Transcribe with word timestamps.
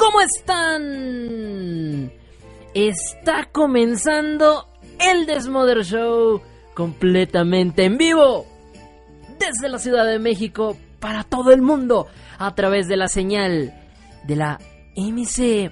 ¿cómo 0.00 0.20
están? 0.22 2.10
Está 2.72 3.44
comenzando 3.52 4.66
el 4.98 5.26
Desmother 5.26 5.84
Show 5.84 6.40
completamente 6.74 7.84
en 7.84 7.98
vivo 7.98 8.46
desde 9.38 9.68
la 9.68 9.78
Ciudad 9.78 10.06
de 10.06 10.18
México 10.18 10.78
para 11.00 11.22
todo 11.24 11.52
el 11.52 11.60
mundo 11.60 12.06
a 12.38 12.54
través 12.54 12.88
de 12.88 12.96
la 12.96 13.08
señal 13.08 13.74
de 14.24 14.36
la 14.36 14.58
MC 14.96 15.70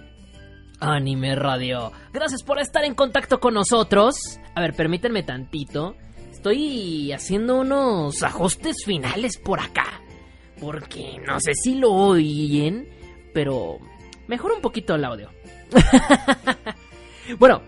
Anime 0.78 1.34
Radio. 1.34 1.90
Gracias 2.12 2.42
por 2.42 2.58
estar 2.60 2.84
en 2.84 2.94
contacto 2.94 3.40
con 3.40 3.54
nosotros. 3.54 4.16
A 4.54 4.60
ver, 4.60 4.74
permítanme 4.74 5.22
tantito. 5.22 5.96
Estoy 6.30 7.12
haciendo 7.12 7.60
unos 7.60 8.22
ajustes 8.22 8.84
finales 8.84 9.38
por 9.38 9.58
acá. 9.60 10.02
Porque 10.60 11.16
no 11.26 11.40
sé 11.40 11.52
si 11.54 11.76
lo 11.76 11.92
oyen, 11.92 12.88
pero 13.32 13.78
mejor 14.28 14.52
un 14.52 14.60
poquito 14.60 14.94
el 14.94 15.04
audio. 15.04 15.30
bueno, 17.38 17.62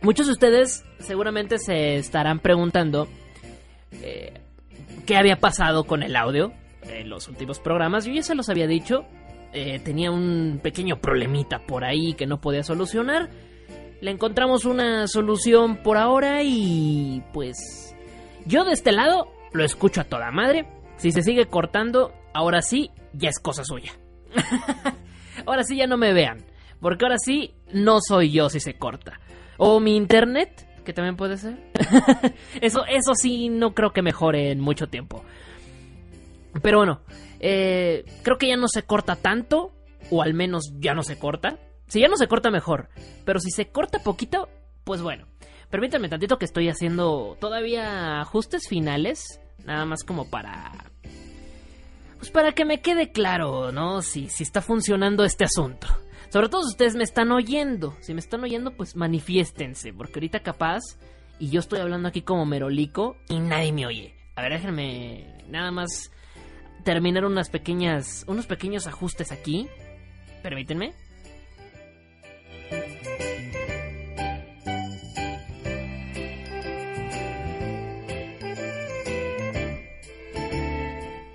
muchos 0.00 0.26
de 0.26 0.32
ustedes 0.32 0.84
seguramente 0.98 1.58
se 1.58 1.96
estarán 1.96 2.40
preguntando 2.40 3.08
eh, 3.92 4.40
qué 5.06 5.16
había 5.16 5.36
pasado 5.36 5.84
con 5.84 6.02
el 6.02 6.16
audio 6.16 6.52
en 6.82 7.08
los 7.08 7.28
últimos 7.28 7.60
programas. 7.60 8.04
Yo 8.04 8.12
ya 8.12 8.22
se 8.22 8.34
los 8.34 8.48
había 8.48 8.66
dicho. 8.66 9.04
Eh, 9.52 9.80
tenía 9.84 10.10
un 10.10 10.60
pequeño 10.62 10.96
problemita 10.96 11.60
por 11.60 11.84
ahí 11.84 12.14
que 12.14 12.26
no 12.26 12.40
podía 12.40 12.62
solucionar. 12.62 13.30
Le 14.00 14.10
encontramos 14.10 14.64
una 14.64 15.06
solución 15.06 15.76
por 15.76 15.96
ahora 15.96 16.42
y 16.42 17.22
pues 17.32 17.94
yo 18.46 18.64
de 18.64 18.72
este 18.72 18.90
lado 18.90 19.28
lo 19.52 19.64
escucho 19.64 20.00
a 20.00 20.04
toda 20.04 20.30
madre. 20.30 20.66
Si 20.96 21.12
se 21.12 21.22
sigue 21.22 21.46
cortando, 21.46 22.12
ahora 22.32 22.62
sí, 22.62 22.90
ya 23.12 23.28
es 23.28 23.38
cosa 23.38 23.64
suya. 23.64 23.92
ahora 25.46 25.64
sí 25.64 25.76
ya 25.76 25.86
no 25.86 25.96
me 25.96 26.12
vean. 26.12 26.44
Porque 26.80 27.04
ahora 27.04 27.16
sí, 27.18 27.54
no 27.72 28.00
soy 28.00 28.32
yo 28.32 28.48
si 28.48 28.58
se 28.58 28.74
corta. 28.74 29.20
O 29.56 29.78
mi 29.78 29.96
internet, 29.96 30.68
que 30.84 30.92
también 30.92 31.16
puede 31.16 31.36
ser. 31.36 31.56
eso, 32.60 32.84
eso 32.86 33.14
sí, 33.14 33.48
no 33.48 33.72
creo 33.72 33.92
que 33.92 34.02
mejore 34.02 34.50
en 34.50 34.60
mucho 34.60 34.88
tiempo. 34.88 35.24
Pero 36.60 36.78
bueno, 36.78 37.02
eh, 37.38 38.04
creo 38.22 38.36
que 38.36 38.48
ya 38.48 38.56
no 38.56 38.68
se 38.68 38.82
corta 38.82 39.16
tanto. 39.16 39.72
O 40.10 40.22
al 40.22 40.34
menos 40.34 40.72
ya 40.78 40.94
no 40.94 41.02
se 41.02 41.18
corta. 41.18 41.58
Si 41.86 42.00
ya 42.00 42.08
no 42.08 42.16
se 42.16 42.26
corta, 42.26 42.50
mejor. 42.50 42.88
Pero 43.24 43.38
si 43.38 43.50
se 43.50 43.68
corta 43.68 44.00
poquito, 44.00 44.48
pues 44.84 45.00
bueno. 45.00 45.26
Permítanme 45.70 46.08
tantito 46.08 46.38
que 46.38 46.44
estoy 46.44 46.68
haciendo 46.68 47.36
todavía 47.40 48.20
ajustes 48.20 48.68
finales. 48.68 49.40
Nada 49.64 49.86
más 49.86 50.02
como 50.02 50.28
para 50.28 50.91
pues 52.22 52.30
para 52.30 52.52
que 52.52 52.64
me 52.64 52.80
quede 52.80 53.10
claro, 53.10 53.72
¿no? 53.72 54.00
Si, 54.00 54.28
si 54.28 54.44
está 54.44 54.62
funcionando 54.62 55.24
este 55.24 55.42
asunto. 55.42 55.88
Sobre 56.28 56.48
todo 56.48 56.62
si 56.62 56.68
ustedes 56.68 56.94
me 56.94 57.02
están 57.02 57.32
oyendo. 57.32 57.96
Si 57.98 58.14
me 58.14 58.20
están 58.20 58.44
oyendo, 58.44 58.76
pues 58.76 58.94
manifiéstense. 58.94 59.92
Porque 59.92 60.20
ahorita 60.20 60.38
capaz, 60.38 60.82
y 61.40 61.50
yo 61.50 61.58
estoy 61.58 61.80
hablando 61.80 62.06
aquí 62.06 62.22
como 62.22 62.46
merolico, 62.46 63.16
y 63.28 63.40
nadie 63.40 63.72
me 63.72 63.86
oye. 63.86 64.14
A 64.36 64.42
ver, 64.42 64.52
déjenme 64.52 65.34
nada 65.48 65.72
más 65.72 66.12
terminar 66.84 67.24
unas 67.24 67.50
pequeñas, 67.50 68.24
unos 68.28 68.46
pequeños 68.46 68.86
ajustes 68.86 69.32
aquí. 69.32 69.66
Permítanme. 70.44 70.94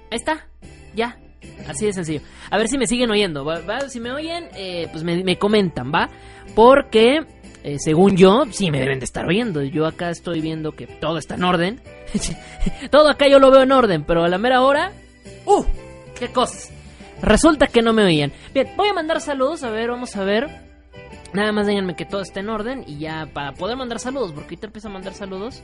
Ahí 0.09 0.15
está 0.17 0.47
ya. 0.97 1.17
Así 1.67 1.85
de 1.85 1.93
sencillo. 1.93 2.21
A 2.49 2.57
ver 2.57 2.67
si 2.67 2.77
me 2.77 2.87
siguen 2.87 3.11
oyendo. 3.11 3.45
Si 3.89 3.99
me 3.99 4.11
oyen, 4.11 4.49
eh, 4.55 4.87
pues 4.91 5.03
me, 5.03 5.37
comentan, 5.37 5.91
¿va? 5.93 6.09
Porque, 6.55 7.25
eh, 7.63 7.77
según 7.79 8.17
yo, 8.17 8.45
sí 8.51 8.71
me 8.71 8.79
deben 8.79 8.99
de 8.99 9.05
estar 9.05 9.25
oyendo. 9.25 9.61
Yo 9.63 9.85
acá 9.85 10.09
estoy 10.09 10.41
viendo 10.41 10.73
que 10.73 10.87
todo 10.87 11.17
está 11.17 11.35
en 11.35 11.43
orden. 11.43 11.81
todo 12.91 13.09
acá 13.09 13.27
yo 13.29 13.39
lo 13.39 13.51
veo 13.51 13.61
en 13.61 13.71
orden, 13.71 14.03
pero 14.03 14.23
a 14.23 14.27
la 14.27 14.37
mera 14.37 14.61
hora... 14.61 14.91
¡Uh! 15.45 15.63
¡Qué 16.19 16.29
cosas! 16.29 16.71
Resulta 17.21 17.67
que 17.67 17.81
no 17.81 17.93
me 17.93 18.03
oían. 18.03 18.31
Bien, 18.53 18.67
voy 18.75 18.89
a 18.89 18.93
mandar 18.93 19.21
saludos. 19.21 19.63
A 19.63 19.69
ver, 19.69 19.89
vamos 19.89 20.15
a 20.15 20.23
ver. 20.23 20.66
Nada 21.33 21.51
más 21.51 21.67
díganme 21.67 21.95
que 21.95 22.05
todo 22.05 22.21
está 22.21 22.39
en 22.39 22.49
orden 22.49 22.83
y 22.87 22.99
ya 22.99 23.27
para 23.33 23.53
poder 23.53 23.77
mandar 23.77 23.99
saludos, 23.99 24.31
porque 24.31 24.45
ahorita 24.45 24.67
empiezo 24.67 24.87
a 24.87 24.91
mandar 24.91 25.13
saludos 25.13 25.63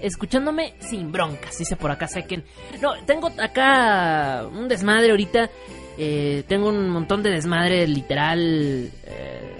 escucándome 0.00 0.74
sin 0.80 1.12
broncas, 1.12 1.58
dice 1.58 1.76
por 1.76 1.90
acá 1.90 2.08
Seken. 2.08 2.44
No, 2.80 2.94
tengo 3.04 3.30
acá 3.38 4.46
un 4.46 4.68
desmadre 4.68 5.10
ahorita. 5.10 5.50
Eh, 5.98 6.44
tengo 6.48 6.68
un 6.68 6.88
montón 6.88 7.22
de 7.22 7.30
desmadre 7.30 7.86
literal. 7.86 8.90
Eh, 9.04 9.56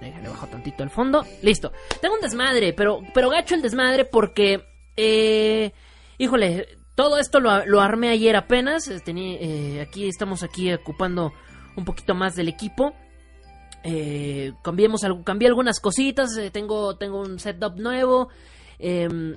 déjale 0.00 0.28
bajo 0.28 0.46
tantito 0.46 0.82
al 0.82 0.90
fondo. 0.90 1.24
Listo. 1.42 1.72
Tengo 2.00 2.14
un 2.14 2.20
desmadre, 2.20 2.72
pero, 2.72 3.00
pero 3.14 3.30
gacho 3.30 3.54
el 3.54 3.62
desmadre 3.62 4.04
porque. 4.04 4.64
Eh, 4.96 5.72
híjole, 6.18 6.68
todo 6.94 7.18
esto 7.18 7.40
lo, 7.40 7.64
lo 7.66 7.80
armé 7.80 8.10
ayer 8.10 8.36
apenas. 8.36 8.90
Tenía, 9.04 9.38
eh, 9.40 9.80
aquí 9.80 10.08
estamos 10.08 10.42
aquí 10.42 10.72
ocupando 10.72 11.32
un 11.76 11.84
poquito 11.84 12.14
más 12.14 12.36
del 12.36 12.48
equipo. 12.48 12.94
Eh, 13.84 14.52
cambié 14.62 15.48
algunas 15.48 15.80
cositas, 15.80 16.36
eh, 16.36 16.50
tengo, 16.50 16.96
tengo 16.96 17.20
un 17.20 17.38
setup 17.38 17.78
nuevo. 17.78 18.28
Em, 18.78 19.36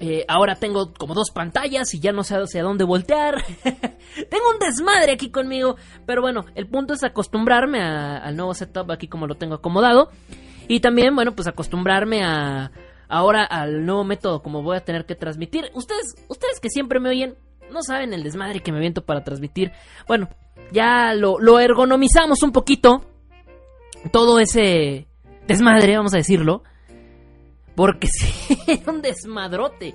eh, 0.00 0.24
ahora 0.28 0.54
tengo 0.54 0.92
como 0.94 1.14
dos 1.14 1.30
pantallas 1.30 1.92
y 1.92 1.98
ya 1.98 2.12
no 2.12 2.22
sé 2.22 2.36
hacia 2.36 2.62
dónde 2.62 2.84
voltear. 2.84 3.44
tengo 3.64 4.50
un 4.52 4.58
desmadre 4.60 5.12
aquí 5.12 5.30
conmigo. 5.30 5.76
Pero 6.06 6.22
bueno, 6.22 6.46
el 6.54 6.68
punto 6.68 6.94
es 6.94 7.02
acostumbrarme 7.02 7.80
al 7.82 8.36
nuevo 8.36 8.54
setup 8.54 8.90
aquí 8.90 9.08
como 9.08 9.26
lo 9.26 9.34
tengo 9.34 9.54
acomodado. 9.54 10.10
Y 10.68 10.80
también, 10.80 11.14
bueno, 11.14 11.34
pues 11.34 11.48
acostumbrarme 11.48 12.22
a 12.22 12.70
ahora 13.10 13.44
al 13.44 13.86
nuevo 13.86 14.04
método 14.04 14.42
como 14.42 14.62
voy 14.62 14.76
a 14.76 14.84
tener 14.84 15.06
que 15.06 15.14
transmitir. 15.14 15.70
Ustedes, 15.74 16.14
ustedes 16.28 16.60
que 16.60 16.68
siempre 16.68 17.00
me 17.00 17.08
oyen, 17.08 17.36
no 17.72 17.82
saben 17.82 18.12
el 18.12 18.22
desmadre 18.22 18.60
que 18.60 18.70
me 18.70 18.80
viento 18.80 19.04
para 19.04 19.24
transmitir. 19.24 19.72
Bueno, 20.06 20.28
ya 20.72 21.14
lo, 21.14 21.40
lo 21.40 21.58
ergonomizamos 21.58 22.42
un 22.42 22.52
poquito 22.52 23.02
todo 24.10 24.40
ese 24.40 25.06
desmadre, 25.46 25.96
vamos 25.96 26.14
a 26.14 26.18
decirlo. 26.18 26.62
Porque 27.74 28.08
sí, 28.12 28.58
era 28.66 28.92
un 28.92 29.02
desmadrote. 29.02 29.94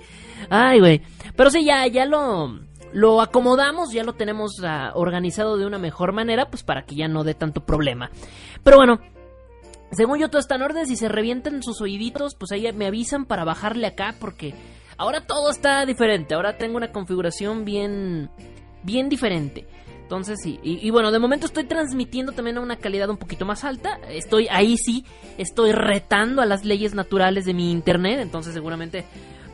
Ay, 0.50 0.80
güey. 0.80 1.02
Pero 1.36 1.50
sí, 1.50 1.64
ya, 1.64 1.86
ya 1.86 2.06
lo, 2.06 2.60
lo 2.92 3.20
acomodamos, 3.20 3.92
ya 3.92 4.04
lo 4.04 4.14
tenemos 4.14 4.52
uh, 4.60 4.96
organizado 4.98 5.56
de 5.56 5.66
una 5.66 5.78
mejor 5.78 6.12
manera, 6.12 6.48
pues 6.48 6.62
para 6.62 6.84
que 6.84 6.94
ya 6.94 7.08
no 7.08 7.24
dé 7.24 7.34
tanto 7.34 7.66
problema. 7.66 8.10
Pero 8.62 8.76
bueno, 8.76 9.00
según 9.92 10.18
yo 10.18 10.28
todo 10.28 10.40
está 10.40 10.54
en 10.54 10.62
orden, 10.62 10.86
si 10.86 10.96
se 10.96 11.08
revientan 11.08 11.62
sus 11.62 11.80
oíditos, 11.80 12.34
pues 12.36 12.52
ahí 12.52 12.70
me 12.72 12.86
avisan 12.86 13.26
para 13.26 13.44
bajarle 13.44 13.86
acá, 13.86 14.14
porque 14.18 14.54
ahora 14.96 15.26
todo 15.26 15.50
está 15.50 15.84
diferente. 15.86 16.34
Ahora 16.34 16.56
tengo 16.56 16.76
una 16.76 16.92
configuración 16.92 17.64
bien, 17.64 18.30
bien 18.82 19.08
diferente. 19.08 19.66
Entonces, 20.04 20.38
sí, 20.42 20.60
y, 20.62 20.90
bueno, 20.90 21.10
de 21.10 21.18
momento 21.18 21.46
estoy 21.46 21.64
transmitiendo 21.64 22.32
también 22.32 22.58
a 22.58 22.60
una 22.60 22.76
calidad 22.76 23.08
un 23.08 23.16
poquito 23.16 23.46
más 23.46 23.64
alta. 23.64 23.98
Estoy 24.10 24.48
ahí 24.50 24.76
sí, 24.76 25.02
estoy 25.38 25.72
retando 25.72 26.42
a 26.42 26.46
las 26.46 26.62
leyes 26.62 26.94
naturales 26.94 27.46
de 27.46 27.54
mi 27.54 27.72
internet. 27.72 28.20
Entonces, 28.20 28.52
seguramente, 28.52 29.06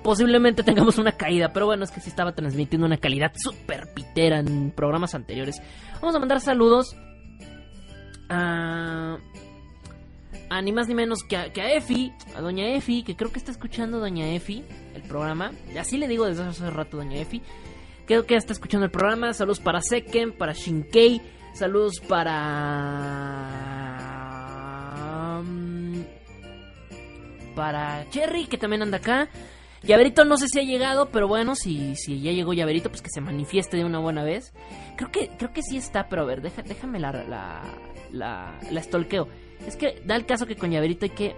posiblemente 0.03 0.65
tengamos 0.65 0.99
una 0.99 1.13
caída. 1.13 1.53
Pero 1.53 1.67
bueno, 1.67 1.85
es 1.85 1.93
que 1.93 2.01
sí 2.01 2.11
estaba 2.11 2.35
transmitiendo 2.35 2.85
una 2.85 2.97
calidad 2.97 3.33
súper 3.37 3.95
pitera 3.95 4.41
en 4.41 4.73
programas 4.73 5.15
anteriores. 5.15 5.63
Vamos 6.01 6.17
a 6.17 6.19
mandar 6.19 6.41
saludos 6.41 6.97
a. 8.29 9.19
a 10.51 10.63
ni 10.63 10.73
más 10.73 10.89
ni 10.89 10.97
menos 10.97 11.23
que 11.23 11.37
a, 11.37 11.53
que 11.53 11.63
a 11.63 11.75
Efi, 11.75 12.13
a 12.35 12.41
doña 12.41 12.75
Efi, 12.75 13.05
que 13.05 13.15
creo 13.15 13.31
que 13.31 13.39
está 13.39 13.53
escuchando 13.53 14.01
doña 14.01 14.29
Efi 14.35 14.65
el 14.97 15.03
programa. 15.03 15.53
Así 15.79 15.97
le 15.97 16.09
digo 16.09 16.27
desde 16.27 16.43
hace 16.43 16.69
rato 16.71 16.97
doña 16.97 17.21
Efi. 17.21 17.41
Creo 18.11 18.27
que 18.27 18.35
está 18.35 18.53
escuchando 18.53 18.85
el 18.87 18.91
programa. 18.91 19.33
Saludos 19.35 19.61
para 19.61 19.81
Seken, 19.81 20.33
para 20.33 20.53
Shinkei. 20.53 21.21
Saludos 21.55 22.01
para... 24.01 25.41
mm, 25.45 26.01
Para 27.55 28.11
Cherry, 28.11 28.47
que 28.47 28.59
también 28.59 28.83
anda 28.83 28.97
acá. 28.97 29.29
Llaverito 29.85 30.25
no 30.25 30.37
sé 30.39 30.49
si 30.49 30.59
ha 30.59 30.65
llegado, 30.65 31.11
pero 31.11 31.29
bueno, 31.29 31.55
si, 31.55 31.95
si 31.95 32.21
ya 32.21 32.33
llegó 32.33 32.53
Llaverito, 32.53 32.89
pues 32.89 33.01
que 33.01 33.11
se 33.11 33.21
manifieste 33.21 33.77
de 33.77 33.85
una 33.85 34.01
buena 34.01 34.25
vez. 34.25 34.53
Creo 34.97 35.13
que, 35.13 35.29
creo 35.39 35.53
que 35.53 35.63
sí 35.63 35.77
está, 35.77 36.09
pero 36.09 36.23
a 36.23 36.25
ver, 36.25 36.43
deja- 36.43 36.63
déjame 36.63 36.99
la, 36.99 37.13
la, 37.13 37.63
la, 38.11 38.83
stalkeo. 38.83 39.29
Es 39.69 39.77
que 39.77 40.03
da 40.05 40.17
el 40.17 40.27
caso 40.27 40.47
que 40.47 40.57
con 40.57 40.73
Llaverito 40.73 41.05
hay 41.05 41.11
que 41.11 41.37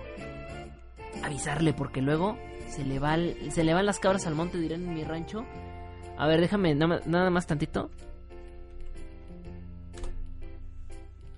avisarle, 1.22 1.74
porque 1.74 2.00
luego 2.00 2.38
se 2.68 2.82
le, 2.86 2.98
va 2.98 3.18
se 3.50 3.62
le 3.62 3.74
van 3.74 3.84
las 3.84 3.98
cabras 3.98 4.26
al 4.26 4.34
monte, 4.36 4.56
dirán 4.58 4.84
en 4.84 4.94
mi 4.94 5.04
rancho. 5.04 5.44
A 6.22 6.26
ver, 6.28 6.40
déjame 6.40 6.72
nada 6.76 7.30
más, 7.30 7.48
tantito. 7.48 7.90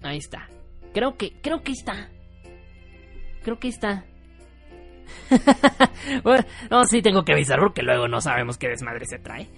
Ahí 0.03 0.19
está. 0.19 0.47
Creo 0.93 1.17
que, 1.17 1.33
creo 1.41 1.63
que 1.63 1.73
está. 1.73 2.11
Creo 3.43 3.59
que 3.59 3.69
está. 3.69 4.05
bueno, 6.23 6.45
no, 6.71 6.85
sí 6.85 7.01
tengo 7.01 7.25
que 7.25 7.33
avisar 7.33 7.61
porque 7.61 7.81
luego 7.81 8.09
no 8.09 8.21
sabemos 8.21 8.59
qué 8.59 8.69
desmadre 8.69 9.07
se 9.07 9.19
trae. 9.19 9.49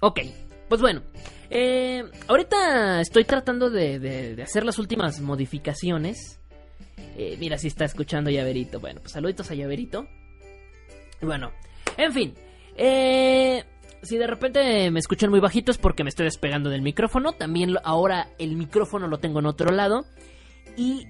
Ok, 0.00 0.18
pues 0.68 0.80
bueno. 0.80 1.02
eh, 1.48 2.02
ahorita 2.26 3.00
estoy 3.02 3.22
tratando 3.24 3.70
de 3.70 4.36
hacer 4.42 4.64
las 4.64 4.80
últimas 4.80 5.20
modificaciones. 5.20 6.39
Eh, 7.16 7.36
mira, 7.38 7.58
si 7.58 7.68
está 7.68 7.84
escuchando 7.84 8.30
Llaverito. 8.30 8.80
Bueno, 8.80 9.00
pues 9.00 9.12
saluditos 9.12 9.50
a 9.50 9.54
Llaverito. 9.54 10.06
Bueno, 11.20 11.52
en 11.96 12.12
fin. 12.12 12.34
Eh, 12.76 13.64
si 14.02 14.16
de 14.16 14.26
repente 14.26 14.90
me 14.90 15.00
escuchan 15.00 15.30
muy 15.30 15.40
bajito 15.40 15.70
es 15.70 15.78
porque 15.78 16.02
me 16.04 16.08
estoy 16.08 16.24
despegando 16.24 16.70
del 16.70 16.82
micrófono. 16.82 17.32
También 17.32 17.76
ahora 17.84 18.28
el 18.38 18.56
micrófono 18.56 19.06
lo 19.08 19.18
tengo 19.18 19.40
en 19.40 19.46
otro 19.46 19.70
lado. 19.70 20.04
Y 20.76 21.06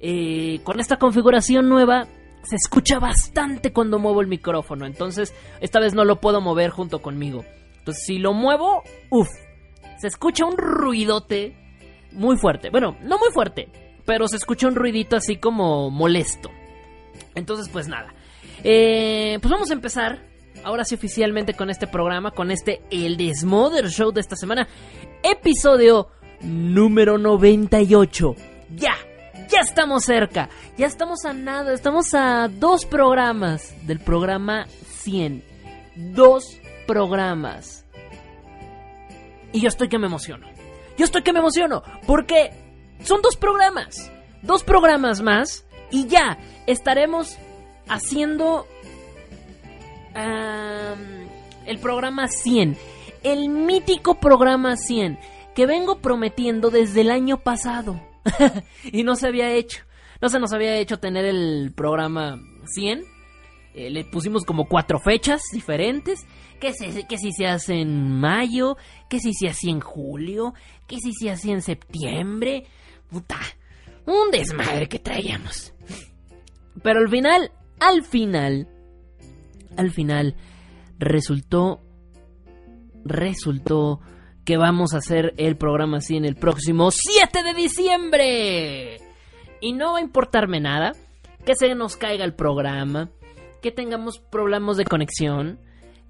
eh, 0.00 0.60
con 0.64 0.80
esta 0.80 0.98
configuración 0.98 1.68
nueva 1.68 2.06
se 2.42 2.56
escucha 2.56 2.98
bastante 2.98 3.72
cuando 3.72 3.98
muevo 3.98 4.20
el 4.20 4.26
micrófono. 4.26 4.86
Entonces, 4.86 5.34
esta 5.60 5.80
vez 5.80 5.94
no 5.94 6.04
lo 6.04 6.20
puedo 6.20 6.40
mover 6.40 6.70
junto 6.70 7.00
conmigo. 7.00 7.44
Entonces, 7.78 8.04
si 8.04 8.18
lo 8.18 8.34
muevo, 8.34 8.82
uff, 9.10 9.28
se 9.98 10.08
escucha 10.08 10.44
un 10.44 10.56
ruidote 10.58 11.56
muy 12.12 12.36
fuerte. 12.36 12.70
Bueno, 12.70 12.96
no 13.02 13.18
muy 13.18 13.30
fuerte, 13.32 13.68
pero 14.04 14.28
se 14.28 14.36
escucha 14.36 14.68
un 14.68 14.74
ruidito 14.74 15.16
así 15.16 15.36
como 15.36 15.90
molesto. 15.90 16.50
Entonces, 17.34 17.68
pues 17.68 17.88
nada. 17.88 18.14
Eh, 18.62 19.38
pues 19.40 19.50
vamos 19.50 19.70
a 19.70 19.74
empezar 19.74 20.22
ahora 20.62 20.84
sí 20.84 20.94
oficialmente 20.94 21.54
con 21.54 21.70
este 21.70 21.86
programa, 21.86 22.30
con 22.30 22.50
este 22.50 22.82
El 22.90 23.16
Desmother 23.16 23.88
Show 23.88 24.12
de 24.12 24.20
esta 24.20 24.36
semana. 24.36 24.68
Episodio 25.22 26.08
número 26.42 27.18
98. 27.18 28.34
Ya, 28.76 28.94
ya 29.48 29.60
estamos 29.60 30.04
cerca. 30.04 30.48
Ya 30.76 30.86
estamos 30.86 31.24
a 31.24 31.32
nada, 31.32 31.72
estamos 31.72 32.14
a 32.14 32.48
dos 32.48 32.86
programas 32.86 33.74
del 33.86 34.00
programa 34.00 34.66
100. 35.02 35.44
Dos 35.96 36.60
programas. 36.86 37.84
Y 39.52 39.60
yo 39.60 39.68
estoy 39.68 39.88
que 39.88 39.98
me 39.98 40.06
emociono. 40.06 40.46
Yo 40.96 41.04
estoy 41.04 41.22
que 41.22 41.32
me 41.32 41.40
emociono 41.40 41.82
porque 42.06 42.63
son 43.04 43.22
dos 43.22 43.36
programas. 43.36 44.10
Dos 44.42 44.64
programas 44.64 45.22
más 45.22 45.64
y 45.90 46.06
ya 46.06 46.38
estaremos 46.66 47.36
haciendo 47.88 48.66
am, 50.14 51.28
el 51.66 51.78
programa 51.78 52.28
100. 52.28 52.76
El 53.22 53.48
mítico 53.48 54.16
programa 54.16 54.76
100 54.76 55.18
que 55.54 55.66
vengo 55.66 55.98
prometiendo 55.98 56.70
desde 56.70 57.02
el 57.02 57.10
año 57.10 57.38
pasado. 57.38 58.00
y 58.92 59.02
no 59.02 59.14
se 59.16 59.28
había 59.28 59.52
hecho. 59.52 59.84
No 60.20 60.28
se 60.28 60.40
nos 60.40 60.52
había 60.52 60.76
hecho 60.76 60.98
tener 60.98 61.24
el 61.24 61.72
programa 61.74 62.40
100. 62.66 63.04
Eh, 63.74 63.90
le 63.90 64.04
pusimos 64.04 64.44
como 64.44 64.66
cuatro 64.66 64.98
fechas 64.98 65.42
diferentes. 65.52 66.26
Que, 66.60 66.72
se, 66.72 67.06
que 67.06 67.18
si 67.18 67.32
se 67.32 67.46
hace 67.46 67.80
en 67.80 68.10
mayo, 68.20 68.76
que 69.08 69.20
si 69.20 69.34
se 69.34 69.48
hacía 69.48 69.70
en 69.70 69.80
julio, 69.80 70.54
que 70.86 70.96
si 70.98 71.12
se 71.12 71.30
hacía 71.30 71.52
en 71.52 71.62
septiembre. 71.62 72.66
Un 74.06 74.30
desmadre 74.30 74.88
que 74.88 74.98
traíamos. 74.98 75.72
Pero 76.82 77.00
al 77.00 77.08
final, 77.08 77.52
al 77.80 78.02
final, 78.04 78.68
al 79.76 79.90
final, 79.90 80.36
resultó, 80.98 81.80
resultó 83.04 84.00
que 84.44 84.56
vamos 84.56 84.92
a 84.94 84.98
hacer 84.98 85.34
el 85.38 85.56
programa 85.56 85.98
así 85.98 86.16
en 86.16 86.24
el 86.24 86.36
próximo 86.36 86.90
7 86.90 87.42
de 87.42 87.54
diciembre. 87.54 88.96
Y 89.60 89.72
no 89.72 89.92
va 89.92 89.98
a 89.98 90.02
importarme 90.02 90.60
nada 90.60 90.92
que 91.44 91.54
se 91.54 91.74
nos 91.74 91.96
caiga 91.96 92.24
el 92.24 92.34
programa, 92.34 93.10
que 93.62 93.70
tengamos 93.70 94.18
problemas 94.18 94.76
de 94.76 94.84
conexión, 94.84 95.58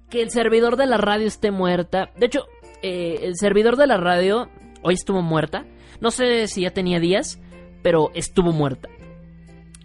que 0.09 0.21
el 0.21 0.29
servidor 0.29 0.77
de 0.77 0.85
la 0.85 0.97
radio 0.97 1.27
esté 1.27 1.51
muerta. 1.51 2.11
De 2.17 2.25
hecho, 2.25 2.45
eh, 2.81 3.19
el 3.23 3.35
servidor 3.35 3.77
de 3.77 3.87
la 3.87 3.97
radio 3.97 4.49
hoy 4.81 4.93
estuvo 4.93 5.21
muerta. 5.21 5.65
No 6.01 6.11
sé 6.11 6.47
si 6.47 6.61
ya 6.61 6.71
tenía 6.71 6.99
días, 6.99 7.39
pero 7.81 8.11
estuvo 8.13 8.51
muerta. 8.51 8.89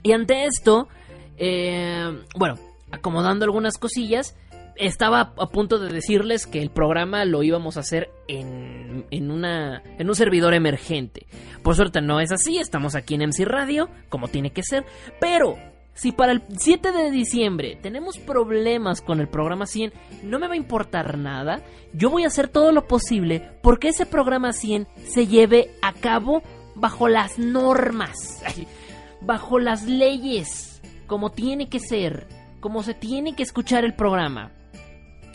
Y 0.03 0.13
ante 0.13 0.45
esto, 0.45 0.89
eh, 1.37 2.25
bueno, 2.37 2.59
acomodando 2.91 3.45
algunas 3.45 3.79
cosillas, 3.79 4.37
estaba 4.77 5.35
a 5.37 5.47
punto 5.49 5.79
de 5.79 5.93
decirles 5.93 6.47
que 6.47 6.63
el 6.63 6.71
programa 6.71 7.25
lo 7.25 7.43
íbamos 7.43 7.77
a 7.77 7.81
hacer 7.81 8.11
en, 8.29 9.05
en, 9.11 9.31
una, 9.31 9.83
en 9.99 10.09
un 10.09 10.15
servidor 10.15 10.55
emergente. 10.55 11.27
Por 11.63 11.75
suerte 11.77 12.01
no 12.01 12.21
es 12.21 12.33
así, 12.33 12.59
estamos 12.59 12.95
aquí 12.95 13.15
en 13.15 13.29
MC 13.29 13.45
Radio, 13.45 13.89
como 14.09 14.29
tiene 14.29 14.51
que 14.53 14.63
ser, 14.63 14.85
pero 15.21 15.57
si 15.95 16.13
para 16.13 16.33
el 16.33 16.43
7 16.57 16.93
de 16.93 17.11
diciembre 17.11 17.79
tenemos 17.83 18.19
problemas 18.19 19.01
con 19.01 19.21
el 19.21 19.29
programa 19.29 19.67
100, 19.67 19.93
no 20.23 20.39
me 20.39 20.47
va 20.47 20.55
a 20.55 20.59
importar 20.59 21.19
nada. 21.19 21.63
Yo 21.93 22.11
voy 22.11 22.25
a 22.25 22.29
hacer 22.29 22.49
todo 22.49 22.73
lo 22.73 22.87
posible 22.87 23.51
porque 23.63 23.89
ese 23.89 24.07
programa 24.07 24.53
100 24.53 24.89
se 25.05 25.27
lleve 25.27 25.71
a 25.83 25.93
cabo 25.93 26.43
bajo 26.75 27.09
las 27.09 27.39
normas, 27.39 28.43
bajo 29.21 29.59
las 29.59 29.85
leyes, 29.85 30.81
como 31.07 31.31
tiene 31.31 31.69
que 31.69 31.81
ser, 31.81 32.27
como 32.61 32.83
se 32.83 32.95
tiene 32.95 33.35
que 33.35 33.43
escuchar 33.43 33.85
el 33.85 33.95
programa. 33.95 34.53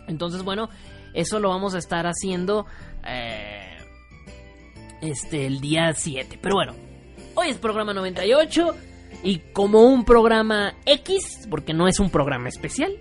Entonces, 0.07 0.43
bueno, 0.43 0.69
eso 1.13 1.39
lo 1.39 1.50
vamos 1.50 1.75
a 1.75 1.79
estar 1.79 2.05
haciendo 2.07 2.65
eh, 3.07 3.77
este 5.01 5.45
el 5.45 5.62
día 5.62 5.93
7. 5.93 6.39
Pero 6.41 6.55
bueno, 6.55 6.74
hoy 7.35 7.50
es 7.50 7.57
programa 7.57 7.93
98 7.93 8.75
y 9.24 9.39
como 9.53 9.81
un 9.81 10.05
programa 10.05 10.74
X, 10.86 11.48
porque 11.50 11.74
no 11.74 11.88
es 11.88 12.00
un 12.00 12.10
programa 12.10 12.50
especial, 12.50 12.98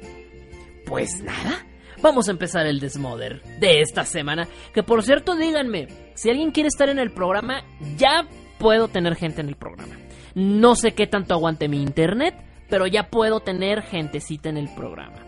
pues 0.86 1.22
nada, 1.22 1.66
vamos 2.02 2.28
a 2.28 2.32
empezar 2.32 2.66
el 2.66 2.80
Desmother 2.80 3.42
de 3.60 3.80
esta 3.80 4.04
semana. 4.04 4.48
Que 4.72 4.82
por 4.82 5.02
cierto, 5.02 5.36
díganme, 5.36 5.88
si 6.14 6.30
alguien 6.30 6.50
quiere 6.50 6.68
estar 6.68 6.88
en 6.88 6.98
el 6.98 7.10
programa, 7.10 7.62
ya 7.96 8.28
puedo 8.58 8.88
tener 8.88 9.16
gente 9.16 9.40
en 9.40 9.48
el 9.48 9.56
programa. 9.56 9.96
No 10.34 10.74
sé 10.74 10.92
qué 10.92 11.06
tanto 11.06 11.34
aguante 11.34 11.68
mi 11.68 11.80
internet, 11.82 12.34
pero 12.68 12.86
ya 12.86 13.08
puedo 13.08 13.40
tener 13.40 13.82
gentecita 13.82 14.48
en 14.48 14.56
el 14.56 14.68
programa. 14.74 15.24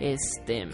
Este. 0.00 0.68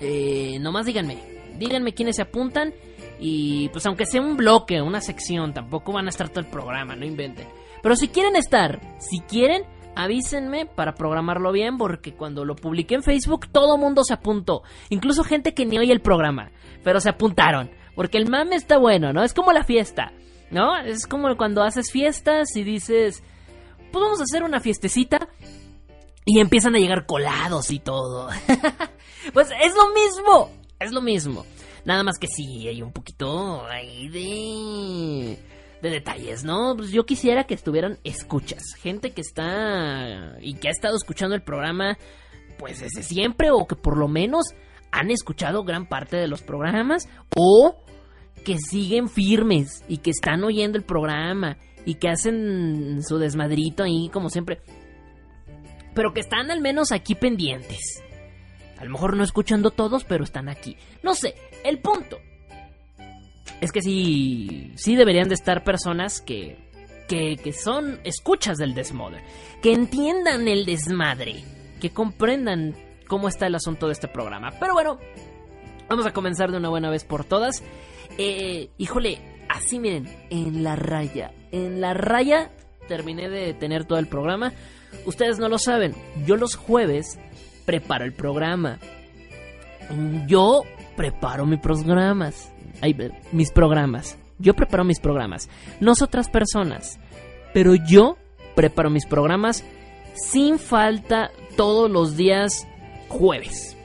Eh, 0.00 0.58
nomás 0.60 0.86
díganme. 0.86 1.18
Díganme 1.58 1.92
quiénes 1.92 2.16
se 2.16 2.22
apuntan. 2.22 2.72
Y 3.18 3.68
pues 3.68 3.84
aunque 3.84 4.06
sea 4.06 4.22
un 4.22 4.36
bloque, 4.36 4.80
una 4.80 5.02
sección, 5.02 5.52
tampoco 5.52 5.92
van 5.92 6.06
a 6.06 6.08
estar 6.08 6.30
todo 6.30 6.40
el 6.40 6.46
programa, 6.46 6.96
no 6.96 7.04
inventen. 7.04 7.46
Pero 7.82 7.96
si 7.96 8.08
quieren 8.08 8.36
estar, 8.36 8.80
si 8.98 9.20
quieren, 9.20 9.64
avísenme 9.94 10.66
para 10.66 10.94
programarlo 10.94 11.52
bien, 11.52 11.78
porque 11.78 12.14
cuando 12.14 12.44
lo 12.44 12.56
publiqué 12.56 12.94
en 12.94 13.02
Facebook 13.02 13.48
todo 13.50 13.78
mundo 13.78 14.04
se 14.04 14.14
apuntó. 14.14 14.62
Incluso 14.88 15.24
gente 15.24 15.54
que 15.54 15.66
ni 15.66 15.78
oye 15.78 15.92
el 15.92 16.00
programa, 16.00 16.50
pero 16.84 17.00
se 17.00 17.10
apuntaron. 17.10 17.70
Porque 17.94 18.18
el 18.18 18.28
mame 18.28 18.56
está 18.56 18.78
bueno, 18.78 19.12
¿no? 19.12 19.24
Es 19.24 19.34
como 19.34 19.52
la 19.52 19.64
fiesta, 19.64 20.12
¿no? 20.50 20.76
Es 20.78 21.06
como 21.06 21.36
cuando 21.36 21.62
haces 21.62 21.90
fiestas 21.90 22.56
y 22.56 22.62
dices, 22.62 23.22
pues 23.92 24.02
vamos 24.02 24.20
a 24.20 24.24
hacer 24.24 24.42
una 24.42 24.60
fiestecita. 24.60 25.28
Y 26.24 26.38
empiezan 26.38 26.76
a 26.76 26.78
llegar 26.78 27.06
colados 27.06 27.70
y 27.70 27.78
todo. 27.78 28.28
pues 29.32 29.48
es 29.62 29.74
lo 29.74 29.88
mismo, 29.88 30.50
es 30.78 30.92
lo 30.92 31.00
mismo. 31.00 31.44
Nada 31.84 32.04
más 32.04 32.18
que 32.18 32.26
sí, 32.26 32.68
hay 32.68 32.82
un 32.82 32.92
poquito 32.92 33.64
de... 34.12 35.38
De 35.82 35.90
detalles, 35.90 36.44
¿no? 36.44 36.74
Pues 36.76 36.90
yo 36.90 37.04
quisiera 37.04 37.44
que 37.44 37.54
estuvieran 37.54 37.98
escuchas. 38.04 38.62
Gente 38.78 39.12
que 39.12 39.22
está... 39.22 40.36
Y 40.40 40.54
que 40.54 40.68
ha 40.68 40.70
estado 40.70 40.96
escuchando 40.96 41.34
el 41.34 41.42
programa... 41.42 41.96
Pues 42.58 42.80
desde 42.80 43.02
siempre 43.02 43.50
o 43.50 43.66
que 43.66 43.74
por 43.74 43.96
lo 43.96 44.06
menos 44.06 44.44
han 44.92 45.10
escuchado 45.10 45.64
gran 45.64 45.86
parte 45.86 46.18
de 46.18 46.28
los 46.28 46.42
programas. 46.42 47.08
O 47.34 47.76
que 48.44 48.58
siguen 48.58 49.08
firmes 49.08 49.82
y 49.88 49.98
que 49.98 50.10
están 50.10 50.44
oyendo 50.44 50.76
el 50.76 50.84
programa 50.84 51.56
y 51.86 51.94
que 51.94 52.08
hacen 52.08 53.02
su 53.02 53.18
desmadrito 53.18 53.82
ahí 53.82 54.10
como 54.12 54.28
siempre. 54.28 54.60
Pero 55.94 56.12
que 56.12 56.20
están 56.20 56.50
al 56.50 56.60
menos 56.60 56.92
aquí 56.92 57.14
pendientes. 57.14 58.02
A 58.78 58.84
lo 58.84 58.90
mejor 58.90 59.16
no 59.16 59.24
escuchando 59.24 59.70
todos, 59.70 60.04
pero 60.04 60.24
están 60.24 60.48
aquí. 60.48 60.76
No 61.02 61.14
sé, 61.14 61.34
el 61.64 61.80
punto 61.80 62.18
es 63.60 63.72
que 63.72 63.82
sí, 63.82 64.72
sí 64.76 64.96
deberían 64.96 65.28
de 65.28 65.34
estar 65.34 65.64
personas 65.64 66.20
que, 66.20 66.58
que, 67.08 67.36
que 67.36 67.52
son 67.52 68.00
escuchas 68.04 68.58
del 68.58 68.74
desmadre, 68.74 69.22
que 69.62 69.72
entiendan 69.72 70.48
el 70.48 70.64
desmadre, 70.64 71.44
que 71.80 71.90
comprendan 71.90 72.74
cómo 73.06 73.28
está 73.28 73.46
el 73.46 73.54
asunto 73.54 73.86
de 73.86 73.92
este 73.92 74.08
programa. 74.08 74.50
Pero 74.58 74.74
bueno, 74.74 74.98
vamos 75.88 76.06
a 76.06 76.12
comenzar 76.12 76.50
de 76.50 76.58
una 76.58 76.68
buena 76.68 76.90
vez 76.90 77.04
por 77.04 77.24
todas. 77.24 77.62
Eh, 78.16 78.70
híjole, 78.78 79.18
así 79.48 79.78
miren, 79.78 80.08
en 80.30 80.62
la 80.62 80.76
raya, 80.76 81.32
en 81.52 81.80
la 81.80 81.94
raya 81.94 82.50
terminé 82.88 83.28
de 83.28 83.54
tener 83.54 83.84
todo 83.84 83.98
el 83.98 84.06
programa. 84.06 84.52
Ustedes 85.06 85.38
no 85.38 85.48
lo 85.48 85.58
saben, 85.58 85.94
yo 86.26 86.36
los 86.36 86.56
jueves 86.56 87.18
preparo 87.64 88.04
el 88.04 88.12
programa. 88.12 88.78
Yo 90.26 90.62
preparo 90.96 91.46
mis 91.46 91.60
programas. 91.60 92.52
Mis 93.32 93.50
programas. 93.50 94.18
Yo 94.38 94.54
preparo 94.54 94.84
mis 94.84 95.00
programas. 95.00 95.48
No 95.80 95.92
otras 95.92 96.30
personas. 96.30 96.98
Pero 97.52 97.74
yo 97.74 98.16
preparo 98.54 98.90
mis 98.90 99.06
programas 99.06 99.64
sin 100.14 100.58
falta 100.58 101.30
todos 101.56 101.90
los 101.90 102.16
días 102.16 102.66
jueves. 103.08 103.76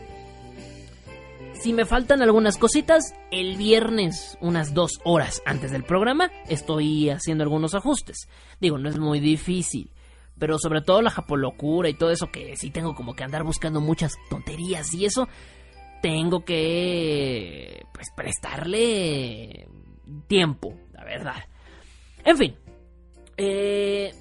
Si 1.65 1.73
me 1.73 1.85
faltan 1.85 2.21
algunas 2.21 2.57
cositas, 2.57 3.15
el 3.31 3.57
viernes, 3.57 4.37
unas 4.39 4.73
dos 4.73 4.99
horas 5.03 5.41
antes 5.45 5.71
del 5.71 5.83
programa, 5.83 6.29
estoy 6.47 7.09
haciendo 7.09 7.43
algunos 7.43 7.73
ajustes. 7.73 8.27
Digo, 8.61 8.77
no 8.77 8.87
es 8.87 8.99
muy 8.99 9.19
difícil. 9.19 9.89
Pero 10.37 10.59
sobre 10.59 10.81
todo 10.81 11.01
la 11.01 11.11
japolocura 11.11 11.89
y 11.89 11.93
todo 11.93 12.11
eso 12.11 12.27
que 12.27 12.55
sí 12.57 12.69
tengo 12.69 12.93
como 12.93 13.15
que 13.15 13.23
andar 13.23 13.43
buscando 13.43 13.81
muchas 13.81 14.15
tonterías 14.29 14.93
y 14.93 15.05
eso, 15.05 15.27
tengo 16.05 16.45
que 16.45 17.83
pues 17.91 18.11
prestarle 18.15 19.67
tiempo, 20.27 20.75
la 20.93 21.03
verdad. 21.03 21.43
En 22.23 22.37
fin, 22.37 22.55
eh, 23.37 24.13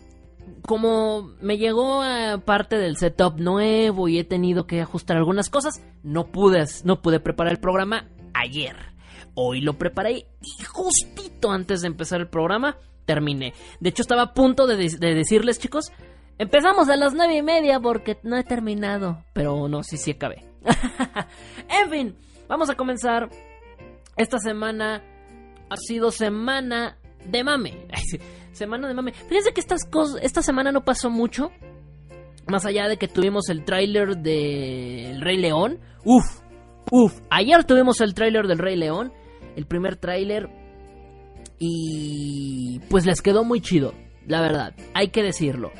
como 0.62 1.34
me 1.42 1.58
llegó 1.58 2.00
a 2.00 2.38
parte 2.38 2.78
del 2.78 2.96
setup 2.96 3.38
nuevo 3.38 4.08
y 4.08 4.18
he 4.18 4.24
tenido 4.24 4.66
que 4.66 4.80
ajustar 4.80 5.18
algunas 5.18 5.50
cosas, 5.50 5.82
no 6.02 6.28
pude, 6.28 6.64
no 6.84 7.02
pude 7.02 7.20
preparar 7.20 7.52
el 7.52 7.60
programa 7.60 8.08
ayer. 8.32 8.76
Hoy 9.34 9.60
lo 9.60 9.74
preparé 9.74 10.26
y 10.40 10.64
justito 10.64 11.50
antes 11.50 11.82
de 11.82 11.88
empezar 11.88 12.18
el 12.22 12.28
programa 12.28 12.78
terminé. 13.04 13.52
De 13.80 13.90
hecho, 13.90 14.00
estaba 14.00 14.22
a 14.22 14.32
punto 14.32 14.66
de, 14.66 14.76
de 14.76 15.14
decirles, 15.14 15.58
chicos, 15.58 15.92
empezamos 16.38 16.88
a 16.88 16.96
las 16.96 17.12
nueve 17.12 17.36
y 17.36 17.42
media 17.42 17.78
porque 17.78 18.16
no 18.22 18.38
he 18.38 18.42
terminado. 18.42 19.22
Pero 19.34 19.68
no, 19.68 19.82
sí, 19.82 19.98
sí 19.98 20.12
acabé. 20.12 20.53
en 21.68 21.90
fin, 21.90 22.16
vamos 22.48 22.70
a 22.70 22.74
comenzar. 22.74 23.28
Esta 24.16 24.38
semana 24.38 25.02
ha 25.68 25.76
sido 25.76 26.10
semana 26.10 26.96
de 27.26 27.44
mame. 27.44 27.86
semana 28.52 28.88
de 28.88 28.94
mame. 28.94 29.12
Fíjense 29.12 29.52
que 29.52 29.60
estas 29.60 29.84
cosas, 29.84 30.20
esta 30.22 30.42
semana 30.42 30.72
no 30.72 30.84
pasó 30.84 31.10
mucho. 31.10 31.50
Más 32.46 32.66
allá 32.66 32.88
de 32.88 32.98
que 32.98 33.08
tuvimos 33.08 33.48
el 33.48 33.64
tráiler 33.64 34.18
del 34.18 35.20
Rey 35.20 35.38
León. 35.38 35.80
Uf, 36.04 36.24
uf. 36.90 37.20
Ayer 37.30 37.64
tuvimos 37.64 38.00
el 38.00 38.14
tráiler 38.14 38.46
del 38.46 38.58
Rey 38.58 38.76
León. 38.76 39.12
El 39.56 39.66
primer 39.66 39.96
tráiler. 39.96 40.48
Y 41.58 42.80
pues 42.90 43.06
les 43.06 43.22
quedó 43.22 43.44
muy 43.44 43.60
chido. 43.60 43.94
La 44.26 44.40
verdad, 44.40 44.74
hay 44.92 45.08
que 45.08 45.22
decirlo. 45.22 45.70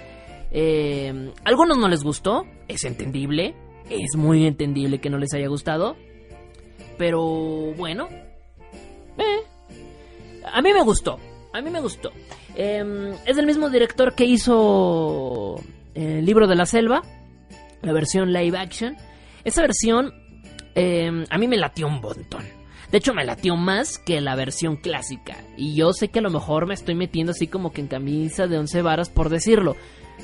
Eh, 0.50 1.33
algunos 1.45 1.76
no 1.76 1.88
les 1.88 2.03
gustó. 2.03 2.47
Es 2.67 2.85
entendible. 2.85 3.55
Es 3.91 4.17
muy 4.17 4.47
entendible 4.47 5.00
que 5.00 5.11
no 5.11 5.19
les 5.19 5.35
haya 5.35 5.49
gustado. 5.49 5.97
Pero 6.99 7.75
bueno. 7.76 8.09
Eh, 9.19 9.41
a 10.53 10.62
mí 10.62 10.73
me 10.73 10.83
gustó. 10.83 11.19
A 11.53 11.61
mí 11.61 11.71
me 11.71 11.81
gustó. 11.81 12.12
Em, 12.57 13.12
es 13.26 13.38
el 13.38 13.47
mismo 13.47 13.71
director 13.71 14.14
que 14.14 14.25
hizo 14.25 15.61
el 15.95 16.25
libro 16.25 16.47
de 16.47 16.57
la 16.57 16.67
selva, 16.67 17.03
la 17.83 17.93
versión 17.93 18.33
live 18.33 18.59
action. 18.59 18.97
Esa 19.45 19.62
versión 19.62 20.12
em, 20.75 21.25
a 21.31 21.38
mí 21.38 21.47
me 21.47 21.57
latió 21.57 21.87
un 21.87 22.00
montón. 22.00 22.45
De 22.91 22.99
hecho, 22.99 23.14
me 23.14 23.25
latió 23.25 23.57
más 23.57 23.99
que 23.99 24.21
la 24.21 24.37
versión 24.37 24.76
clásica. 24.76 25.37
Y 25.57 25.75
yo 25.75 25.93
sé 25.93 26.09
que 26.09 26.21
a 26.21 26.23
lo 26.23 26.31
mejor 26.31 26.67
me 26.67 26.75
estoy 26.75 26.95
metiendo 26.95 27.33
así 27.33 27.49
como 27.49 27.73
que 27.73 27.81
en 27.81 27.88
camisa 27.88 28.47
de 28.47 28.59
once 28.59 28.83
varas 28.83 29.11
por 29.11 29.31
decirlo. 29.31 29.76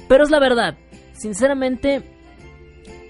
Pero 0.09 0.25
es 0.25 0.31
la 0.31 0.39
verdad. 0.39 0.79
Sinceramente, 1.13 2.03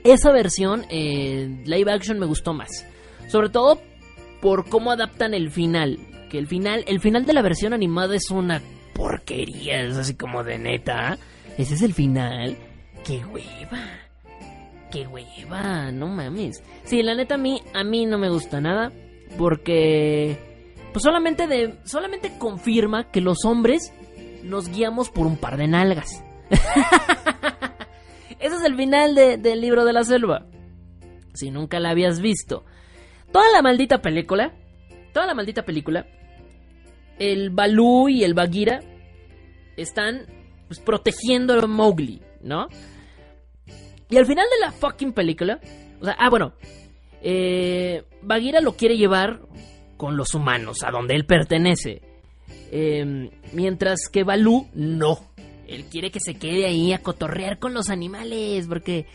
esa 0.04 0.32
versión 0.32 0.84
eh, 0.90 1.62
live 1.64 1.92
action 1.92 2.18
me 2.18 2.26
gustó 2.26 2.52
más. 2.52 2.86
Sobre 3.28 3.48
todo 3.48 3.80
por 4.40 4.68
cómo 4.68 4.90
adaptan 4.90 5.34
el 5.34 5.50
final. 5.50 5.98
Que 6.30 6.38
el 6.38 6.46
final, 6.46 6.84
el 6.86 7.00
final 7.00 7.26
de 7.26 7.32
la 7.32 7.42
versión 7.42 7.72
animada 7.72 8.14
es 8.14 8.30
una 8.30 8.62
porquería, 8.94 9.82
es 9.82 9.96
así 9.96 10.14
como 10.14 10.44
de 10.44 10.58
neta. 10.58 11.18
Ese 11.58 11.74
es 11.74 11.82
el 11.82 11.94
final. 11.94 12.56
¡Qué 13.04 13.24
hueva! 13.24 13.84
¡Qué 14.90 15.06
hueva! 15.06 15.90
No 15.92 16.06
mames. 16.08 16.62
Sí, 16.84 17.02
la 17.02 17.14
neta 17.14 17.34
a 17.34 17.38
mí, 17.38 17.62
a 17.74 17.84
mí 17.84 18.06
no 18.06 18.18
me 18.18 18.28
gusta 18.28 18.60
nada. 18.60 18.92
Porque. 19.38 20.38
Pues 20.92 21.02
solamente 21.02 21.46
de. 21.46 21.78
Solamente 21.84 22.32
confirma 22.38 23.10
que 23.10 23.20
los 23.20 23.44
hombres 23.44 23.92
nos 24.42 24.68
guiamos 24.68 25.10
por 25.10 25.26
un 25.26 25.36
par 25.36 25.56
de 25.56 25.68
nalgas. 25.68 26.22
Ese 28.40 28.56
es 28.56 28.64
el 28.64 28.74
final 28.74 29.14
del 29.14 29.60
libro 29.60 29.84
de 29.84 29.92
la 29.92 30.02
selva. 30.02 30.46
Si 31.34 31.50
nunca 31.50 31.78
la 31.78 31.90
habías 31.90 32.20
visto. 32.20 32.64
Toda 33.32 33.52
la 33.52 33.62
maldita 33.62 34.00
película. 34.00 34.52
Toda 35.12 35.26
la 35.26 35.34
maldita 35.34 35.64
película. 35.64 36.06
El 37.18 37.50
Balú 37.50 38.08
y 38.08 38.24
el 38.24 38.34
Bagheera 38.34 38.80
están 39.76 40.26
pues, 40.68 40.80
protegiendo 40.80 41.54
a 41.54 41.66
Mowgli, 41.66 42.22
¿no? 42.42 42.68
Y 44.08 44.16
al 44.16 44.26
final 44.26 44.46
de 44.50 44.66
la 44.66 44.72
fucking 44.72 45.12
película, 45.12 45.60
o 46.00 46.04
sea, 46.04 46.16
ah, 46.18 46.30
bueno, 46.30 46.54
eh, 47.22 48.04
Bagheera 48.22 48.60
lo 48.60 48.76
quiere 48.76 48.96
llevar 48.96 49.40
con 49.96 50.16
los 50.16 50.34
humanos, 50.34 50.82
a 50.82 50.90
donde 50.90 51.14
él 51.14 51.26
pertenece. 51.26 52.02
Em, 52.72 53.30
mientras 53.52 54.08
que 54.10 54.24
Balú 54.24 54.68
no. 54.74 55.29
Él 55.70 55.84
quiere 55.84 56.10
que 56.10 56.20
se 56.20 56.34
quede 56.34 56.66
ahí 56.66 56.92
a 56.92 57.02
cotorrear 57.02 57.58
con 57.58 57.74
los 57.74 57.88
animales, 57.88 58.66
porque 58.66 59.06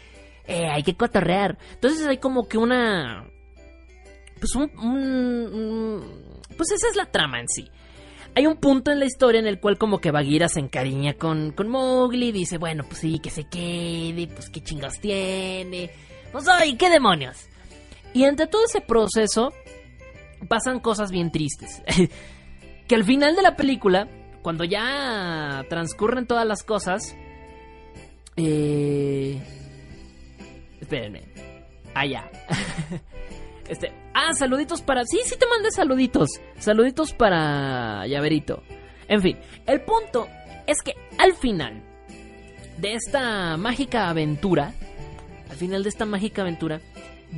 eh, 0.48 0.68
hay 0.72 0.84
que 0.84 0.96
cotorrear. 0.96 1.58
Entonces 1.74 2.08
hay 2.08 2.18
como 2.18 2.48
que 2.48 2.58
una... 2.58 3.28
Pues 4.40 4.54
un, 4.56 6.04
Pues 6.58 6.72
esa 6.72 6.88
es 6.90 6.96
la 6.96 7.06
trama 7.12 7.40
en 7.40 7.48
sí 7.48 7.70
hay 8.36 8.48
un 8.48 8.58
punto 8.58 8.92
en 8.92 9.00
la 9.00 9.06
historia 9.06 9.40
en 9.40 9.48
el 9.48 9.62
cual 9.62 9.78
como 9.78 10.00
que 10.00 10.12
Bagheera 10.12 10.50
se 10.50 10.60
encariña 10.60 11.14
con, 11.14 11.52
con 11.54 11.70
Mowgli, 11.70 12.34
dice, 12.34 12.58
bueno, 12.58 12.84
pues 12.84 13.00
sí, 13.00 13.20
que 13.20 13.30
se 13.30 13.46
quede, 13.46 14.28
pues 14.28 14.50
qué 14.50 14.62
chingas 14.62 15.00
tiene, 15.00 15.90
pues 16.34 16.46
ay, 16.50 16.76
qué 16.76 16.90
demonios. 16.90 17.48
Y 18.14 18.26
entre 18.26 18.48
todo 18.48 18.66
ese 18.66 18.82
proceso 18.82 19.54
pasan 20.50 20.82
cosas 20.82 21.12
bien 21.12 21.32
tristes. 21.32 21.82
que 22.88 22.96
al 22.96 23.06
final 23.06 23.38
de 23.38 23.42
la 23.42 23.56
película, 23.56 24.10
cuando 24.46 24.64
ya 24.64 25.66
transcurren 25.70 26.28
todas 26.28 26.46
las 26.46 26.62
cosas, 26.62 27.18
eh... 28.38 29.42
Espérenme. 30.80 31.24
Allá. 31.96 32.30
Ah, 32.48 32.56
Este, 33.68 33.92
ah, 34.14 34.32
saluditos 34.36 34.84
para. 34.84 35.04
Sí, 35.06 35.18
sí 35.26 35.36
te 35.40 35.48
mandé 35.48 35.72
saluditos. 35.72 36.30
Saluditos 36.60 37.14
para 37.14 38.06
Llaverito. 38.06 38.62
En 39.08 39.24
fin, 39.24 39.40
el 39.66 39.82
punto 39.82 40.28
es 40.68 40.84
que 40.84 40.94
al 41.18 41.34
final 41.34 41.82
de 42.78 42.94
esta 42.94 43.58
mágica 43.58 44.10
aventura, 44.10 44.76
al 45.50 45.58
final 45.58 45.82
de 45.82 45.90
esta 45.90 46.06
mágica 46.06 46.44
aventura, 46.44 46.82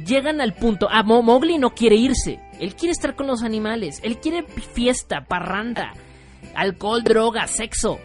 llegan 0.05 0.41
al 0.41 0.55
punto. 0.55 0.89
Ah, 0.91 1.03
Mowgli 1.03 1.57
no 1.57 1.73
quiere 1.73 1.95
irse. 1.95 2.41
Él 2.59 2.75
quiere 2.75 2.91
estar 2.91 3.15
con 3.15 3.27
los 3.27 3.43
animales. 3.43 4.01
Él 4.03 4.17
quiere 4.17 4.43
fiesta, 4.43 5.23
parranda, 5.25 5.93
alcohol, 6.55 7.03
droga, 7.03 7.47
sexo. 7.47 7.99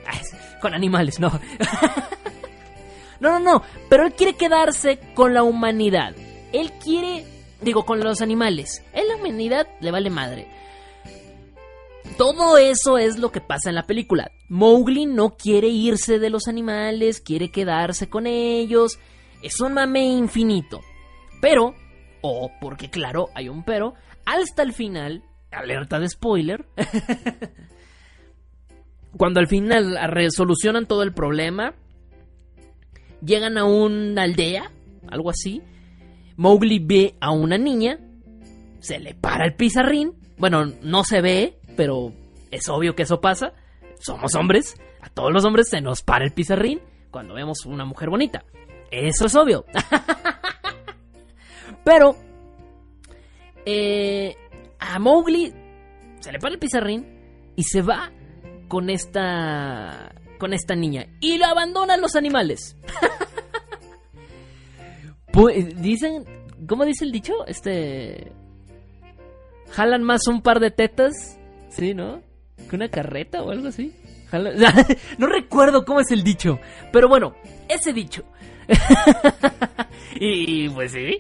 con 0.61 0.75
animales, 0.75 1.21
no. 1.21 1.31
no, 3.21 3.31
no, 3.31 3.41
no. 3.41 3.63
Pero 3.89 4.07
él 4.07 4.15
quiere 4.15 4.35
quedarse 4.35 4.99
con 5.15 5.35
la 5.35 5.43
humanidad. 5.43 6.15
Él 6.53 6.73
quiere 6.83 7.25
Digo, 7.63 7.85
con 7.87 8.01
los 8.01 8.21
animales. 8.21 8.85
En 8.93 9.07
la 9.07 9.17
humanidad 9.17 9.69
le 9.81 9.93
vale 9.93 10.11
madre. 10.11 10.49
Todo 12.19 12.59
eso 12.59 12.99
es 12.99 13.19
lo 13.19 13.31
que 13.31 13.41
pasa 13.41 13.69
en 13.69 13.77
la 13.77 13.87
película. 13.87 14.33
Mowgli 14.49 15.07
no 15.07 15.37
quiere 15.37 15.69
irse 15.69 16.19
de 16.19 16.29
los 16.29 16.49
animales, 16.49 17.21
quiere 17.21 17.53
quedarse 17.53 18.11
con 18.11 18.27
ellos. 18.27 18.99
Es 19.43 19.61
un 19.61 19.75
mame 19.75 20.07
infinito. 20.07 20.81
Pero, 21.41 21.75
o 22.21 22.51
porque 22.61 22.91
claro, 22.91 23.29
hay 23.35 23.49
un 23.49 23.65
pero, 23.65 23.95
hasta 24.25 24.63
el 24.63 24.73
final, 24.73 25.23
alerta 25.53 26.01
de 26.01 26.09
spoiler, 26.09 26.67
cuando 29.17 29.41
al 29.41 29.47
final 29.47 29.99
resolucionan 30.09 30.87
todo 30.87 31.03
el 31.03 31.13
problema, 31.13 31.75
llegan 33.25 33.59
a 33.59 33.65
una 33.65 34.23
aldea, 34.23 34.71
algo 35.09 35.31
así, 35.31 35.63
Mowgli 36.37 36.79
ve 36.79 37.15
a 37.21 37.31
una 37.31 37.59
niña, 37.59 37.99
se 38.81 38.99
le 38.99 39.15
para 39.15 39.45
el 39.45 39.55
pizarrín, 39.55 40.15
bueno, 40.39 40.65
no 40.83 41.05
se 41.05 41.21
ve, 41.21 41.59
pero 41.77 42.13
es 42.51 42.69
obvio 42.69 42.95
que 42.95 43.03
eso 43.03 43.21
pasa, 43.21 43.53
somos 44.01 44.35
hombres, 44.35 44.77
a 45.01 45.09
todos 45.09 45.33
los 45.33 45.45
hombres 45.45 45.69
se 45.69 45.81
nos 45.81 46.03
para 46.03 46.25
el 46.25 46.33
pizarrín 46.33 46.81
cuando 47.11 47.35
vemos 47.35 47.67
una 47.67 47.85
mujer 47.85 48.09
bonita, 48.09 48.45
eso 48.91 49.27
es 49.27 49.35
obvio. 49.35 49.65
pero 51.85 52.17
eh, 53.67 54.35
a 54.79 54.99
Mowgli 54.99 55.53
se 56.21 56.33
le 56.33 56.39
para 56.39 56.55
el 56.55 56.59
pizarrín 56.59 57.53
y 57.57 57.65
se 57.65 57.83
va 57.83 58.11
con 58.73 58.89
esta 58.89 60.15
con 60.39 60.55
esta 60.55 60.75
niña 60.75 61.07
y 61.21 61.37
lo 61.37 61.45
abandonan 61.45 62.01
los 62.01 62.17
animales. 62.17 62.75
Pues, 65.31 65.81
dicen, 65.81 66.27
¿cómo 66.69 66.85
dice 66.85 67.07
el 67.07 67.11
dicho? 67.11 67.33
Este 67.47 68.33
jalan 69.71 70.03
más 70.03 70.27
un 70.27 70.43
par 70.43 70.61
de 70.61 70.71
tetas, 70.71 71.39
sí, 71.71 71.95
¿no? 71.95 72.21
Que 72.69 72.77
una 72.77 72.91
carreta 72.91 73.43
o 73.43 73.51
algo 73.51 73.69
así. 73.69 73.97
no 75.19 75.27
recuerdo 75.27 75.87
cómo 75.87 76.01
es 76.01 76.11
el 76.11 76.23
dicho, 76.23 76.59
pero 76.93 77.09
bueno, 77.09 77.35
ese 77.67 77.95
dicho. 77.95 78.25
y, 80.21 80.69
pues 80.69 80.93
sí. 80.93 81.19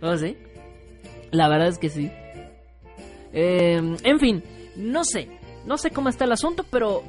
¿Oh, 0.00 0.16
sí? 0.16 0.38
La 1.30 1.50
verdad 1.50 1.68
es 1.68 1.78
que 1.78 1.90
sí. 1.90 2.10
Em, 3.34 3.98
en 4.02 4.18
fin, 4.18 4.42
no 4.76 5.04
sé. 5.04 5.43
No 5.66 5.78
sé 5.78 5.90
cómo 5.90 6.08
está 6.08 6.24
el 6.24 6.32
asunto, 6.32 6.64
pero 6.70 7.02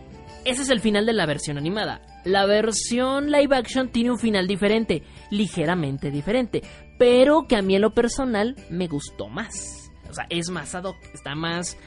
ese 0.45 0.61
es 0.61 0.69
el 0.69 0.79
final 0.79 1.05
de 1.05 1.13
la 1.13 1.25
versión 1.25 1.57
animada. 1.57 2.01
La 2.23 2.45
versión 2.45 3.31
live 3.31 3.55
action 3.55 3.89
tiene 3.89 4.11
un 4.11 4.19
final 4.19 4.47
diferente, 4.47 5.03
ligeramente 5.29 6.11
diferente, 6.11 6.63
pero 6.97 7.47
que 7.47 7.55
a 7.55 7.61
mí 7.61 7.75
en 7.75 7.81
lo 7.81 7.93
personal 7.93 8.55
me 8.69 8.87
gustó 8.87 9.27
más. 9.27 9.91
O 10.09 10.13
sea, 10.13 10.25
es 10.29 10.49
más 10.49 10.73
ad 10.75 10.85
hoc, 10.85 10.97
está 11.13 11.35
más 11.35 11.77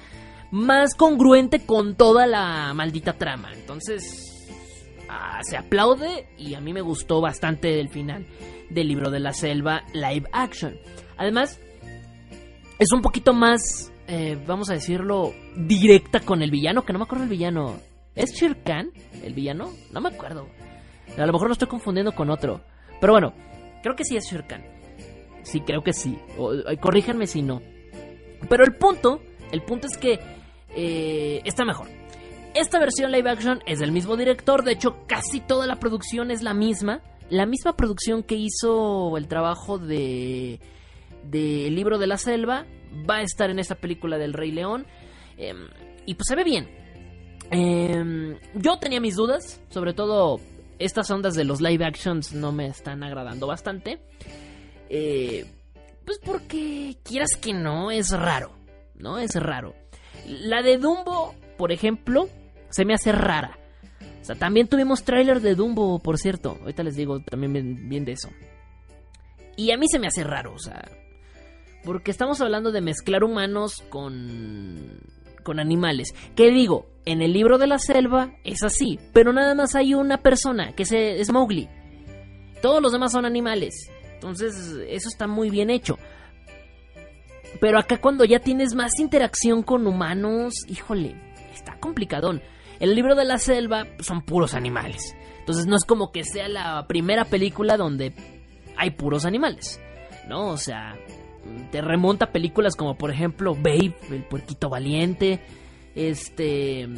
más 0.50 0.94
congruente 0.94 1.60
con 1.64 1.94
toda 1.94 2.26
la 2.26 2.72
maldita 2.74 3.14
trama. 3.14 3.52
Entonces, 3.52 4.48
ah, 5.08 5.40
se 5.42 5.56
aplaude 5.56 6.28
y 6.38 6.54
a 6.54 6.60
mí 6.60 6.72
me 6.72 6.80
gustó 6.80 7.20
bastante 7.20 7.80
el 7.80 7.88
final 7.88 8.26
del 8.70 8.88
libro 8.88 9.10
de 9.10 9.20
la 9.20 9.32
selva 9.32 9.84
live 9.92 10.28
action. 10.32 10.78
Además, 11.16 11.60
es 12.78 12.92
un 12.92 13.02
poquito 13.02 13.32
más, 13.32 13.92
eh, 14.10 14.42
vamos 14.46 14.70
a 14.70 14.72
decirlo, 14.72 15.34
directa 15.54 16.20
con 16.20 16.40
el 16.40 16.50
villano, 16.50 16.82
que 16.82 16.94
no 16.94 16.98
me 16.98 17.04
acuerdo 17.04 17.24
el 17.24 17.30
villano. 17.30 17.76
¿Es 18.14 18.32
Shere 18.32 18.56
el 19.22 19.34
villano? 19.34 19.70
No 19.92 20.00
me 20.00 20.08
acuerdo. 20.08 20.48
A 21.16 21.26
lo 21.26 21.32
mejor 21.32 21.48
lo 21.48 21.52
estoy 21.52 21.68
confundiendo 21.68 22.12
con 22.14 22.30
otro. 22.30 22.62
Pero 23.02 23.12
bueno, 23.12 23.34
creo 23.82 23.94
que 23.94 24.04
sí 24.04 24.16
es 24.16 24.24
Shere. 24.24 24.46
Sí, 25.42 25.60
creo 25.60 25.82
que 25.82 25.92
sí. 25.92 26.18
O, 26.38 26.52
corríjanme 26.80 27.26
si 27.26 27.42
no. 27.42 27.60
Pero 28.48 28.64
el 28.64 28.76
punto, 28.76 29.20
el 29.52 29.62
punto 29.62 29.86
es 29.86 29.98
que 29.98 30.18
eh, 30.74 31.42
está 31.44 31.66
mejor. 31.66 31.88
Esta 32.54 32.78
versión 32.78 33.12
live 33.12 33.30
action 33.30 33.60
es 33.66 33.78
del 33.78 33.92
mismo 33.92 34.16
director, 34.16 34.64
de 34.64 34.72
hecho 34.72 35.04
casi 35.06 35.40
toda 35.40 35.66
la 35.66 35.76
producción 35.76 36.30
es 36.30 36.42
la 36.42 36.54
misma. 36.54 37.02
La 37.28 37.44
misma 37.44 37.76
producción 37.76 38.22
que 38.22 38.36
hizo 38.36 39.18
el 39.18 39.28
trabajo 39.28 39.78
de 39.78 40.60
del 41.24 41.74
libro 41.74 41.98
de 41.98 42.06
la 42.06 42.16
selva 42.16 42.64
va 43.08 43.16
a 43.16 43.22
estar 43.22 43.50
en 43.50 43.58
esta 43.58 43.74
película 43.74 44.18
del 44.18 44.32
Rey 44.32 44.50
León. 44.50 44.86
Em, 45.36 45.68
y 46.06 46.14
pues 46.14 46.26
se 46.28 46.36
ve 46.36 46.44
bien. 46.44 46.68
Em, 47.50 48.36
yo 48.54 48.78
tenía 48.78 49.00
mis 49.00 49.16
dudas, 49.16 49.60
sobre 49.70 49.94
todo 49.94 50.40
estas 50.78 51.10
ondas 51.10 51.34
de 51.34 51.44
los 51.44 51.60
live 51.60 51.84
actions 51.84 52.32
no 52.32 52.52
me 52.52 52.66
están 52.66 53.02
agradando 53.02 53.46
bastante. 53.46 54.00
Eh, 54.88 55.46
pues 56.04 56.18
porque 56.24 56.96
quieras 57.02 57.36
que 57.40 57.52
no, 57.52 57.90
es 57.90 58.10
raro, 58.10 58.52
¿no? 58.94 59.18
Es 59.18 59.34
raro. 59.34 59.74
La 60.26 60.62
de 60.62 60.78
Dumbo, 60.78 61.34
por 61.56 61.72
ejemplo, 61.72 62.28
se 62.70 62.84
me 62.84 62.94
hace 62.94 63.12
rara. 63.12 63.58
O 64.20 64.24
sea, 64.24 64.36
también 64.36 64.68
tuvimos 64.68 65.04
tráiler 65.04 65.40
de 65.40 65.54
Dumbo, 65.54 65.98
por 65.98 66.18
cierto. 66.18 66.56
Ahorita 66.60 66.82
les 66.82 66.96
digo 66.96 67.20
también 67.20 67.88
bien 67.88 68.04
de 68.04 68.12
eso. 68.12 68.28
Y 69.56 69.72
a 69.72 69.78
mí 69.78 69.86
se 69.88 69.98
me 69.98 70.06
hace 70.06 70.22
raro, 70.22 70.54
o 70.54 70.58
sea, 70.58 70.88
porque 71.84 72.10
estamos 72.10 72.40
hablando 72.40 72.72
de 72.72 72.80
mezclar 72.80 73.24
humanos 73.24 73.82
con 73.88 75.00
con 75.48 75.60
animales. 75.60 76.14
¿Qué 76.36 76.50
digo? 76.50 76.90
En 77.06 77.22
el 77.22 77.32
libro 77.32 77.56
de 77.56 77.66
la 77.66 77.78
selva 77.78 78.34
es 78.44 78.62
así, 78.62 79.00
pero 79.14 79.32
nada 79.32 79.54
más 79.54 79.74
hay 79.74 79.94
una 79.94 80.18
persona, 80.18 80.72
que 80.72 80.82
es 80.82 81.32
Mowgli. 81.32 81.70
Todos 82.60 82.82
los 82.82 82.92
demás 82.92 83.12
son 83.12 83.24
animales. 83.24 83.90
Entonces, 84.12 84.54
eso 84.88 85.08
está 85.08 85.26
muy 85.26 85.48
bien 85.48 85.70
hecho. 85.70 85.96
Pero 87.62 87.78
acá 87.78 87.98
cuando 87.98 88.26
ya 88.26 88.40
tienes 88.40 88.74
más 88.74 88.98
interacción 88.98 89.62
con 89.62 89.86
humanos, 89.86 90.52
híjole, 90.68 91.16
está 91.54 91.78
complicadón. 91.80 92.42
El 92.78 92.94
libro 92.94 93.14
de 93.14 93.24
la 93.24 93.38
selva 93.38 93.86
son 94.00 94.20
puros 94.20 94.52
animales. 94.52 95.16
Entonces 95.38 95.66
no 95.66 95.76
es 95.76 95.84
como 95.84 96.12
que 96.12 96.24
sea 96.24 96.48
la 96.48 96.86
primera 96.86 97.24
película 97.24 97.78
donde 97.78 98.12
hay 98.76 98.90
puros 98.90 99.24
animales. 99.24 99.80
¿No? 100.28 100.48
O 100.48 100.58
sea, 100.58 100.94
te 101.70 101.80
remonta 101.80 102.26
a 102.26 102.32
películas 102.32 102.76
como 102.76 102.96
por 102.96 103.10
ejemplo 103.10 103.54
Babe, 103.54 103.94
el 104.10 104.24
puerquito 104.24 104.68
valiente. 104.68 105.40
Este... 105.94 106.88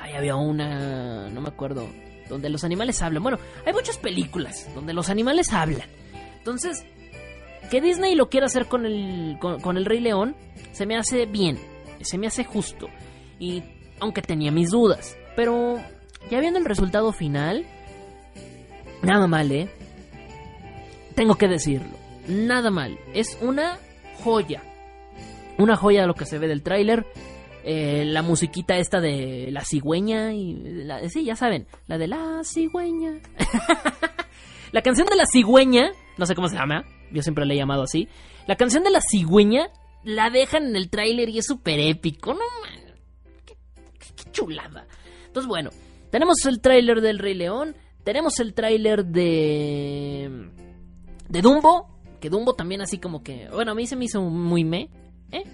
Ay, 0.00 0.12
había 0.14 0.36
una... 0.36 1.28
No 1.28 1.40
me 1.40 1.48
acuerdo. 1.48 1.88
Donde 2.28 2.50
los 2.50 2.64
animales 2.64 3.00
hablan. 3.02 3.22
Bueno, 3.22 3.38
hay 3.64 3.72
muchas 3.72 3.96
películas 3.98 4.68
donde 4.74 4.92
los 4.92 5.08
animales 5.08 5.52
hablan. 5.52 5.88
Entonces, 6.38 6.84
que 7.70 7.80
Disney 7.80 8.14
lo 8.14 8.28
quiera 8.28 8.46
hacer 8.46 8.66
con 8.66 8.86
el, 8.86 9.38
con, 9.38 9.76
el 9.76 9.84
Rey 9.84 10.00
León, 10.00 10.34
se 10.72 10.86
me 10.86 10.96
hace 10.96 11.26
bien, 11.26 11.58
se 12.00 12.18
me 12.18 12.26
hace 12.26 12.44
justo. 12.44 12.88
Y 13.38 13.62
aunque 14.00 14.22
tenía 14.22 14.50
mis 14.50 14.70
dudas, 14.70 15.16
pero 15.36 15.76
ya 16.30 16.40
viendo 16.40 16.58
el 16.58 16.64
resultado 16.64 17.12
final, 17.12 17.66
nada 19.02 19.26
mal, 19.26 19.52
¿eh? 19.52 19.70
Tengo 21.14 21.34
que 21.34 21.48
decirlo, 21.48 21.97
nada 22.28 22.70
mal. 22.70 22.98
Es 23.14 23.38
una 23.40 23.78
joya. 24.22 24.62
Una 25.58 25.76
joya 25.76 26.06
lo 26.06 26.14
que 26.14 26.26
se 26.26 26.38
ve 26.38 26.48
del 26.48 26.62
tráiler. 26.62 27.06
Eh, 27.64 28.04
la 28.06 28.22
musiquita 28.22 28.76
esta 28.78 29.00
de 29.00 29.48
la 29.50 29.64
cigüeña 29.64 30.32
y 30.32 30.54
la, 30.84 31.06
sí, 31.08 31.24
ya 31.24 31.36
saben, 31.36 31.66
la 31.86 31.98
de 31.98 32.06
la 32.06 32.40
cigüeña. 32.44 33.20
la 34.72 34.80
canción 34.82 35.06
de 35.06 35.16
la 35.16 35.26
cigüeña, 35.26 35.90
no 36.16 36.24
sé 36.24 36.34
cómo 36.34 36.48
se 36.48 36.56
llama, 36.56 36.84
yo 37.12 37.20
siempre 37.22 37.44
la 37.44 37.54
he 37.54 37.56
llamado 37.56 37.82
así. 37.82 38.08
La 38.46 38.56
canción 38.56 38.84
de 38.84 38.90
la 38.90 39.00
cigüeña 39.00 39.68
la 40.04 40.30
dejan 40.30 40.68
en 40.68 40.76
el 40.76 40.88
tráiler 40.88 41.28
y 41.28 41.38
es 41.38 41.46
súper 41.46 41.80
épico, 41.80 42.32
no 42.32 42.40
man. 42.62 42.94
Qué, 43.44 44.30
chulada. 44.30 44.86
Entonces, 45.26 45.48
bueno, 45.48 45.70
tenemos 46.10 46.46
el 46.46 46.60
tráiler 46.60 47.00
del 47.00 47.18
Rey 47.18 47.34
León, 47.34 47.76
tenemos 48.04 48.38
el 48.40 48.54
tráiler 48.54 49.04
de 49.04 50.48
de 51.28 51.42
Dumbo, 51.42 51.97
que 52.20 52.30
Dumbo 52.30 52.54
también 52.54 52.80
así 52.80 52.98
como 52.98 53.22
que, 53.22 53.48
bueno, 53.50 53.72
a 53.72 53.74
mí 53.74 53.86
se 53.86 53.96
me 53.96 54.06
hizo 54.06 54.22
muy 54.22 54.64
me, 54.64 54.90
¿eh? 55.32 55.44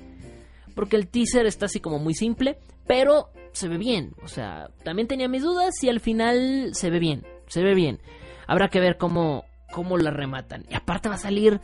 Porque 0.74 0.96
el 0.96 1.08
teaser 1.08 1.46
está 1.46 1.66
así 1.66 1.80
como 1.80 1.98
muy 1.98 2.14
simple, 2.14 2.58
pero 2.86 3.30
se 3.52 3.68
ve 3.68 3.78
bien, 3.78 4.14
o 4.22 4.28
sea, 4.28 4.70
también 4.82 5.08
tenía 5.08 5.28
mis 5.28 5.42
dudas 5.42 5.74
y 5.82 5.88
al 5.88 6.00
final 6.00 6.70
se 6.74 6.90
ve 6.90 6.98
bien, 6.98 7.24
se 7.46 7.62
ve 7.62 7.74
bien. 7.74 8.00
Habrá 8.46 8.68
que 8.68 8.80
ver 8.80 8.98
cómo 8.98 9.44
cómo 9.74 9.98
la 9.98 10.10
rematan. 10.10 10.64
Y 10.70 10.74
aparte 10.74 11.08
va 11.08 11.16
a 11.16 11.18
salir 11.18 11.60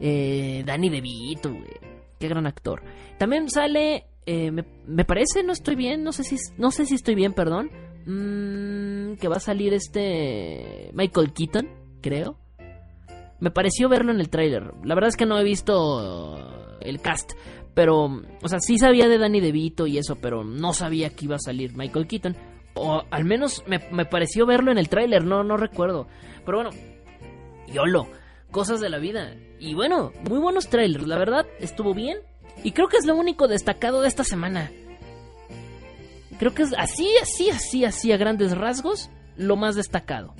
eh, 0.00 0.64
Danny 0.66 0.88
DeVito, 0.88 1.50
güey. 1.50 1.76
Qué 2.18 2.28
gran 2.28 2.46
actor. 2.46 2.82
También 3.18 3.50
sale, 3.50 4.06
eh, 4.24 4.50
me, 4.50 5.04
parece, 5.04 5.42
no 5.42 5.52
estoy 5.52 5.76
bien, 5.76 6.02
no 6.02 6.12
sé 6.12 6.24
si, 6.24 6.36
no 6.56 6.70
sé 6.70 6.86
si 6.86 6.94
estoy 6.94 7.14
bien, 7.14 7.34
perdón. 7.34 7.70
Mm, 8.06 9.16
que 9.16 9.28
va 9.28 9.36
a 9.36 9.40
salir 9.40 9.74
este 9.74 10.90
Michael 10.94 11.32
Keaton, 11.32 11.68
creo. 12.00 12.38
Me 13.42 13.50
pareció 13.50 13.88
verlo 13.88 14.12
en 14.12 14.20
el 14.20 14.28
tráiler. 14.28 14.72
La 14.84 14.94
verdad 14.94 15.08
es 15.08 15.16
que 15.16 15.26
no 15.26 15.36
he 15.36 15.42
visto 15.42 16.78
el 16.80 17.00
cast. 17.00 17.32
Pero, 17.74 18.04
o 18.40 18.48
sea, 18.48 18.60
sí 18.60 18.78
sabía 18.78 19.08
de 19.08 19.18
Danny 19.18 19.40
DeVito 19.40 19.88
y 19.88 19.98
eso, 19.98 20.14
pero 20.14 20.44
no 20.44 20.72
sabía 20.72 21.10
que 21.10 21.24
iba 21.24 21.34
a 21.34 21.40
salir 21.40 21.76
Michael 21.76 22.06
Keaton. 22.06 22.36
O 22.74 23.02
al 23.10 23.24
menos 23.24 23.64
me, 23.66 23.80
me 23.90 24.04
pareció 24.04 24.46
verlo 24.46 24.70
en 24.70 24.78
el 24.78 24.88
tráiler, 24.88 25.24
no, 25.24 25.42
no 25.42 25.56
recuerdo. 25.56 26.06
Pero 26.46 26.58
bueno, 26.58 26.70
YOLO, 27.66 28.06
cosas 28.52 28.80
de 28.80 28.88
la 28.88 28.98
vida. 28.98 29.34
Y 29.58 29.74
bueno, 29.74 30.12
muy 30.30 30.38
buenos 30.38 30.68
trailers, 30.68 31.08
la 31.08 31.18
verdad, 31.18 31.44
estuvo 31.58 31.94
bien. 31.94 32.18
Y 32.62 32.70
creo 32.70 32.86
que 32.86 32.98
es 32.98 33.06
lo 33.06 33.16
único 33.16 33.48
destacado 33.48 34.02
de 34.02 34.08
esta 34.08 34.22
semana. 34.22 34.70
Creo 36.38 36.54
que 36.54 36.62
es 36.62 36.72
así, 36.78 37.08
así, 37.20 37.50
así, 37.50 37.84
así 37.84 38.12
a 38.12 38.18
grandes 38.18 38.56
rasgos, 38.56 39.10
lo 39.36 39.56
más 39.56 39.74
destacado. 39.74 40.32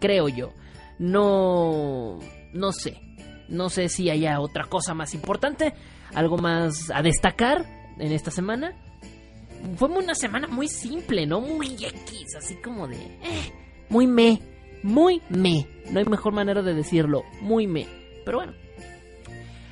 Creo 0.00 0.30
yo. 0.30 0.54
No... 0.98 2.18
No 2.52 2.72
sé. 2.72 3.00
No 3.48 3.68
sé 3.68 3.88
si 3.88 4.10
haya 4.10 4.40
otra 4.40 4.64
cosa 4.64 4.94
más 4.94 5.14
importante. 5.14 5.74
algo 6.14 6.38
más 6.38 6.90
a 6.90 7.02
destacar 7.02 7.66
en 7.98 8.12
esta 8.12 8.30
semana. 8.30 8.74
Fue 9.76 9.88
una 9.88 10.14
semana 10.14 10.48
muy 10.48 10.68
simple, 10.68 11.26
¿no? 11.26 11.40
Muy 11.40 11.74
X, 11.74 12.36
así 12.36 12.56
como 12.56 12.88
de... 12.88 12.96
Eh, 12.96 13.52
muy 13.88 14.06
me, 14.06 14.40
muy 14.82 15.22
me. 15.28 15.66
No 15.90 16.00
hay 16.00 16.04
mejor 16.06 16.32
manera 16.32 16.62
de 16.62 16.74
decirlo, 16.74 17.22
muy 17.40 17.66
me. 17.66 17.86
Pero 18.24 18.38
bueno. 18.38 18.54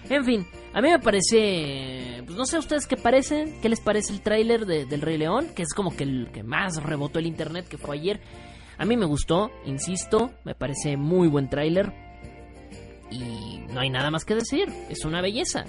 En 0.08 0.24
fin, 0.24 0.46
a 0.72 0.80
mí 0.80 0.90
me 0.90 0.98
parece... 0.98 2.22
Pues 2.24 2.36
no 2.36 2.44
sé 2.44 2.58
ustedes 2.58 2.86
qué 2.86 2.96
parecen, 2.96 3.60
qué 3.60 3.68
les 3.68 3.80
parece 3.80 4.12
el 4.12 4.20
tráiler 4.20 4.66
de, 4.66 4.84
del 4.84 5.00
Rey 5.00 5.18
León, 5.18 5.48
que 5.54 5.62
es 5.62 5.72
como 5.74 5.96
que 5.96 6.04
el 6.04 6.30
que 6.32 6.42
más 6.42 6.82
rebotó 6.82 7.18
el 7.18 7.26
internet, 7.26 7.66
que 7.68 7.78
fue 7.78 7.96
ayer. 7.96 8.20
A 8.80 8.86
mí 8.86 8.96
me 8.96 9.04
gustó, 9.04 9.50
insisto, 9.66 10.30
me 10.42 10.54
parece 10.54 10.96
muy 10.96 11.28
buen 11.28 11.50
tráiler. 11.50 11.92
Y 13.10 13.58
no 13.74 13.80
hay 13.80 13.90
nada 13.90 14.10
más 14.10 14.24
que 14.24 14.34
decir, 14.34 14.72
es 14.88 15.04
una 15.04 15.20
belleza. 15.20 15.66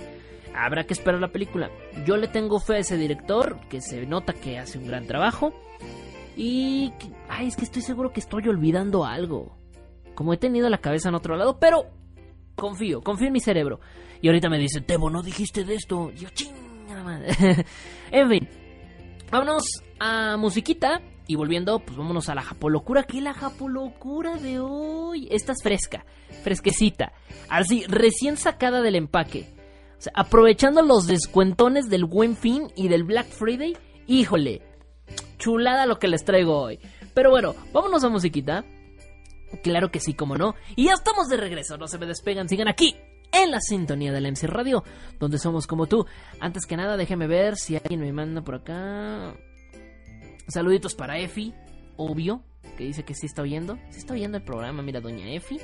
Habrá 0.56 0.86
que 0.86 0.94
esperar 0.94 1.20
la 1.20 1.34
película. 1.34 1.70
Yo 2.06 2.16
le 2.16 2.30
tengo 2.30 2.62
fe 2.62 2.76
a 2.76 2.80
ese 2.80 2.96
director, 2.96 3.60
que 3.68 3.82
se 3.82 4.06
nota 4.06 4.32
que 4.32 4.58
hace 4.58 4.78
un 4.78 4.88
gran 4.88 5.08
trabajo. 5.08 5.54
Y... 6.38 6.94
Ay, 7.28 7.50
es 7.50 7.58
que 7.58 7.66
estoy 7.66 7.82
seguro 7.82 8.14
que 8.14 8.22
estoy 8.22 8.48
olvidando 8.48 9.04
algo. 9.04 9.58
Como 10.16 10.32
he 10.32 10.38
tenido 10.38 10.70
la 10.70 10.78
cabeza 10.78 11.10
en 11.10 11.16
otro 11.16 11.36
lado, 11.36 11.60
pero... 11.60 11.88
Confío, 12.56 13.02
confío 13.02 13.28
en 13.28 13.34
mi 13.34 13.42
cerebro. 13.42 13.82
Y 14.22 14.30
ahorita 14.30 14.48
me 14.48 14.58
dice, 14.58 14.80
Tebo, 14.80 15.10
no 15.10 15.22
dijiste 15.22 15.66
de 15.66 15.76
esto. 15.76 16.12
yo, 16.12 16.30
chingada 16.30 17.04
madre. 17.04 17.36
en 18.12 18.30
fin. 18.30 18.50
Vámonos 19.30 19.64
a 20.00 20.38
musiquita. 20.38 21.02
Y 21.32 21.36
volviendo, 21.36 21.80
pues 21.80 21.98
vámonos 21.98 22.28
a 22.28 22.36
la 22.36 22.42
japolocura. 22.42 23.04
¿Qué 23.04 23.20
es 23.20 23.24
la 23.24 23.34
japolocura 23.34 24.36
de 24.36 24.60
hoy? 24.60 25.30
Esta 25.32 25.54
es 25.54 25.64
fresca, 25.64 26.06
fresquecita. 26.44 27.14
Así, 27.48 27.86
recién 27.88 28.36
sacada 28.36 28.82
del 28.82 28.98
empaque. 28.98 29.48
O 29.98 30.02
sea, 30.02 30.12
aprovechando 30.14 30.82
los 30.82 31.08
descuentones 31.08 31.90
del 31.90 32.04
Buen 32.04 32.36
Fin 32.36 32.68
y 32.76 32.90
del 32.90 33.06
Black 33.06 33.28
Friday. 33.28 33.78
Híjole, 34.08 34.62
chulada 35.38 35.86
lo 35.86 36.00
que 36.00 36.10
les 36.10 36.26
traigo 36.26 36.64
hoy. 36.64 36.80
Pero 37.14 37.30
bueno, 37.30 37.56
vámonos 37.72 38.04
a 38.04 38.10
musiquita. 38.10 38.66
Claro 39.64 39.90
que 39.90 40.02
sí, 40.02 40.14
como 40.14 40.36
no. 40.36 40.56
Y 40.76 40.88
ya 40.88 40.96
estamos 40.96 41.30
de 41.30 41.38
regreso, 41.38 41.78
no 41.78 41.88
se 41.88 41.98
me 41.98 42.08
despegan, 42.08 42.50
sigan 42.50 42.68
aquí 42.68 42.94
en 43.32 43.52
la 43.52 43.62
sintonía 43.62 44.12
de 44.12 44.20
la 44.20 44.28
MC 44.28 44.48
Radio, 44.48 44.84
donde 45.18 45.38
somos 45.38 45.66
como 45.66 45.88
tú. 45.88 46.06
Antes 46.42 46.66
que 46.66 46.76
nada, 46.76 46.98
déjeme 46.98 47.28
ver 47.28 47.56
si 47.56 47.78
alguien 47.78 48.02
me 48.02 48.12
manda 48.12 48.42
por 48.42 48.56
acá. 48.56 49.34
Saluditos 50.48 50.96
para 50.96 51.18
Efi, 51.20 51.54
obvio, 51.98 52.44
que 52.78 52.86
dice 52.86 53.04
que 53.04 53.14
sí 53.14 53.26
está 53.26 53.42
oyendo. 53.42 53.78
Sí 53.90 54.00
está 54.00 54.14
oyendo 54.14 54.38
el 54.38 54.44
programa, 54.44 54.82
mira, 54.82 55.02
doña 55.02 55.30
Efi. 55.32 55.60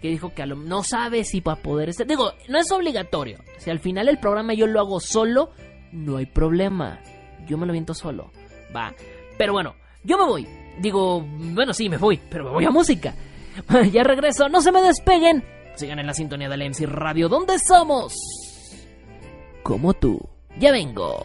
Que 0.00 0.08
dijo 0.08 0.34
que 0.34 0.46
no 0.46 0.82
sabe 0.82 1.24
si 1.24 1.40
va 1.40 1.52
a 1.52 1.62
poder 1.62 1.88
estar. 1.88 2.06
Digo, 2.06 2.32
no 2.48 2.58
es 2.58 2.70
obligatorio. 2.70 3.38
Si 3.58 3.70
al 3.70 3.78
final 3.78 4.08
el 4.08 4.18
programa 4.18 4.54
yo 4.54 4.66
lo 4.66 4.80
hago 4.80 5.00
solo, 5.00 5.50
no 5.92 6.18
hay 6.18 6.26
problema. 6.26 7.00
Yo 7.46 7.56
me 7.56 7.66
lo 7.66 7.72
viento 7.72 7.94
solo. 7.94 8.30
Va. 8.74 8.94
Pero 9.38 9.52
bueno, 9.52 9.74
yo 10.04 10.18
me 10.18 10.24
voy. 10.24 10.46
Digo, 10.78 11.20
bueno, 11.20 11.72
sí, 11.72 11.88
me 11.88 11.96
voy, 11.96 12.20
pero 12.30 12.44
me 12.44 12.50
voy 12.50 12.64
a 12.64 12.70
música. 12.70 13.14
ya 13.92 14.02
regreso, 14.02 14.48
no 14.48 14.60
se 14.60 14.72
me 14.72 14.82
despeguen. 14.82 15.44
Sigan 15.74 15.98
en 15.98 16.06
la 16.06 16.14
sintonía 16.14 16.48
de 16.48 16.56
la 16.56 16.64
MC 16.64 16.86
Radio, 16.86 17.28
¿dónde 17.28 17.58
somos? 17.58 18.14
Como 19.62 19.94
tú. 19.94 20.20
Ya 20.58 20.72
vengo. 20.72 21.16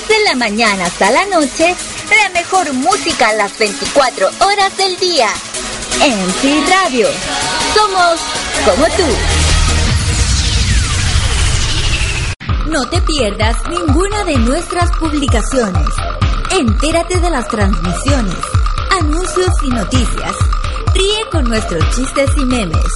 Desde 0.00 0.24
la 0.24 0.34
mañana 0.34 0.86
hasta 0.86 1.10
la 1.10 1.26
noche, 1.26 1.76
la 2.08 2.28
mejor 2.30 2.72
música 2.72 3.28
a 3.28 3.34
las 3.34 3.58
24 3.58 4.28
horas 4.28 4.74
del 4.78 4.96
día. 4.96 5.28
En 6.02 6.68
Radio. 6.70 7.06
Somos 7.74 8.18
como 8.64 8.86
tú. 8.96 9.04
No 12.70 12.88
te 12.88 13.02
pierdas 13.02 13.56
ninguna 13.68 14.24
de 14.24 14.38
nuestras 14.38 14.90
publicaciones. 14.92 15.88
Entérate 16.50 17.20
de 17.20 17.30
las 17.30 17.46
transmisiones, 17.48 18.38
anuncios 19.00 19.50
y 19.64 19.68
noticias. 19.68 20.34
Ríe 20.94 21.28
con 21.30 21.44
nuestros 21.44 21.84
chistes 21.94 22.30
y 22.38 22.44
memes. 22.46 22.94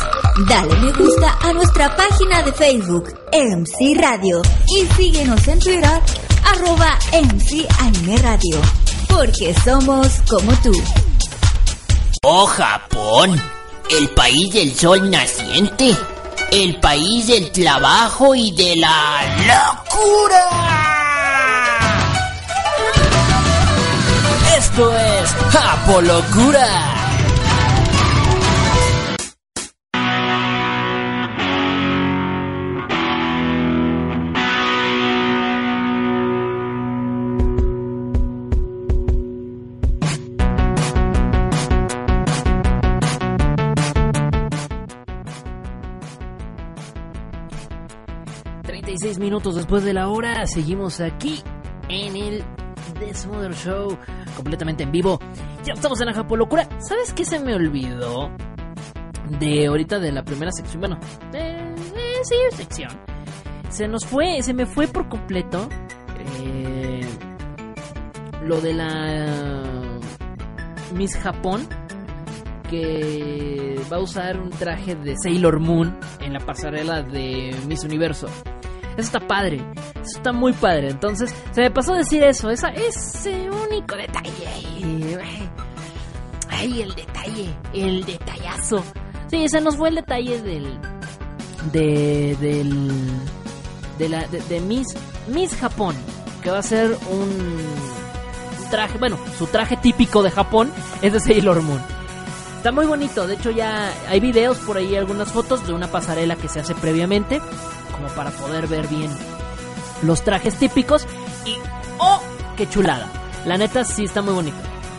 Dale 0.48 0.74
me 0.76 0.92
gusta 0.92 1.36
a 1.42 1.52
nuestra 1.52 1.94
página 1.94 2.42
de 2.42 2.52
Facebook, 2.52 3.12
MC 3.30 4.00
Radio. 4.00 4.40
Y 4.74 4.86
síguenos 4.96 5.46
en 5.48 5.58
Twitter 5.58 6.00
arroba 6.44 6.98
MC 7.12 7.66
Anime 7.80 8.16
Radio, 8.18 8.60
porque 9.08 9.54
somos 9.64 10.08
como 10.28 10.52
tú. 10.62 10.72
Oh 12.22 12.46
Japón, 12.46 13.40
el 13.90 14.08
país 14.10 14.52
del 14.52 14.74
sol 14.74 15.10
naciente, 15.10 15.96
el 16.50 16.80
país 16.80 17.26
del 17.26 17.52
trabajo 17.52 18.34
y 18.34 18.50
de 18.52 18.76
la 18.76 19.22
locura. 19.46 20.74
Esto 24.56 24.96
es 24.96 25.30
Japolocura. 25.52 27.03
Minutos 49.24 49.54
después 49.54 49.82
de 49.84 49.94
la 49.94 50.08
hora, 50.08 50.46
seguimos 50.46 51.00
aquí 51.00 51.42
en 51.88 52.14
el 52.14 52.44
Desmother 53.00 53.54
Show, 53.54 53.96
completamente 54.36 54.82
en 54.82 54.92
vivo. 54.92 55.18
Ya 55.64 55.72
estamos 55.72 55.98
en 56.02 56.08
la 56.08 56.12
Japolocura. 56.12 56.68
¿Sabes 56.78 57.14
qué 57.14 57.24
se 57.24 57.40
me 57.40 57.54
olvidó? 57.54 58.30
De 59.40 59.66
ahorita 59.66 59.98
de 59.98 60.12
la 60.12 60.24
primera 60.24 60.52
sección, 60.52 60.80
bueno, 60.80 60.98
de, 61.32 61.74
sí, 62.22 62.34
sección. 62.54 62.90
Se 63.70 63.88
nos 63.88 64.04
fue, 64.04 64.42
se 64.42 64.52
me 64.52 64.66
fue 64.66 64.88
por 64.88 65.08
completo 65.08 65.70
eh, 66.42 67.00
lo 68.42 68.60
de 68.60 68.74
la 68.74 69.26
Miss 70.94 71.16
Japón 71.16 71.66
que 72.68 73.80
va 73.90 73.96
a 73.96 74.00
usar 74.00 74.38
un 74.38 74.50
traje 74.50 74.94
de 74.96 75.14
Sailor 75.16 75.60
Moon 75.60 75.98
en 76.20 76.34
la 76.34 76.40
pasarela 76.40 77.02
de 77.02 77.56
Miss 77.66 77.84
Universo. 77.84 78.26
Eso 78.96 79.18
está 79.18 79.20
padre. 79.20 79.60
Eso 79.94 80.18
está 80.18 80.32
muy 80.32 80.52
padre. 80.52 80.90
Entonces, 80.90 81.34
se 81.52 81.62
me 81.62 81.70
pasó 81.70 81.94
decir 81.94 82.22
eso. 82.22 82.50
Esa, 82.50 82.68
ese 82.68 83.50
único 83.50 83.96
detalle. 83.96 84.30
Ay, 86.48 86.82
el 86.82 86.94
detalle. 86.94 87.54
El 87.72 88.04
detallazo. 88.04 88.84
Sí, 89.28 89.44
ese 89.44 89.60
nos 89.60 89.76
fue 89.76 89.88
el 89.88 89.96
detalle 89.96 90.40
del. 90.42 90.78
De. 91.72 92.36
Del. 92.40 92.90
De 93.98 94.08
la. 94.08 94.26
De, 94.28 94.60
Miss. 94.60 94.88
Miss 95.28 95.54
Japón. 95.56 95.96
Que 96.42 96.50
va 96.50 96.58
a 96.58 96.62
ser 96.62 96.96
un. 97.10 97.58
Traje. 98.70 98.98
Bueno, 98.98 99.18
su 99.38 99.46
traje 99.46 99.76
típico 99.76 100.22
de 100.22 100.30
Japón 100.30 100.72
es 101.02 101.12
de 101.12 101.20
Sailor 101.20 101.62
Moon. 101.62 101.82
Está 102.64 102.72
muy 102.72 102.86
bonito, 102.86 103.26
de 103.26 103.34
hecho 103.34 103.50
ya 103.50 103.92
hay 104.08 104.20
videos 104.20 104.56
por 104.56 104.78
ahí, 104.78 104.96
algunas 104.96 105.30
fotos 105.30 105.66
de 105.66 105.74
una 105.74 105.88
pasarela 105.88 106.34
que 106.34 106.48
se 106.48 106.60
hace 106.60 106.74
previamente 106.74 107.42
como 107.94 108.08
para 108.08 108.30
poder 108.30 108.66
ver 108.66 108.88
bien 108.88 109.10
los 110.02 110.22
trajes 110.22 110.58
típicos. 110.58 111.06
Y 111.46 111.56
¡oh! 111.98 112.20
¡Qué 112.56 112.68
chulada! 112.68 113.08
La 113.46 113.58
neta 113.58 113.84
sí 113.84 114.04
está 114.04 114.22
muy 114.22 114.34
bonito. 114.34 114.56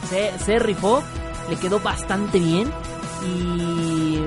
Se, 0.09 0.37
se 0.39 0.59
rifó, 0.59 1.03
le 1.49 1.55
quedó 1.57 1.79
bastante 1.79 2.39
bien. 2.39 2.71
Y. 3.25 4.19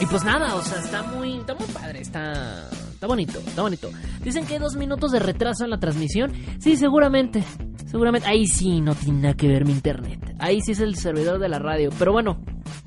Y 0.00 0.06
pues 0.06 0.22
nada, 0.24 0.54
o 0.54 0.62
sea, 0.62 0.78
está 0.78 1.02
muy, 1.02 1.38
está 1.38 1.54
muy 1.54 1.66
padre, 1.68 2.00
está, 2.00 2.68
está 2.92 3.06
bonito, 3.08 3.40
está 3.40 3.62
bonito. 3.62 3.90
Dicen 4.22 4.46
que 4.46 4.54
hay 4.54 4.60
dos 4.60 4.76
minutos 4.76 5.10
de 5.10 5.18
retraso 5.18 5.64
en 5.64 5.70
la 5.70 5.80
transmisión. 5.80 6.32
Sí, 6.60 6.76
seguramente, 6.76 7.42
seguramente. 7.90 8.28
Ahí 8.28 8.46
sí 8.46 8.80
no 8.80 8.94
tiene 8.94 9.22
nada 9.22 9.34
que 9.34 9.48
ver 9.48 9.64
mi 9.64 9.72
internet. 9.72 10.36
Ahí 10.38 10.60
sí 10.60 10.72
es 10.72 10.80
el 10.80 10.94
servidor 10.96 11.38
de 11.38 11.48
la 11.48 11.58
radio. 11.58 11.90
Pero 11.98 12.12
bueno, 12.12 12.40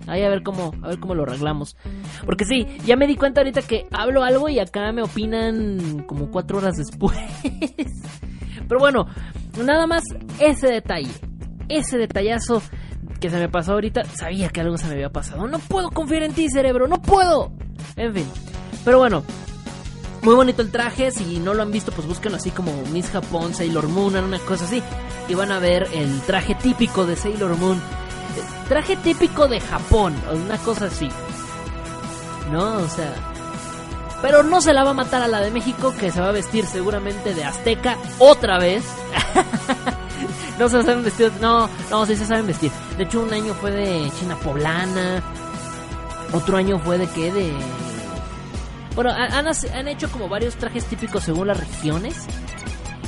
Ahí 0.08 0.24
a 0.24 0.30
ver 0.30 0.44
cómo, 0.44 0.74
a 0.82 0.90
ver 0.90 1.00
cómo 1.00 1.16
lo 1.16 1.24
arreglamos. 1.24 1.76
Porque 2.26 2.46
sí, 2.46 2.68
ya 2.86 2.96
me 2.96 3.08
di 3.08 3.16
cuenta 3.16 3.42
ahorita 3.42 3.62
que 3.62 3.88
hablo 3.92 4.24
algo 4.24 4.50
y 4.50 4.60
acá 4.60 4.92
me 4.92 5.04
opinan 5.04 6.04
como 6.08 6.32
cuatro 6.32 6.58
horas 6.58 6.78
después. 6.78 7.18
Pero 8.68 8.80
bueno, 8.80 9.06
nada 9.64 9.88
más 9.88 10.04
ese 10.40 10.68
detalle. 10.68 11.12
Ese 11.70 11.98
detallazo 11.98 12.62
que 13.20 13.30
se 13.30 13.38
me 13.38 13.50
pasó 13.50 13.74
ahorita. 13.74 14.04
Sabía 14.06 14.50
que 14.50 14.62
algo 14.62 14.78
se 14.78 14.88
me 14.88 14.94
había 14.94 15.10
pasado. 15.10 15.48
No 15.48 15.60
puedo 15.60 15.92
confiar 15.92 16.24
en 16.24 16.34
ti, 16.34 16.50
cerebro. 16.50 16.88
No 16.88 17.02
puedo. 17.02 17.52
En 17.96 18.14
fin. 18.14 18.26
Pero 18.84 18.98
bueno. 19.00 19.24
Muy 20.22 20.36
bonito 20.36 20.62
el 20.62 20.72
traje, 20.72 21.12
si 21.12 21.40
no 21.40 21.54
lo 21.54 21.64
han 21.64 21.72
visto, 21.72 21.92
pues 21.92 22.08
búsquenlo 22.08 22.38
así 22.38 22.52
como 22.52 22.72
Miss 22.92 23.10
Japón, 23.10 23.56
Sailor 23.56 23.88
Moon, 23.88 24.16
una 24.16 24.40
cosa 24.40 24.66
así. 24.66 24.84
Y 25.28 25.34
van 25.34 25.52
a 25.52 25.60
ver 25.60 25.88
el 25.94 26.22
traje 26.22 26.54
típico 26.56 27.06
de 27.06 27.16
Sailor 27.16 27.58
Moon. 27.58 27.82
Traje 28.68 28.96
típico 28.98 29.48
de 29.48 29.60
Japón, 29.60 30.16
una 30.32 30.58
cosa 30.60 30.86
así. 30.86 31.10
¿No? 32.52 32.74
O 32.78 32.88
sea... 32.88 33.14
Pero 34.22 34.44
no 34.44 34.62
se 34.62 34.74
la 34.74 34.84
va 34.84 34.92
a 34.92 34.94
matar 34.94 35.24
a 35.24 35.28
la 35.28 35.40
de 35.40 35.50
México, 35.50 35.94
que 36.00 36.12
se 36.12 36.22
va 36.22 36.30
a 36.30 36.32
vestir 36.32 36.68
seguramente 36.68 37.34
de 37.34 37.44
azteca 37.44 37.98
otra 38.20 38.60
vez. 38.60 38.84
no 40.60 40.70
se 40.70 40.84
saben 40.84 41.04
vestir. 41.04 41.32
No, 41.42 41.68
no, 41.90 42.06
sí 42.06 42.16
se 42.16 42.28
saben 42.28 42.46
vestir. 42.46 42.72
De 42.98 43.06
hecho, 43.06 43.22
un 43.22 43.34
año 43.34 43.56
fue 43.56 43.72
de 43.72 44.12
China 44.20 44.36
poblana. 44.36 45.24
Otro 46.34 46.58
año 46.58 46.78
fue 46.78 47.00
de 47.00 47.08
qué? 47.08 47.32
De. 47.32 47.52
Bueno, 48.96 49.12
han, 49.12 49.48
han 49.48 49.88
hecho 49.88 50.12
como 50.12 50.28
varios 50.28 50.56
trajes 50.56 50.86
típicos 50.86 51.24
según 51.24 51.48
las 51.48 51.60
regiones. 51.60 52.26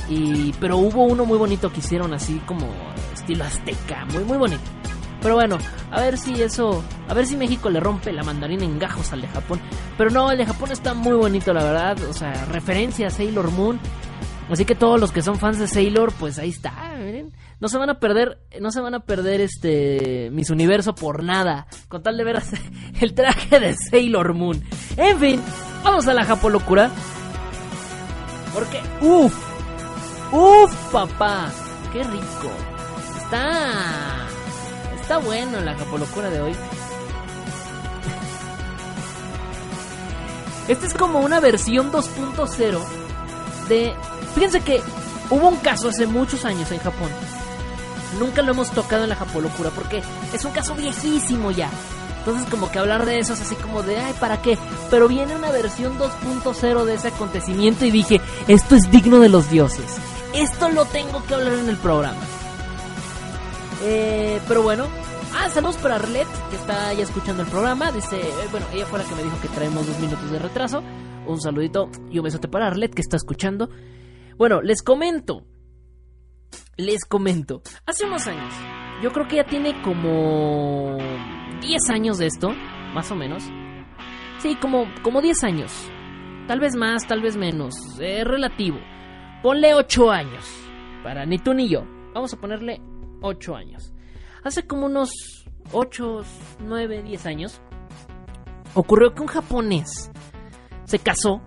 Y, 0.08 0.52
pero 0.60 0.76
hubo 0.76 1.04
uno 1.04 1.24
muy 1.24 1.38
bonito 1.38 1.72
que 1.72 1.80
hicieron 1.80 2.12
así 2.12 2.38
como 2.46 2.68
estilo 3.14 3.44
azteca, 3.44 4.04
muy 4.12 4.24
muy 4.24 4.36
bonito. 4.36 4.62
Pero 5.24 5.36
bueno, 5.36 5.56
a 5.90 6.00
ver 6.02 6.18
si 6.18 6.42
eso, 6.42 6.84
a 7.08 7.14
ver 7.14 7.26
si 7.26 7.34
México 7.34 7.70
le 7.70 7.80
rompe 7.80 8.12
la 8.12 8.22
mandarina 8.22 8.64
en 8.64 8.78
gajos 8.78 9.10
al 9.14 9.22
de 9.22 9.28
Japón. 9.28 9.58
Pero 9.96 10.10
no, 10.10 10.30
el 10.30 10.36
de 10.36 10.44
Japón 10.44 10.70
está 10.70 10.92
muy 10.92 11.14
bonito, 11.14 11.54
la 11.54 11.64
verdad. 11.64 11.96
O 12.10 12.12
sea, 12.12 12.44
referencia 12.44 13.06
a 13.06 13.10
Sailor 13.10 13.50
Moon. 13.50 13.80
Así 14.50 14.66
que 14.66 14.74
todos 14.74 15.00
los 15.00 15.12
que 15.12 15.22
son 15.22 15.38
fans 15.38 15.58
de 15.58 15.66
Sailor, 15.66 16.12
pues 16.12 16.38
ahí 16.38 16.50
está. 16.50 16.74
No 17.58 17.68
se 17.68 17.78
van 17.78 17.88
a 17.88 17.98
perder, 17.98 18.38
no 18.60 18.70
se 18.70 18.82
van 18.82 18.94
a 18.94 19.00
perder 19.00 19.40
este 19.40 20.28
Mis 20.30 20.50
Universo 20.50 20.94
por 20.94 21.22
nada. 21.22 21.68
Con 21.88 22.02
tal 22.02 22.18
de 22.18 22.24
ver 22.24 22.42
el 23.00 23.14
traje 23.14 23.58
de 23.58 23.74
Sailor 23.74 24.34
Moon. 24.34 24.62
En 24.98 25.18
fin, 25.18 25.40
vamos 25.84 26.08
a 26.08 26.14
la 26.14 26.24
Japolocura. 26.24 26.90
Porque, 28.52 28.82
uff, 29.00 29.34
uff, 30.32 30.74
papá, 30.90 31.50
qué 31.92 32.02
rico. 32.02 32.50
Está, 33.22 34.26
está 35.00 35.18
bueno 35.18 35.60
la 35.60 35.74
Japolocura 35.76 36.30
de 36.30 36.40
hoy. 36.40 36.56
Esta 40.66 40.86
es 40.86 40.94
como 40.94 41.20
una 41.20 41.40
versión 41.40 41.92
2.0 41.92 42.78
de... 43.68 43.94
Fíjense 44.34 44.60
que 44.62 44.80
hubo 45.30 45.48
un 45.48 45.56
caso 45.56 45.90
hace 45.90 46.06
muchos 46.06 46.44
años 46.44 46.70
en 46.72 46.78
Japón. 46.78 47.10
Nunca 48.18 48.42
lo 48.42 48.52
hemos 48.52 48.70
tocado 48.70 49.02
en 49.02 49.10
la 49.10 49.16
Japolocura 49.16 49.70
porque 49.70 50.02
es 50.32 50.44
un 50.44 50.52
caso 50.52 50.74
viejísimo 50.74 51.50
ya. 51.50 51.68
Entonces 52.24 52.48
como 52.50 52.70
que 52.70 52.78
hablar 52.78 53.04
de 53.04 53.18
eso 53.18 53.34
es 53.34 53.42
así 53.42 53.54
como 53.56 53.82
de, 53.82 53.98
ay, 53.98 54.14
¿para 54.18 54.40
qué? 54.40 54.56
Pero 54.90 55.08
viene 55.08 55.36
una 55.36 55.50
versión 55.50 55.98
2.0 55.98 56.84
de 56.84 56.94
ese 56.94 57.08
acontecimiento 57.08 57.84
y 57.84 57.90
dije, 57.90 58.20
esto 58.48 58.76
es 58.76 58.90
digno 58.90 59.20
de 59.20 59.28
los 59.28 59.50
dioses. 59.50 59.98
Esto 60.34 60.70
lo 60.70 60.86
tengo 60.86 61.22
que 61.26 61.34
hablar 61.34 61.52
en 61.52 61.68
el 61.68 61.76
programa. 61.76 62.20
Eh, 63.82 64.40
pero 64.48 64.62
bueno, 64.62 64.86
Ah, 65.36 65.50
saludos 65.50 65.76
para 65.78 65.96
Arlet, 65.96 66.28
que 66.48 66.56
está 66.56 66.92
ya 66.94 67.02
escuchando 67.02 67.42
el 67.42 67.48
programa. 67.48 67.90
Dice, 67.90 68.20
eh, 68.20 68.48
bueno, 68.50 68.66
ella 68.72 68.86
fue 68.86 69.00
la 69.00 69.04
que 69.04 69.14
me 69.16 69.22
dijo 69.24 69.40
que 69.42 69.48
traemos 69.48 69.86
dos 69.86 69.98
minutos 69.98 70.30
de 70.30 70.38
retraso. 70.38 70.82
Un 71.26 71.40
saludito 71.40 71.90
y 72.10 72.18
un 72.18 72.24
besote 72.24 72.46
para 72.46 72.68
Arlet, 72.68 72.94
que 72.94 73.02
está 73.02 73.16
escuchando. 73.16 73.68
Bueno, 74.38 74.62
les 74.62 74.82
comento. 74.82 75.44
Les 76.76 77.04
comento. 77.04 77.62
Hace 77.84 78.04
unos 78.06 78.26
años, 78.26 78.54
yo 79.02 79.12
creo 79.12 79.26
que 79.26 79.36
ya 79.36 79.44
tiene 79.44 79.82
como 79.82 80.96
10 81.66 81.90
años 81.90 82.18
de 82.18 82.26
esto, 82.26 82.50
más 82.92 83.10
o 83.10 83.16
menos. 83.16 83.44
Sí, 84.38 84.56
como, 84.56 84.86
como 85.02 85.20
10 85.20 85.44
años. 85.44 85.72
Tal 86.46 86.60
vez 86.60 86.76
más, 86.76 87.06
tal 87.06 87.22
vez 87.22 87.36
menos. 87.36 87.74
Es 88.00 88.24
relativo. 88.24 88.78
Ponle 89.42 89.74
8 89.74 90.10
años. 90.10 90.44
Para 91.02 91.26
ni 91.26 91.38
tú 91.38 91.54
ni 91.54 91.68
yo. 91.68 91.84
Vamos 92.14 92.32
a 92.32 92.40
ponerle 92.40 92.80
8 93.22 93.56
años 93.56 93.94
hace 94.44 94.66
como 94.66 94.86
unos 94.86 95.10
8, 95.72 96.20
9, 96.60 97.02
10 97.02 97.26
años, 97.26 97.60
ocurrió 98.74 99.14
que 99.14 99.22
un 99.22 99.28
japonés 99.28 100.10
se 100.84 100.98
casó 100.98 101.40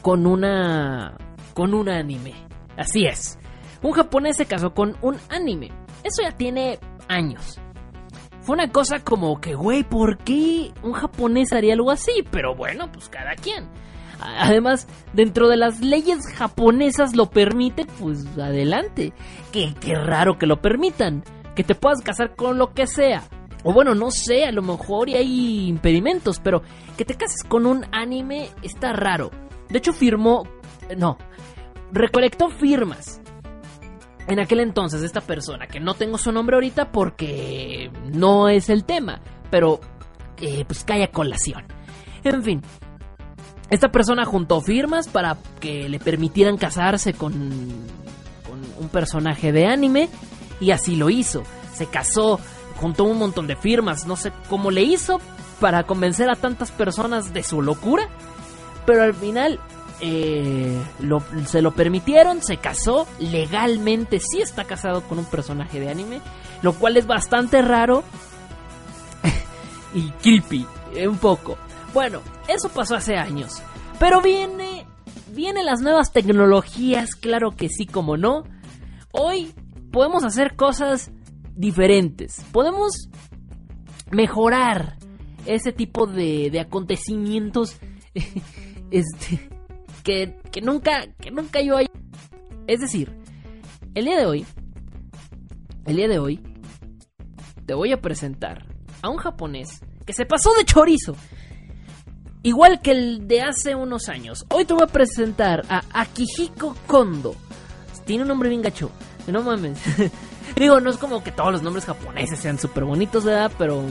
con 0.00 0.26
una 0.26 1.16
con 1.54 1.74
un 1.74 1.88
anime. 1.90 2.34
Así 2.76 3.04
es. 3.04 3.38
Un 3.82 3.92
japonés 3.92 4.38
se 4.38 4.46
casó 4.46 4.72
con 4.72 4.96
un 5.02 5.18
anime. 5.28 5.70
Eso 6.02 6.22
ya 6.22 6.32
tiene 6.32 6.78
años. 7.08 7.60
Fue 8.42 8.54
una 8.54 8.70
cosa 8.70 9.00
como 9.00 9.40
que, 9.40 9.54
güey, 9.54 9.84
¿por 9.84 10.18
qué 10.18 10.72
un 10.82 10.92
japonés 10.92 11.52
haría 11.52 11.74
algo 11.74 11.90
así? 11.90 12.24
Pero 12.30 12.54
bueno, 12.54 12.90
pues 12.92 13.08
cada 13.08 13.34
quien. 13.34 13.68
Además, 14.20 14.86
dentro 15.12 15.48
de 15.48 15.56
las 15.56 15.80
leyes 15.80 16.26
japonesas 16.26 17.14
lo 17.14 17.30
permite, 17.30 17.86
pues 17.98 18.26
adelante. 18.38 19.12
Qué, 19.52 19.74
qué 19.80 19.94
raro 19.94 20.38
que 20.38 20.46
lo 20.46 20.60
permitan 20.60 21.24
que 21.54 21.64
te 21.64 21.74
puedas 21.74 22.00
casar 22.02 22.34
con 22.34 22.58
lo 22.58 22.72
que 22.72 22.86
sea. 22.86 23.22
O 23.64 23.72
bueno, 23.72 23.94
no 23.94 24.10
sé, 24.10 24.44
a 24.44 24.52
lo 24.52 24.62
mejor 24.62 25.08
y 25.08 25.14
hay 25.14 25.68
impedimentos, 25.68 26.40
pero 26.40 26.62
que 26.96 27.04
te 27.04 27.14
cases 27.14 27.44
con 27.44 27.66
un 27.66 27.86
anime 27.92 28.50
está 28.62 28.92
raro. 28.92 29.30
De 29.68 29.78
hecho, 29.78 29.92
firmó... 29.92 30.42
No, 30.96 31.16
recolectó 31.92 32.50
firmas. 32.50 33.21
En 34.26 34.38
aquel 34.38 34.60
entonces 34.60 35.02
esta 35.02 35.20
persona, 35.20 35.66
que 35.66 35.80
no 35.80 35.94
tengo 35.94 36.16
su 36.16 36.32
nombre 36.32 36.56
ahorita 36.56 36.92
porque 36.92 37.90
no 38.12 38.48
es 38.48 38.68
el 38.68 38.84
tema, 38.84 39.20
pero 39.50 39.80
eh, 40.38 40.64
pues 40.64 40.84
cae 40.84 41.04
a 41.04 41.10
colación. 41.10 41.64
En 42.24 42.42
fin, 42.42 42.62
esta 43.68 43.90
persona 43.90 44.24
juntó 44.24 44.60
firmas 44.60 45.08
para 45.08 45.36
que 45.58 45.88
le 45.88 45.98
permitieran 45.98 46.56
casarse 46.56 47.14
con, 47.14 47.32
con 48.48 48.60
un 48.78 48.88
personaje 48.90 49.50
de 49.50 49.66
anime 49.66 50.08
y 50.60 50.70
así 50.70 50.94
lo 50.94 51.10
hizo. 51.10 51.42
Se 51.74 51.86
casó, 51.86 52.38
juntó 52.76 53.04
un 53.04 53.18
montón 53.18 53.46
de 53.46 53.56
firmas, 53.56 54.06
no 54.06 54.16
sé 54.16 54.32
cómo 54.48 54.70
le 54.70 54.82
hizo 54.82 55.20
para 55.58 55.84
convencer 55.84 56.30
a 56.30 56.36
tantas 56.36 56.70
personas 56.70 57.32
de 57.32 57.42
su 57.42 57.62
locura. 57.62 58.08
Pero 58.84 59.02
al 59.02 59.14
final 59.14 59.58
eh, 60.04 60.82
se 61.46 61.62
lo 61.62 61.70
permitieron, 61.70 62.42
se 62.42 62.56
casó, 62.56 63.06
legalmente 63.20 64.18
sí 64.18 64.42
está 64.42 64.64
casado 64.64 65.02
con 65.02 65.20
un 65.20 65.24
personaje 65.24 65.78
de 65.78 65.90
anime, 65.90 66.20
lo 66.60 66.74
cual 66.74 66.96
es 66.96 67.06
bastante 67.06 67.62
raro 67.62 68.02
y 69.94 70.10
creepy, 70.10 70.66
eh, 70.96 71.06
un 71.06 71.18
poco. 71.18 71.56
Bueno, 71.94 72.20
eso 72.48 72.68
pasó 72.68 72.96
hace 72.96 73.14
años, 73.14 73.62
pero 74.00 74.20
viene, 74.20 74.86
vienen 75.30 75.66
las 75.66 75.80
nuevas 75.82 76.12
tecnologías, 76.12 77.14
claro 77.14 77.52
que 77.52 77.68
sí, 77.68 77.86
como 77.86 78.16
no. 78.16 78.42
Hoy 79.12 79.54
podemos 79.92 80.24
hacer 80.24 80.56
cosas 80.56 81.12
diferentes. 81.54 82.44
Podemos 82.50 83.08
mejorar 84.10 84.96
ese 85.46 85.72
tipo 85.72 86.08
de, 86.08 86.58
acontecimientos 86.58 87.76
este, 88.90 89.51
que, 90.02 90.34
nunca, 90.62 91.06
que 91.20 91.30
nunca 91.30 91.60
yo 91.60 91.76
hay. 91.76 91.86
Es 92.66 92.80
decir, 92.80 93.12
el 93.94 94.04
día 94.04 94.16
de 94.16 94.26
hoy, 94.26 94.46
el 95.86 95.96
día 95.96 96.08
de 96.08 96.18
hoy, 96.18 96.40
te 97.66 97.74
voy 97.74 97.92
a 97.92 98.00
presentar 98.00 98.66
a 99.00 99.08
un 99.08 99.16
japonés 99.16 99.80
que 100.04 100.12
se 100.12 100.26
pasó 100.26 100.52
de 100.54 100.64
chorizo. 100.64 101.16
Igual 102.44 102.80
que 102.80 102.90
el 102.90 103.28
de 103.28 103.42
hace 103.42 103.74
unos 103.74 104.08
años. 104.08 104.44
Hoy 104.50 104.64
te 104.64 104.74
voy 104.74 104.82
a 104.82 104.88
presentar 104.88 105.64
a 105.68 105.82
Akihiko 105.92 106.76
Kondo. 106.86 107.36
Tiene 108.04 108.22
un 108.22 108.28
nombre 108.28 108.48
bien 108.48 108.62
gacho. 108.62 108.90
No 109.28 109.42
mames. 109.42 109.78
Digo, 110.56 110.80
no 110.80 110.90
es 110.90 110.96
como 110.96 111.22
que 111.22 111.30
todos 111.30 111.52
los 111.52 111.62
nombres 111.62 111.84
japoneses 111.84 112.40
sean 112.40 112.58
súper 112.58 112.84
bonitos, 112.84 113.24
¿verdad? 113.24 113.52
Pero. 113.56 113.84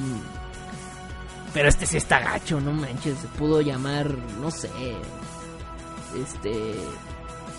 Pero 1.54 1.70
este 1.70 1.86
sí 1.86 1.98
está 1.98 2.20
gacho, 2.20 2.60
no 2.60 2.74
manches. 2.74 3.20
Se 3.20 3.28
pudo 3.28 3.62
llamar, 3.62 4.10
no 4.42 4.52
sé. 4.52 4.70
Este. 6.16 6.76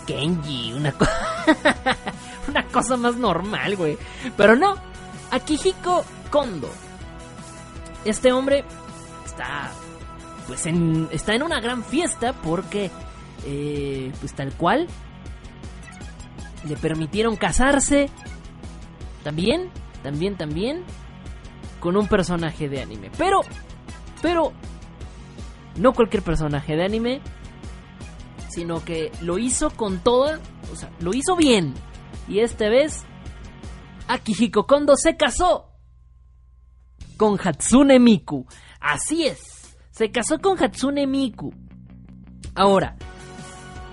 Kenji, 0.06 0.72
una 0.72 0.92
cosa. 0.92 1.12
una 2.48 2.66
cosa 2.66 2.96
más 2.96 3.16
normal, 3.16 3.76
güey. 3.76 3.98
Pero 4.36 4.56
no. 4.56 4.74
Akihiko 5.30 6.04
Kondo. 6.30 6.70
Este 8.04 8.32
hombre 8.32 8.64
está. 9.24 9.70
Pues 10.46 10.66
en, 10.66 11.08
está 11.12 11.34
en 11.34 11.42
una 11.42 11.60
gran 11.60 11.84
fiesta 11.84 12.32
porque. 12.32 12.90
Eh, 13.44 14.12
pues 14.20 14.34
tal 14.34 14.52
cual 14.52 14.86
le 16.68 16.76
permitieron 16.76 17.36
casarse. 17.36 18.08
También, 19.24 19.70
también, 20.02 20.36
también. 20.36 20.84
Con 21.80 21.96
un 21.96 22.06
personaje 22.06 22.68
de 22.68 22.80
anime. 22.80 23.10
Pero, 23.18 23.40
pero, 24.20 24.52
no 25.76 25.92
cualquier 25.92 26.22
personaje 26.22 26.76
de 26.76 26.84
anime. 26.84 27.20
Sino 28.52 28.84
que 28.84 29.10
lo 29.20 29.38
hizo 29.38 29.70
con 29.70 29.98
toda. 29.98 30.38
O 30.72 30.76
sea, 30.76 30.90
lo 31.00 31.14
hizo 31.14 31.36
bien. 31.36 31.74
Y 32.28 32.40
esta 32.40 32.68
vez, 32.68 33.04
Akihiko 34.08 34.66
Kondo 34.66 34.96
se 34.96 35.16
casó 35.16 35.72
con 37.16 37.38
Hatsune 37.38 37.98
Miku. 37.98 38.46
Así 38.80 39.26
es, 39.26 39.76
se 39.90 40.10
casó 40.10 40.40
con 40.40 40.62
Hatsune 40.62 41.06
Miku. 41.06 41.54
Ahora, 42.54 42.96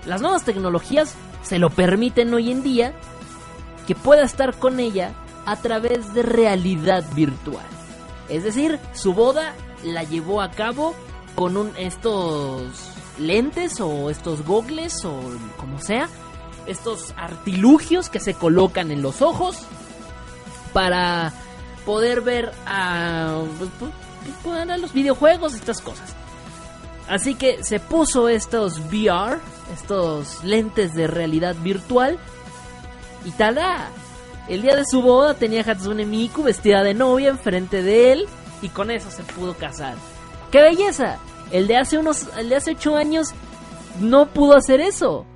las 0.06 0.20
nuevas 0.20 0.44
tecnologías 0.44 1.14
se 1.42 1.58
lo 1.58 1.70
permiten 1.70 2.34
hoy 2.34 2.50
en 2.50 2.62
día 2.62 2.92
que 3.86 3.94
pueda 3.94 4.24
estar 4.24 4.58
con 4.58 4.80
ella 4.80 5.14
a 5.46 5.56
través 5.56 6.12
de 6.12 6.22
realidad 6.22 7.04
virtual. 7.14 7.64
Es 8.28 8.44
decir, 8.44 8.78
su 8.94 9.14
boda 9.14 9.54
la 9.84 10.04
llevó 10.04 10.42
a 10.42 10.50
cabo 10.50 10.94
con 11.34 11.56
un, 11.56 11.72
estos 11.76 12.89
lentes 13.20 13.80
o 13.80 14.10
estos 14.10 14.44
gogles 14.44 15.04
o 15.04 15.20
como 15.56 15.80
sea, 15.80 16.08
estos 16.66 17.14
artilugios 17.16 18.08
que 18.08 18.20
se 18.20 18.34
colocan 18.34 18.90
en 18.90 19.02
los 19.02 19.22
ojos 19.22 19.58
para 20.72 21.32
poder 21.84 22.20
ver 22.20 22.52
a, 22.66 23.42
pues, 23.58 23.70
pues, 23.78 23.92
pues, 24.42 24.80
los 24.80 24.92
videojuegos, 24.92 25.54
estas 25.54 25.80
cosas. 25.80 26.14
Así 27.08 27.34
que 27.34 27.64
se 27.64 27.80
puso 27.80 28.28
estos 28.28 28.78
VR, 28.78 29.38
estos 29.74 30.44
lentes 30.44 30.94
de 30.94 31.06
realidad 31.06 31.56
virtual 31.60 32.18
y 33.24 33.32
tada. 33.32 33.90
El 34.48 34.62
día 34.62 34.76
de 34.76 34.84
su 34.84 35.02
boda 35.02 35.34
tenía 35.34 35.62
Hatsune 35.62 36.06
Miku 36.06 36.42
vestida 36.42 36.82
de 36.82 36.94
novia 36.94 37.30
enfrente 37.30 37.82
de 37.82 38.12
él 38.12 38.28
y 38.62 38.68
con 38.68 38.90
eso 38.90 39.10
se 39.10 39.22
pudo 39.22 39.54
casar. 39.54 39.96
¡Qué 40.50 40.60
belleza! 40.60 41.18
El 41.52 41.66
de 41.66 41.76
hace 41.76 41.98
unos, 41.98 42.28
el 42.36 42.48
de 42.48 42.56
hace 42.56 42.72
ocho 42.72 42.96
años 42.96 43.34
no 44.00 44.26
pudo 44.26 44.56
hacer 44.56 44.80
eso. 44.80 45.26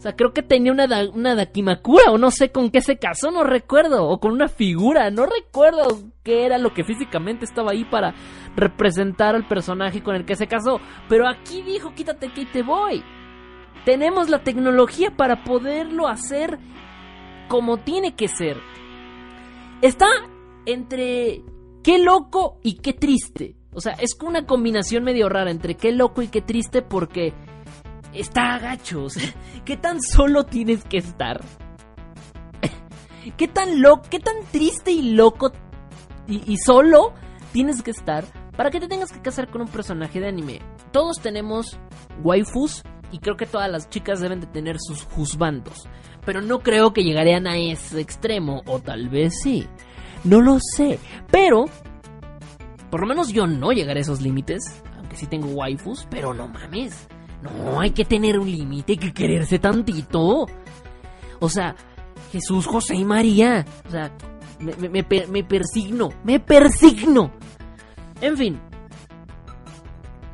O 0.00 0.02
sea, 0.02 0.16
creo 0.16 0.32
que 0.32 0.42
tenía 0.42 0.72
una, 0.72 0.86
una 1.12 1.34
Dakimakura 1.34 2.10
o 2.10 2.16
no 2.16 2.30
sé 2.30 2.50
con 2.50 2.70
qué 2.70 2.80
se 2.80 2.96
casó, 2.96 3.30
no 3.30 3.44
recuerdo. 3.44 4.08
O 4.08 4.18
con 4.18 4.32
una 4.32 4.48
figura, 4.48 5.10
no 5.10 5.26
recuerdo 5.26 5.98
qué 6.22 6.46
era 6.46 6.56
lo 6.56 6.72
que 6.72 6.84
físicamente 6.84 7.44
estaba 7.44 7.72
ahí 7.72 7.84
para 7.84 8.14
representar 8.56 9.34
al 9.34 9.46
personaje 9.46 10.02
con 10.02 10.16
el 10.16 10.24
que 10.24 10.36
se 10.36 10.46
casó. 10.46 10.80
Pero 11.08 11.28
aquí 11.28 11.60
dijo, 11.60 11.94
quítate 11.94 12.32
que 12.32 12.46
te 12.46 12.62
voy. 12.62 13.04
Tenemos 13.84 14.30
la 14.30 14.42
tecnología 14.42 15.10
para 15.14 15.44
poderlo 15.44 16.08
hacer 16.08 16.58
como 17.48 17.76
tiene 17.76 18.14
que 18.14 18.28
ser. 18.28 18.56
Está 19.82 20.06
entre 20.64 21.42
qué 21.82 21.98
loco 21.98 22.58
y 22.62 22.76
qué 22.76 22.94
triste. 22.94 23.59
O 23.72 23.80
sea, 23.80 23.92
es 23.92 24.16
una 24.22 24.46
combinación 24.46 25.04
medio 25.04 25.28
rara 25.28 25.50
entre 25.50 25.76
qué 25.76 25.92
loco 25.92 26.22
y 26.22 26.28
qué 26.28 26.42
triste 26.42 26.82
porque 26.82 27.32
está 28.12 28.54
agacho. 28.54 29.06
¿Qué 29.64 29.76
tan 29.76 30.02
solo 30.02 30.44
tienes 30.44 30.84
que 30.84 30.98
estar? 30.98 31.40
¿Qué 33.36 33.48
tan 33.48 33.80
loco, 33.80 34.02
qué 34.10 34.18
tan 34.18 34.36
triste 34.50 34.90
y 34.90 35.12
loco 35.12 35.52
y, 36.26 36.56
solo 36.58 37.12
tienes 37.52 37.82
que 37.82 37.90
estar 37.90 38.24
para 38.56 38.70
que 38.70 38.78
te 38.78 38.86
tengas 38.86 39.10
que 39.10 39.20
casar 39.20 39.50
con 39.50 39.62
un 39.62 39.68
personaje 39.68 40.20
de 40.20 40.28
anime? 40.28 40.60
Todos 40.92 41.18
tenemos 41.20 41.78
waifus 42.22 42.82
y 43.12 43.18
creo 43.18 43.36
que 43.36 43.46
todas 43.46 43.70
las 43.70 43.88
chicas 43.88 44.20
deben 44.20 44.40
de 44.40 44.46
tener 44.46 44.76
sus 44.78 45.04
juzbandos. 45.04 45.88
Pero 46.24 46.42
no 46.42 46.60
creo 46.60 46.92
que 46.92 47.02
llegarían 47.02 47.46
a 47.46 47.56
ese 47.56 48.00
extremo, 48.00 48.62
o 48.66 48.78
tal 48.78 49.08
vez 49.08 49.40
sí. 49.42 49.66
No 50.22 50.40
lo 50.40 50.58
sé. 50.60 50.98
Pero, 51.30 51.64
por 52.90 53.00
lo 53.00 53.06
menos 53.06 53.32
yo 53.32 53.46
no 53.46 53.72
llegaré 53.72 54.00
a 54.00 54.02
esos 54.02 54.20
límites. 54.20 54.62
Aunque 54.96 55.16
sí 55.16 55.26
tengo 55.26 55.48
waifus, 55.48 56.06
pero 56.10 56.34
no 56.34 56.48
mames. 56.48 57.08
No, 57.42 57.80
hay 57.80 57.90
que 57.90 58.04
tener 58.04 58.38
un 58.38 58.50
límite, 58.50 58.92
hay 58.92 58.98
que 58.98 59.12
quererse 59.12 59.58
tantito. 59.58 60.46
O 61.38 61.48
sea, 61.48 61.74
Jesús, 62.32 62.66
José 62.66 62.96
y 62.96 63.04
María. 63.04 63.64
O 63.86 63.90
sea, 63.90 64.12
me, 64.58 64.90
me, 64.90 65.44
persigno, 65.44 66.10
me 66.24 66.38
persigno. 66.38 67.32
En 68.20 68.36
fin, 68.36 68.60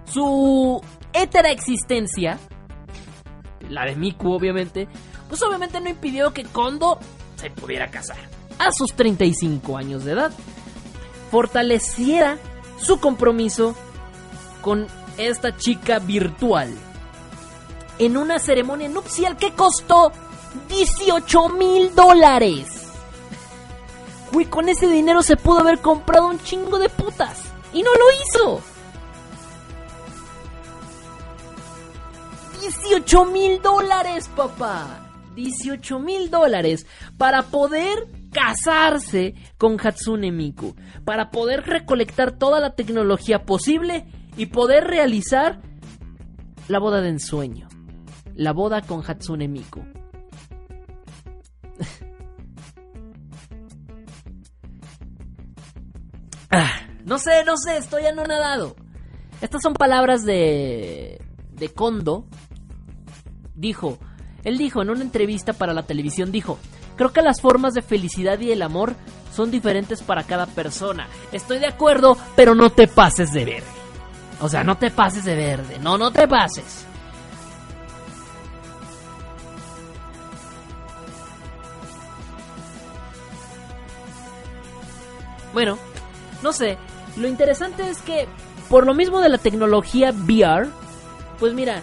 su 0.07 0.83
hétera 1.13 1.51
existencia, 1.51 2.39
la 3.71 3.85
de 3.85 3.95
Miku 3.95 4.33
obviamente, 4.33 4.89
pues 5.29 5.41
obviamente 5.43 5.81
no 5.81 5.89
impidió 5.89 6.33
que 6.33 6.45
Kondo 6.45 6.99
se 7.37 7.51
pudiera 7.51 7.89
casar 7.91 8.17
a 8.59 8.73
sus 8.73 8.93
35 8.95 9.77
años 9.77 10.05
de 10.05 10.13
edad. 10.13 10.33
Fortaleciera 11.37 12.39
su 12.81 12.99
compromiso 12.99 13.77
con 14.63 14.87
esta 15.19 15.55
chica 15.55 15.99
virtual 15.99 16.75
en 17.99 18.17
una 18.17 18.39
ceremonia 18.39 18.89
nupcial 18.89 19.37
que 19.37 19.53
costó 19.53 20.13
18 20.71 21.51
mil 21.51 21.95
dólares. 21.95 22.87
Uy, 24.33 24.47
con 24.47 24.71
ese 24.71 24.87
dinero 24.87 25.23
se 25.23 25.37
pudo 25.37 25.59
haber 25.59 25.81
comprado 25.81 26.29
un 26.29 26.43
chingo 26.43 26.79
de 26.79 26.89
putas. 26.89 27.43
Y 27.75 27.83
no 27.83 27.91
lo 27.93 28.05
hizo. 28.23 28.63
18 32.63 33.25
mil 33.27 33.61
dólares, 33.61 34.31
papá. 34.35 35.07
18 35.35 35.99
mil 35.99 36.31
dólares 36.31 36.87
para 37.19 37.43
poder 37.43 38.16
casarse 38.37 39.35
con 39.57 39.79
Hatsune 39.81 40.31
Miku. 40.31 40.75
Para 41.05 41.31
poder 41.31 41.63
recolectar 41.63 42.39
toda 42.39 42.61
la 42.61 42.75
tecnología 42.75 43.45
posible 43.45 44.07
y 44.37 44.47
poder 44.47 44.85
realizar 44.85 45.63
la 46.69 46.79
boda 46.79 47.01
de 47.01 47.09
ensueño 47.09 47.69
la 48.37 48.53
boda 48.53 48.83
con 48.83 49.03
Hatsune 49.05 49.49
Miku. 49.49 49.83
Ah, 56.49 56.71
no 57.05 57.19
sé, 57.19 57.45
no 57.45 57.57
sé, 57.57 57.77
estoy 57.77 58.07
anonadado. 58.07 58.77
Estas 59.41 59.61
son 59.63 59.75
palabras 59.75 60.25
de. 60.25 61.21
de 61.51 61.69
Kondo. 61.71 62.29
Dijo. 63.57 63.99
Él 64.45 64.57
dijo 64.57 64.81
en 64.81 64.91
una 64.91 65.03
entrevista 65.03 65.55
para 65.55 65.75
la 65.75 65.83
televisión: 65.83 66.31
dijo. 66.31 66.59
Creo 66.97 67.13
que 67.13 67.23
las 67.23 67.41
formas 67.41 67.75
de 67.75 67.83
felicidad 67.83 68.39
y 68.41 68.53
el 68.53 68.63
amor 68.63 68.95
son 69.35 69.51
diferentes 69.51 70.03
para 70.03 70.25
cada 70.25 70.47
persona. 70.47 71.09
Estoy 71.31 71.59
de 71.59 71.67
acuerdo, 71.67 72.17
pero 72.35 72.55
no 72.55 72.71
te 72.71 72.89
pases 72.89 73.33
de 73.33 73.45
verde. 73.45 73.67
O 74.41 74.49
sea, 74.49 74.65
no 74.65 74.77
te 74.77 74.91
pases 74.91 75.25
de 75.25 75.35
verde. 75.35 75.79
No, 75.79 75.99
no 75.99 76.11
te 76.11 76.27
pases. 76.27 76.87
Bueno, 85.53 85.79
no 86.43 86.53
sé. 86.53 86.77
Lo 87.17 87.29
interesante 87.29 87.89
es 87.89 88.03
que, 88.03 88.29
por 88.69 88.85
lo 88.87 88.93
mismo 88.93 89.21
de 89.21 89.31
la 89.31 89.39
tecnología 89.39 90.11
VR, 90.11 90.69
pues 91.39 91.55
mira, 91.55 91.83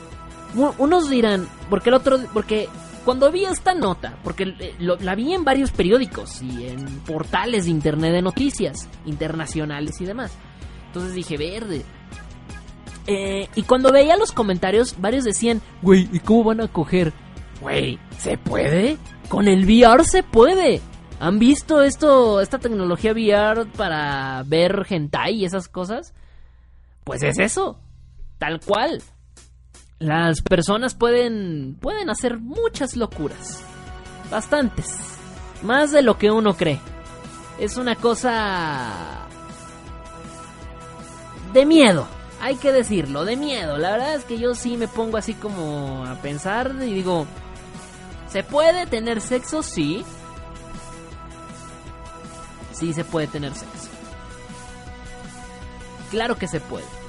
unos 0.77 1.09
dirán, 1.09 1.47
porque 1.71 1.89
el 1.89 1.95
otro, 1.95 2.19
porque 2.33 2.69
cuando 3.03 3.31
vi 3.31 3.45
esta 3.45 3.73
nota, 3.73 4.17
porque 4.23 4.55
eh, 4.59 4.75
la 4.79 5.15
vi 5.15 5.33
en 5.33 5.43
varios 5.43 5.71
periódicos 5.71 6.41
y 6.41 6.67
en 6.67 6.99
portales 7.01 7.65
de 7.65 7.71
internet 7.71 8.13
de 8.13 8.21
noticias 8.21 8.87
internacionales 9.05 9.99
y 10.01 10.05
demás. 10.05 10.31
Entonces 10.87 11.13
dije, 11.13 11.37
verde. 11.37 11.83
Eh, 13.07 13.49
y 13.55 13.63
cuando 13.63 13.91
veía 13.91 14.15
los 14.15 14.31
comentarios, 14.31 14.95
varios 14.99 15.23
decían, 15.23 15.61
güey, 15.81 16.07
¿y 16.11 16.19
cómo 16.19 16.45
van 16.45 16.61
a 16.61 16.67
coger? 16.67 17.13
Güey, 17.61 17.99
¿se 18.17 18.37
puede? 18.37 18.97
Con 19.27 19.47
el 19.47 19.65
VR 19.65 20.05
se 20.05 20.23
puede. 20.23 20.81
¿Han 21.19 21.39
visto 21.39 21.81
esto, 21.81 22.41
esta 22.41 22.59
tecnología 22.59 23.13
VR 23.13 23.65
para 23.77 24.43
ver 24.45 24.85
hentai 24.89 25.35
y 25.35 25.45
esas 25.45 25.67
cosas? 25.67 26.13
Pues 27.03 27.23
es 27.23 27.39
eso, 27.39 27.79
tal 28.37 28.59
cual. 28.59 29.01
Las 30.03 30.41
personas 30.41 30.95
pueden 30.95 31.77
pueden 31.79 32.09
hacer 32.09 32.37
muchas 32.37 32.97
locuras. 32.97 33.63
Bastantes. 34.29 34.97
Más 35.61 35.93
de 35.93 36.01
lo 36.01 36.17
que 36.17 36.29
uno 36.29 36.57
cree. 36.57 36.81
Es 37.57 37.77
una 37.77 37.95
cosa 37.95 38.89
de 41.53 41.65
miedo, 41.65 42.05
hay 42.41 42.55
que 42.57 42.73
decirlo, 42.73 43.23
de 43.23 43.37
miedo. 43.37 43.77
La 43.77 43.91
verdad 43.91 44.15
es 44.15 44.25
que 44.25 44.37
yo 44.37 44.55
sí 44.55 44.75
me 44.75 44.89
pongo 44.89 45.15
así 45.15 45.35
como 45.35 46.03
a 46.05 46.15
pensar 46.15 46.75
y 46.81 46.93
digo, 46.93 47.25
¿se 48.27 48.43
puede 48.43 48.85
tener 48.87 49.21
sexo? 49.21 49.63
Sí 49.63 50.03
sí 52.73 52.91
se 52.91 53.05
puede 53.05 53.27
tener 53.27 53.55
sexo. 53.55 53.87
Claro 56.11 56.35
que 56.35 56.49
se 56.49 56.59
puede. 56.59 57.02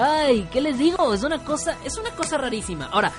Ay, 0.00 0.48
¿qué 0.52 0.60
les 0.60 0.78
digo? 0.78 1.12
Es 1.12 1.24
una 1.24 1.44
cosa, 1.44 1.76
es 1.84 1.98
una 1.98 2.10
cosa 2.10 2.38
rarísima. 2.38 2.86
Ahora, 2.86 3.10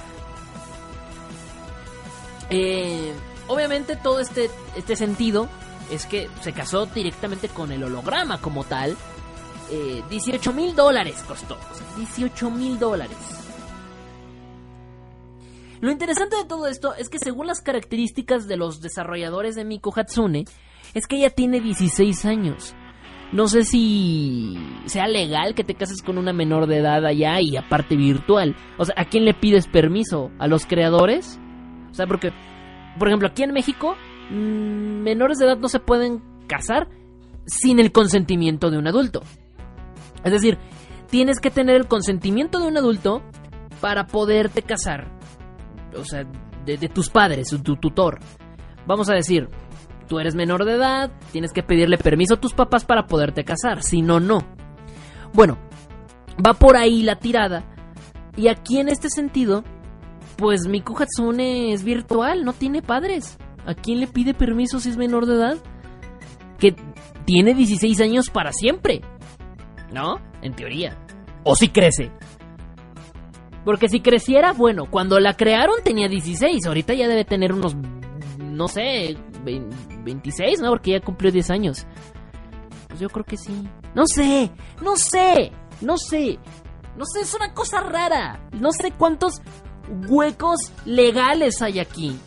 eh, 2.50 3.14
obviamente 3.48 3.98
todo 3.98 4.22
este, 4.22 4.50
este 4.78 4.96
sentido 4.96 5.50
es 5.92 6.06
que 6.06 6.30
se 6.42 6.54
casó 6.54 6.86
directamente 6.86 7.50
con 7.50 7.74
el 7.74 7.84
holograma 7.84 8.40
como 8.40 8.64
tal. 8.64 8.96
18 10.10 10.54
mil 10.54 10.74
dólares 10.74 11.22
costó. 11.28 11.58
18 11.98 12.50
mil 12.50 12.80
dólares. 12.80 13.18
Lo 15.82 15.92
interesante 15.92 16.38
de 16.38 16.46
todo 16.46 16.66
esto 16.66 16.96
es 16.96 17.10
que 17.10 17.20
según 17.20 17.48
las 17.48 17.62
características 17.62 18.48
de 18.48 18.58
los 18.58 18.82
desarrolladores 18.82 19.56
de 19.56 19.66
Miku 19.66 19.92
Hatsune, 19.96 20.46
es 20.94 21.08
que 21.08 21.18
ella 21.18 21.30
tiene 21.30 21.60
16 21.60 22.26
años. 22.26 22.74
No 23.32 23.48
sé 23.48 23.64
si 23.64 24.58
sea 24.86 25.08
legal 25.08 25.54
que 25.54 25.64
te 25.64 25.76
cases 25.76 26.02
con 26.02 26.18
una 26.18 26.34
menor 26.34 26.66
de 26.66 26.78
edad 26.78 27.06
allá 27.06 27.40
y 27.42 27.58
aparte 27.58 27.96
virtual. 27.96 28.56
O 28.78 28.86
sea, 28.86 28.96
¿a 28.98 29.06
quién 29.06 29.26
le 29.26 29.36
pides 29.36 29.68
permiso? 29.68 30.32
¿A 30.40 30.48
los 30.48 30.66
creadores? 30.66 31.40
O 31.92 31.94
sea, 31.94 32.08
porque, 32.08 32.32
por 32.98 33.08
ejemplo, 33.08 33.28
aquí 33.28 33.44
en 33.44 33.54
México, 33.54 33.96
mm, 34.32 35.04
menores 35.04 35.38
de 35.38 35.46
edad 35.46 35.58
no 35.58 35.68
se 35.68 35.80
pueden 35.80 36.24
casar 36.48 36.88
sin 37.46 37.80
el 37.80 37.92
consentimiento 37.92 38.72
de 38.72 38.80
un 38.80 38.88
adulto. 38.88 39.22
Es 40.24 40.32
decir, 40.32 40.58
tienes 41.10 41.40
que 41.40 41.52
tener 41.52 41.76
el 41.76 41.88
consentimiento 41.88 42.60
de 42.60 42.68
un 42.68 42.78
adulto 42.78 43.22
para 43.80 44.08
poderte 44.08 44.64
casar. 44.64 45.08
O 45.96 46.04
sea, 46.04 46.26
de, 46.66 46.78
de 46.78 46.90
tus 46.90 47.10
padres, 47.10 47.50
tu 47.64 47.76
tutor. 47.76 48.20
Vamos 48.88 49.10
a 49.10 49.14
decir, 49.14 49.50
tú 50.10 50.20
eres 50.20 50.36
menor 50.36 50.66
de 50.66 50.74
edad, 50.74 51.12
tienes 51.32 51.54
que 51.54 51.64
pedirle 51.64 51.98
permiso 51.98 52.34
a 52.34 52.42
tus 52.42 52.54
papás 52.54 52.84
para 52.84 53.08
poderte 53.08 53.46
casar, 53.46 53.84
si 53.84 54.02
no, 54.02 54.20
no. 54.20 54.40
Bueno, 55.34 55.58
va 56.46 56.56
por 56.56 56.76
ahí 56.76 57.04
la 57.04 57.16
tirada. 57.16 57.64
Y 58.36 58.48
aquí 58.48 58.80
en 58.80 58.90
este 58.90 59.10
sentido, 59.10 59.64
pues 60.38 60.68
Miku 60.68 60.98
Hatsune 60.98 61.72
es 61.74 61.84
virtual, 61.84 62.44
no 62.44 62.54
tiene 62.54 62.82
padres. 62.82 63.38
¿A 63.66 63.74
quién 63.74 64.00
le 64.00 64.08
pide 64.08 64.34
permiso 64.34 64.80
si 64.80 64.90
es 64.90 64.98
menor 64.98 65.26
de 65.26 65.36
edad? 65.36 65.58
Que 66.58 66.76
tiene 67.26 67.54
16 67.54 68.02
años 68.02 68.30
para 68.30 68.52
siempre. 68.52 69.02
¿No? 69.94 70.20
En 70.42 70.56
teoría. 70.56 70.98
O 71.44 71.56
si 71.56 71.70
crece. 71.70 72.12
Porque 73.66 73.90
si 73.90 74.00
creciera, 74.00 74.54
bueno, 74.54 74.86
cuando 74.90 75.20
la 75.20 75.36
crearon 75.36 75.76
tenía 75.84 76.08
16, 76.08 76.66
ahorita 76.66 76.94
ya 76.94 77.08
debe 77.08 77.26
tener 77.26 77.54
unos, 77.54 77.76
no 78.40 78.68
sé, 78.68 79.18
26, 80.10 80.60
¿no? 80.62 80.70
Porque 80.70 80.92
ya 80.92 81.02
cumplió 81.02 81.32
10 81.32 81.50
años. 81.52 81.86
Pues 82.88 83.00
yo 83.00 83.10
creo 83.10 83.26
que 83.26 83.38
sí. 83.38 83.68
No 83.94 84.06
sé, 84.08 84.52
no 84.82 84.96
sé, 84.96 85.52
no 85.82 85.98
sé. 85.98 86.40
No 86.98 87.06
sé, 87.06 87.22
es 87.22 87.34
una 87.34 87.54
cosa 87.54 87.82
rara. 87.82 88.40
No 88.52 88.72
sé 88.72 88.92
cuántos 88.92 89.42
huecos 90.08 90.60
legales 90.86 91.62
hay 91.62 91.80
aquí. 91.80 92.20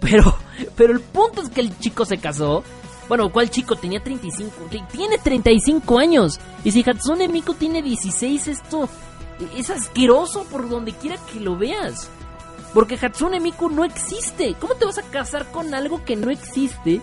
Pero, 0.00 0.36
pero 0.76 0.92
el 0.92 1.00
punto 1.00 1.42
es 1.42 1.48
que 1.48 1.62
el 1.62 1.76
chico 1.78 2.04
se 2.04 2.18
casó. 2.18 2.62
Bueno, 3.08 3.30
¿cuál 3.32 3.50
chico? 3.50 3.76
Tenía 3.76 4.02
35. 4.02 4.52
Tiene 4.92 5.18
35 5.18 5.98
años. 5.98 6.38
Y 6.64 6.72
si 6.72 6.82
Hatsune 6.88 7.28
Miku 7.28 7.54
tiene 7.54 7.82
16, 7.82 8.48
esto 8.48 8.88
es 9.56 9.70
asqueroso 9.70 10.44
por 10.44 10.68
donde 10.68 10.92
quiera 10.92 11.16
que 11.32 11.40
lo 11.40 11.56
veas. 11.56 12.10
Porque 12.76 12.98
Hatsune 13.00 13.40
Miku 13.40 13.70
no 13.70 13.86
existe. 13.86 14.54
¿Cómo 14.60 14.74
te 14.74 14.84
vas 14.84 14.98
a 14.98 15.02
casar 15.02 15.50
con 15.50 15.72
algo 15.72 16.04
que 16.04 16.14
no 16.14 16.28
existe? 16.28 17.00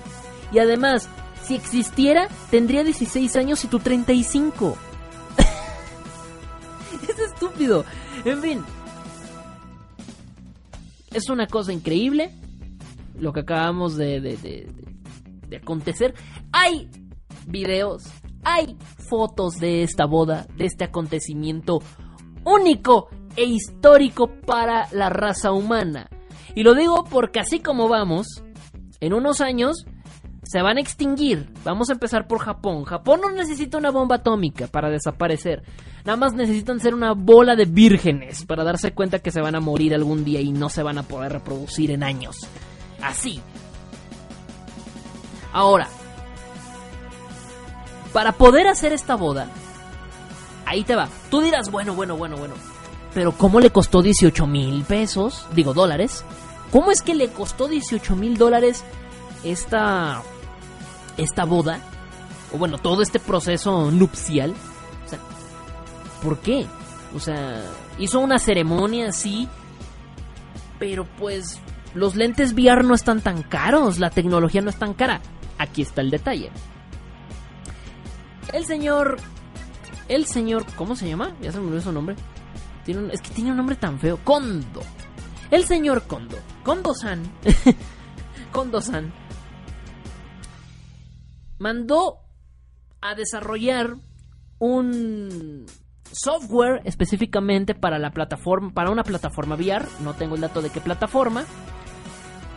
Y 0.52 0.60
además, 0.60 1.10
si 1.42 1.56
existiera, 1.56 2.28
tendría 2.52 2.84
16 2.84 3.36
años 3.38 3.64
y 3.64 3.68
tú 3.70 3.80
35. 3.80 4.78
es 7.10 7.18
estúpido. 7.18 7.86
En 8.24 8.40
fin. 8.40 8.64
Es 11.12 11.28
una 11.32 11.48
cosa 11.48 11.74
increíble. 11.74 12.30
Lo 13.18 13.34
que 13.34 13.40
acabamos 13.40 13.96
de, 13.96 14.22
de, 14.22 14.68
de, 15.48 15.58
acontecer. 15.58 16.14
Hay 16.52 16.88
videos, 17.48 18.04
hay 18.44 18.78
fotos 19.10 19.56
de 19.56 19.82
esta 19.82 20.06
boda, 20.06 20.46
de 20.56 20.66
este 20.66 20.84
acontecimiento 20.84 21.82
único 22.46 23.10
e 23.36 23.44
histórico 23.44 24.28
para 24.28 24.88
la 24.92 25.10
raza 25.10 25.52
humana. 25.52 26.10
Y 26.56 26.64
lo 26.64 26.76
digo 26.76 27.04
porque 27.10 27.40
así 27.40 27.60
como 27.60 27.88
vamos, 27.88 28.44
en 29.00 29.14
unos 29.14 29.42
años 29.42 29.86
se 30.44 30.62
van 30.62 30.78
a 30.78 30.82
extinguir. 30.82 31.50
Vamos 31.64 31.90
a 31.90 31.94
empezar 31.94 32.28
por 32.28 32.40
Japón. 32.40 32.84
Japón 32.84 33.22
no 33.22 33.32
necesita 33.32 33.78
una 33.78 33.92
bomba 33.92 34.18
atómica 34.18 34.68
para 34.68 34.90
desaparecer. 34.90 35.64
Nada 36.06 36.18
más 36.18 36.34
necesitan 36.34 36.80
ser 36.80 36.94
una 36.94 37.14
bola 37.14 37.56
de 37.56 37.66
vírgenes 37.66 38.46
para 38.46 38.64
darse 38.64 38.94
cuenta 38.94 39.20
que 39.20 39.32
se 39.32 39.42
van 39.42 39.56
a 39.56 39.62
morir 39.62 39.96
algún 39.96 40.24
día 40.26 40.42
y 40.42 40.52
no 40.52 40.70
se 40.70 40.84
van 40.84 40.98
a 40.98 41.04
poder 41.04 41.32
reproducir 41.32 41.92
en 41.92 42.04
años. 42.04 42.36
Así. 43.02 43.42
Ahora, 45.54 45.88
para 48.12 48.34
poder 48.34 48.68
hacer 48.68 48.92
esta 48.92 49.16
boda, 49.16 49.48
ahí 50.66 50.84
te 50.84 50.96
va. 50.96 51.08
Tú 51.30 51.42
dirás, 51.42 51.72
bueno, 51.72 51.96
bueno, 51.96 52.18
bueno, 52.18 52.36
bueno. 52.38 52.73
Pero 53.14 53.32
¿cómo 53.34 53.60
le 53.60 53.70
costó 53.70 54.02
18 54.02 54.48
mil 54.48 54.84
pesos? 54.84 55.46
Digo, 55.54 55.74
dólares. 55.74 56.24
¿Cómo 56.72 56.92
es 56.92 57.02
que 57.02 57.14
le 57.14 57.30
costó 57.30 57.68
18 57.68 58.16
mil 58.16 58.38
dólares 58.38 58.84
esta, 59.44 60.24
esta 61.18 61.46
boda? 61.46 61.80
O 62.52 62.58
bueno, 62.58 62.80
todo 62.80 63.04
este 63.04 63.20
proceso 63.20 63.92
nupcial. 63.92 64.56
O 65.06 65.10
sea, 65.10 65.20
¿por 66.24 66.40
qué? 66.40 66.66
O 67.16 67.20
sea, 67.20 67.62
hizo 68.00 68.20
una 68.20 68.40
ceremonia 68.40 69.10
así. 69.10 69.48
Pero 70.80 71.06
pues 71.20 71.60
los 71.94 72.16
lentes 72.16 72.54
VR 72.54 72.84
no 72.84 72.96
están 72.96 73.22
tan 73.22 73.44
caros. 73.44 74.00
La 74.00 74.10
tecnología 74.10 74.62
no 74.62 74.72
es 74.72 74.78
tan 74.78 74.96
cara. 74.96 75.22
Aquí 75.60 75.84
está 75.84 76.02
el 76.02 76.10
detalle. 76.10 76.50
El 78.52 78.66
señor... 78.66 79.18
El 80.10 80.26
señor... 80.26 80.66
¿Cómo 80.76 80.96
se 80.96 81.08
llama? 81.08 81.36
Ya 81.42 81.52
se 81.52 81.60
me 81.60 81.68
olvidó 81.68 81.82
su 81.82 81.92
nombre 81.92 82.16
es 82.86 83.22
que 83.22 83.30
tiene 83.30 83.52
un 83.52 83.58
nombre 83.58 83.76
tan 83.76 84.00
feo. 84.00 84.20
Kondo. 84.24 84.82
El 85.52 85.66
señor 85.66 86.04
Kondo. 86.04 86.38
Kondo-san. 86.64 87.22
Kondo-san. 88.52 89.14
Mandó 91.60 92.20
a 93.02 93.16
desarrollar 93.16 93.96
un 94.60 95.66
software 96.12 96.82
específicamente 96.86 97.76
para 97.76 98.00
la 98.00 98.12
plataforma, 98.12 98.72
para 98.74 98.92
una 98.92 99.04
plataforma 99.04 99.56
VR. 99.56 99.86
No 100.02 100.14
tengo 100.14 100.36
el 100.36 100.42
dato 100.42 100.62
de 100.62 100.70
qué 100.70 100.82
plataforma. 100.82 101.46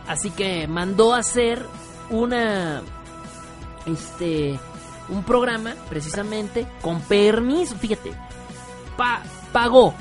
Así 0.07 0.31
que 0.31 0.67
mandó 0.67 1.13
a 1.13 1.19
hacer 1.19 1.65
una, 2.09 2.81
este, 3.85 4.57
un 5.09 5.23
programa 5.23 5.75
precisamente 5.89 6.65
con 6.81 7.01
permiso. 7.01 7.75
Fíjate, 7.75 8.11
pa, 8.95 9.21
pagó 9.51 9.93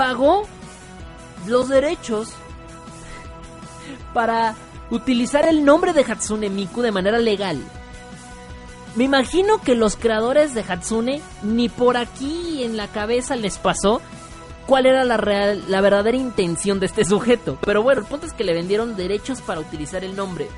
pagó 0.00 0.44
los 1.46 1.68
derechos 1.68 2.30
para 4.14 4.54
utilizar 4.88 5.46
el 5.46 5.62
nombre 5.62 5.92
de 5.92 6.00
Hatsune 6.00 6.48
Miku 6.48 6.80
de 6.80 6.90
manera 6.90 7.18
legal. 7.18 7.58
Me 8.96 9.04
imagino 9.04 9.60
que 9.60 9.74
los 9.74 9.96
creadores 9.96 10.54
de 10.54 10.62
Hatsune 10.62 11.20
ni 11.42 11.68
por 11.68 11.98
aquí 11.98 12.64
en 12.64 12.78
la 12.78 12.88
cabeza 12.88 13.36
les 13.36 13.58
pasó 13.58 14.00
cuál 14.64 14.86
era 14.86 15.04
la, 15.04 15.18
real, 15.18 15.64
la 15.68 15.82
verdadera 15.82 16.16
intención 16.16 16.80
de 16.80 16.86
este 16.86 17.04
sujeto. 17.04 17.58
Pero 17.60 17.82
bueno, 17.82 18.00
el 18.00 18.06
punto 18.06 18.24
es 18.24 18.32
que 18.32 18.44
le 18.44 18.54
vendieron 18.54 18.96
derechos 18.96 19.42
para 19.42 19.60
utilizar 19.60 20.02
el 20.02 20.16
nombre. 20.16 20.48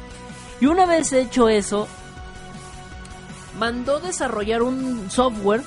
Y 0.61 0.67
una 0.67 0.87
vez 0.87 1.13
hecho 1.13 1.49
eso, 1.49 1.89
mandó 3.59 3.99
desarrollar 3.99 4.63
un 4.63 5.11
software 5.11 5.63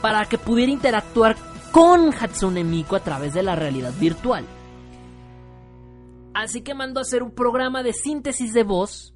para 0.00 0.24
que 0.26 0.38
pudiera 0.38 0.70
interactuar 0.70 1.34
con 1.72 2.12
Hatsune 2.12 2.64
Miku 2.64 2.96
a 2.96 3.00
través 3.00 3.34
de 3.34 3.42
la 3.42 3.56
realidad 3.56 3.92
virtual. 3.98 4.44
Así 6.34 6.62
que 6.62 6.74
mandó 6.74 7.00
a 7.00 7.02
hacer 7.02 7.22
un 7.22 7.32
programa 7.34 7.82
de 7.82 7.92
síntesis 7.92 8.52
de 8.52 8.62
voz, 8.62 9.14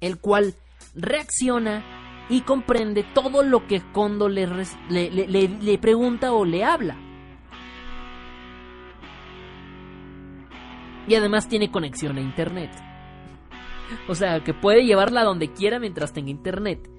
el 0.00 0.18
cual 0.18 0.54
reacciona 0.94 1.84
y 2.28 2.42
comprende 2.42 3.04
todo 3.14 3.42
lo 3.42 3.66
que 3.66 3.80
Kondo 3.92 4.28
le, 4.28 4.46
le, 4.88 5.78
pregunta 5.78 6.32
o 6.32 6.44
le 6.44 6.64
habla. 6.64 6.96
Y 11.06 11.14
además 11.14 11.48
tiene 11.48 11.70
conexión 11.70 12.18
a 12.18 12.20
internet. 12.20 12.70
O 14.08 14.14
sea, 14.14 14.44
que 14.44 14.52
puede 14.52 14.84
llevarla 14.84 15.24
donde 15.24 15.52
quiera 15.52 15.78
mientras 15.78 16.12
tenga 16.12 16.30
internet. 16.30 16.90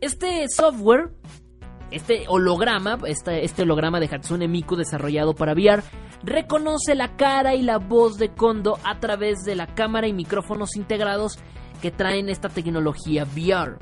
Este 0.00 0.48
software 0.48 1.12
este 1.90 2.24
holograma, 2.28 2.98
este, 3.06 3.62
holograma 3.62 4.00
de 4.00 4.06
Hatsune 4.06 4.48
Miku 4.48 4.76
desarrollado 4.76 5.34
para 5.34 5.52
VR, 5.52 5.82
reconoce 6.22 6.94
la 6.94 7.16
cara 7.16 7.54
y 7.54 7.62
la 7.62 7.78
voz 7.78 8.16
de 8.18 8.30
Kondo 8.30 8.78
a 8.84 8.98
través 8.98 9.44
de 9.44 9.54
la 9.54 9.66
cámara 9.66 10.06
y 10.06 10.12
micrófonos 10.12 10.76
integrados 10.76 11.38
que 11.82 11.90
traen 11.90 12.28
esta 12.28 12.48
tecnología 12.48 13.24
VR. 13.24 13.78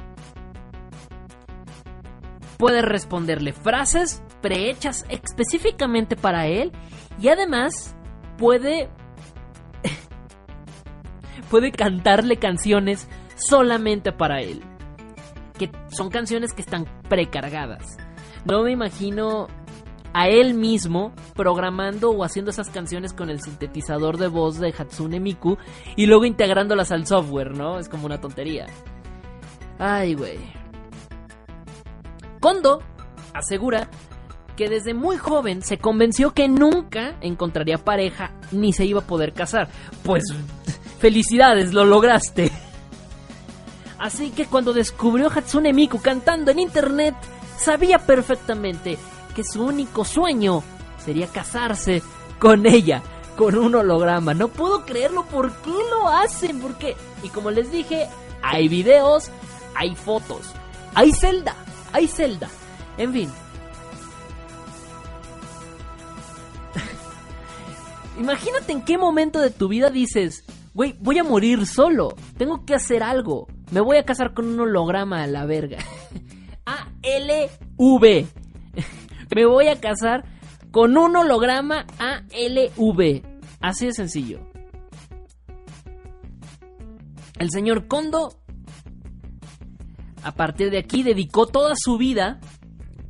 Puede 2.59 2.83
responderle 2.83 3.53
frases 3.53 4.23
prehechas 4.41 5.05
específicamente 5.09 6.17
para 6.17 6.47
él 6.47 6.73
y 7.21 7.29
además 7.29 7.97
puede 8.39 8.89
puede 11.51 11.73
cantarle 11.73 12.37
canciones 12.37 13.09
solamente 13.37 14.13
para 14.13 14.41
él 14.41 14.63
que 15.67 15.71
son 15.89 16.11
canciones 16.11 16.53
que 16.53 16.63
están 16.63 16.87
precargadas. 17.09 17.97
No 18.45 18.63
me 18.63 18.73
imagino 18.73 19.47
a 20.13 20.29
él 20.29 20.55
mismo 20.55 21.13
programando 21.35 22.11
o 22.11 22.25
haciendo 22.25 22.51
esas 22.51 22.69
canciones 22.71 23.13
con 23.13 23.31
el 23.31 23.41
sintetizador 23.41 24.19
de 24.19 24.29
voz 24.29 24.59
de 24.59 24.75
Hatsune 24.77 25.21
Miku 25.21 25.57
y 25.97 26.07
luego 26.07 26.25
integrándolas 26.25 26.93
al 26.93 27.07
software, 27.07 27.57
¿no? 27.57 27.79
Es 27.79 27.89
como 27.89 28.07
una 28.07 28.21
tontería. 28.21 28.67
Ay, 29.79 30.15
güey. 30.15 30.39
Kondo 32.41 32.83
asegura 33.33 33.89
que 34.57 34.69
desde 34.69 34.95
muy 34.95 35.17
joven 35.17 35.63
se 35.63 35.79
convenció 35.79 36.33
que 36.33 36.49
nunca 36.49 37.17
encontraría 37.21 37.79
pareja 37.79 38.33
ni 38.51 38.73
se 38.73 38.85
iba 38.85 39.01
a 39.01 39.07
poder 39.07 39.33
casar. 39.33 39.69
Pues 40.03 40.25
felicidades, 40.99 41.73
lo 41.73 41.85
lograste. 41.85 42.51
Así 44.03 44.31
que 44.31 44.47
cuando 44.47 44.73
descubrió 44.73 45.31
Hatsune 45.31 45.73
Miku 45.73 46.01
cantando 46.01 46.51
en 46.51 46.59
internet, 46.59 47.15
sabía 47.57 48.01
perfectamente 48.01 48.99
que 49.33 49.45
su 49.45 49.65
único 49.65 50.05
sueño 50.05 50.65
sería 50.99 51.29
casarse 51.29 52.03
con 52.41 52.67
ella, 52.67 53.01
con 53.37 53.57
un 53.57 53.77
holograma. 53.77 54.35
No 54.35 54.49
puedo 54.49 54.85
creerlo, 54.85 55.25
¿por 55.27 55.53
qué 55.59 55.71
lo 55.89 56.09
hacen? 56.09 56.59
¿Por 56.59 56.75
qué? 56.79 56.97
Y 57.23 57.29
como 57.29 57.53
les 57.53 57.71
dije, 57.71 58.09
hay 58.43 58.67
videos, 58.67 59.31
hay 59.77 59.95
fotos, 59.95 60.51
hay 60.95 61.13
Zelda, 61.13 61.55
hay 61.93 62.09
Zelda. 62.09 62.49
En 62.99 63.13
fin. 63.13 63.31
Imagínate 68.19 68.73
en 68.73 68.83
qué 68.85 68.99
momento 68.99 69.39
de 69.39 69.51
tu 69.51 69.69
vida 69.69 69.91
dices, 69.91 70.43
güey, 70.75 70.97
voy 70.99 71.21
a 71.21 71.25
morir 71.25 71.69
solo, 71.69 72.17
tengo 72.37 72.65
que 72.65 72.75
hacer 72.75 73.05
algo, 73.05 73.47
me 73.73 73.81
voy 73.81 73.97
a 73.97 74.05
casar 74.05 74.35
con 74.35 74.47
un 74.47 74.61
holograma 74.61 75.23
a 75.23 75.27
la 75.27 75.47
verga. 75.47 75.79
A-L-V. 76.67 78.27
me 79.35 79.47
voy 79.47 79.69
a 79.69 79.81
casar 79.81 80.25
con 80.71 80.97
un 80.97 81.17
holograma 81.17 81.87
ALV. 81.99 83.23
Así 83.61 83.87
de 83.87 83.93
sencillo. 83.93 84.41
El 87.39 87.51
señor 87.51 87.89
Kondo, 87.89 88.35
a 90.23 90.33
partir 90.33 90.71
de 90.71 90.79
aquí, 90.79 91.03
dedicó 91.03 91.47
toda 91.47 91.73
su 91.75 91.97
vida, 91.97 92.41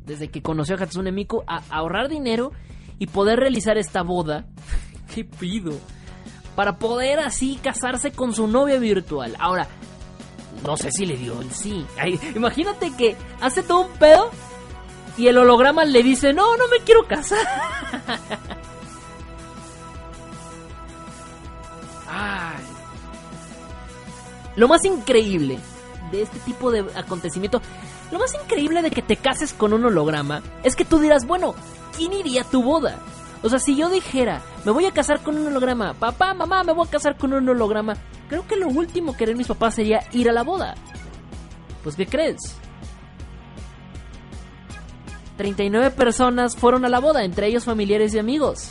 desde 0.07 0.29
que 0.29 0.43
conoció 0.43 0.77
a 0.77 0.83
Hatsune 0.83 1.11
Miku, 1.11 1.43
a 1.49 1.63
ahorrar 1.71 2.09
dinero 2.09 2.53
y 3.01 3.09
poder 3.09 3.41
realizar 3.41 3.79
esta 3.79 4.03
boda. 4.03 4.47
¿Qué 5.15 5.25
pido? 5.25 5.73
Para 6.55 6.79
poder 6.79 7.19
así 7.19 7.59
casarse 7.61 8.13
con 8.13 8.33
su 8.33 8.47
novia 8.47 8.79
virtual. 8.79 9.35
Ahora, 9.39 9.67
no 10.65 10.77
sé 10.77 10.91
si 10.91 11.07
le 11.07 11.17
dio 11.17 11.41
el 11.41 11.51
sí. 11.53 11.87
imagínate 12.35 12.95
que 12.97 13.17
hace 13.41 13.63
todo 13.63 13.81
un 13.83 13.93
pedo 13.93 14.31
y 15.17 15.27
el 15.27 15.39
holograma 15.39 15.85
le 15.85 16.03
dice, 16.03 16.33
no, 16.33 16.57
no 16.57 16.69
me 16.69 16.79
quiero 16.85 17.07
casar. 17.07 17.39
Ay. 22.09 22.65
Lo 24.57 24.69
más 24.69 24.85
increíble 24.85 25.59
de 26.11 26.23
este 26.23 26.39
tipo 26.41 26.71
de 26.71 26.85
acontecimiento, 26.95 27.61
lo 28.11 28.19
más 28.19 28.35
increíble 28.35 28.83
de 28.83 28.91
que 28.91 29.03
te 29.03 29.17
cases 29.17 29.53
con 29.55 29.73
un 29.73 29.85
holograma, 29.85 30.43
es 30.63 30.77
que 30.77 30.85
tú 30.85 30.99
dirás, 30.99 31.27
bueno, 31.27 31.55
¿quién 31.97 32.13
iría 32.13 32.43
a 32.43 32.51
tu 32.51 32.63
boda? 32.63 32.99
O 33.43 33.49
sea, 33.49 33.59
si 33.59 33.75
yo 33.77 33.89
dijera, 33.89 34.43
me 34.65 34.73
voy 34.73 34.87
a 34.87 34.93
casar 34.93 35.21
con 35.23 35.37
un 35.37 35.47
holograma, 35.47 35.95
papá, 35.95 36.35
mamá, 36.35 36.63
me 36.63 36.73
voy 36.73 36.87
a 36.87 36.91
casar 36.91 37.17
con 37.17 37.33
un 37.33 37.49
holograma, 37.49 37.95
creo 38.33 38.47
que 38.47 38.57
lo 38.57 38.69
último 38.69 39.15
que 39.15 39.25
harían 39.25 39.37
mis 39.37 39.47
papás 39.47 39.75
sería 39.75 40.05
ir 40.13 40.31
a 40.31 40.33
la 40.33 40.43
boda. 40.43 40.75
Pues, 41.83 41.97
¿qué 41.97 42.07
crees? 42.07 42.39
39 45.37 45.91
personas 45.91 46.57
fueron 46.57 46.87
a 46.87 46.89
la 46.89 46.99
boda, 46.99 47.25
entre 47.25 47.49
ellos 47.49 47.67
familiares 47.67 48.15
y 48.15 48.19
amigos. 48.19 48.71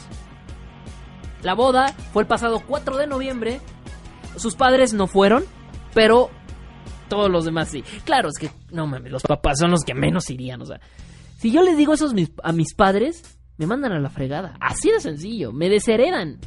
La 1.44 1.54
boda 1.54 1.94
fue 2.12 2.24
el 2.24 2.28
pasado 2.28 2.64
4 2.68 2.98
de 2.98 3.06
noviembre. 3.06 3.62
Sus 4.36 4.56
padres 4.56 4.96
no 4.96 5.06
fueron, 5.06 5.44
pero 5.94 6.32
todos 7.08 7.30
los 7.30 7.46
demás 7.46 7.70
sí. 7.70 7.84
Claro, 8.04 8.30
es 8.30 8.40
que 8.40 8.50
no 8.72 8.88
mames, 8.88 9.12
los 9.12 9.22
papás 9.22 9.60
son 9.60 9.70
los 9.70 9.84
que 9.84 9.94
menos 9.94 10.28
irían, 10.32 10.60
o 10.64 10.66
sea, 10.66 10.80
si 11.38 11.52
yo 11.52 11.62
les 11.62 11.78
digo 11.78 11.94
eso 11.94 12.12
a 12.44 12.52
mis 12.52 12.74
padres, 12.74 13.38
me 13.58 13.68
mandan 13.68 13.92
a 13.92 14.00
la 14.00 14.10
fregada. 14.10 14.58
Así 14.60 14.90
de 14.90 15.00
sencillo, 15.00 15.52
me 15.52 15.70
desheredan. 15.70 16.40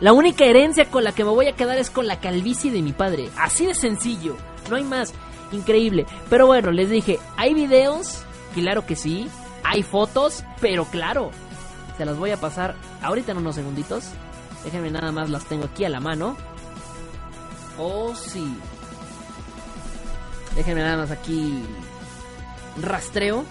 La 0.00 0.12
única 0.12 0.44
herencia 0.44 0.90
con 0.90 1.04
la 1.04 1.12
que 1.12 1.24
me 1.24 1.30
voy 1.30 1.46
a 1.46 1.56
quedar 1.56 1.78
es 1.78 1.90
con 1.90 2.06
la 2.06 2.20
calvicie 2.20 2.70
de 2.70 2.82
mi 2.82 2.92
padre. 2.92 3.30
Así 3.36 3.66
de 3.66 3.74
sencillo, 3.74 4.36
no 4.70 4.76
hay 4.76 4.84
más. 4.84 5.14
Increíble. 5.52 6.06
Pero 6.28 6.46
bueno, 6.46 6.70
les 6.70 6.90
dije, 6.90 7.18
hay 7.36 7.54
videos 7.54 8.26
Claro 8.56 8.86
que 8.86 8.96
sí. 8.96 9.28
Hay 9.64 9.82
fotos, 9.82 10.42
pero 10.62 10.86
claro. 10.86 11.30
Se 11.98 12.06
las 12.06 12.16
voy 12.16 12.30
a 12.30 12.38
pasar 12.38 12.74
ahorita 13.02 13.32
en 13.32 13.38
unos 13.38 13.54
segunditos. 13.54 14.04
Déjenme 14.64 14.90
nada 14.90 15.12
más, 15.12 15.28
las 15.28 15.44
tengo 15.44 15.66
aquí 15.66 15.84
a 15.84 15.90
la 15.90 16.00
mano. 16.00 16.36
Oh, 17.78 18.14
sí. 18.14 18.56
Déjenme 20.54 20.80
nada 20.80 20.96
más 20.96 21.10
aquí. 21.10 21.62
Rastreo. 22.80 23.44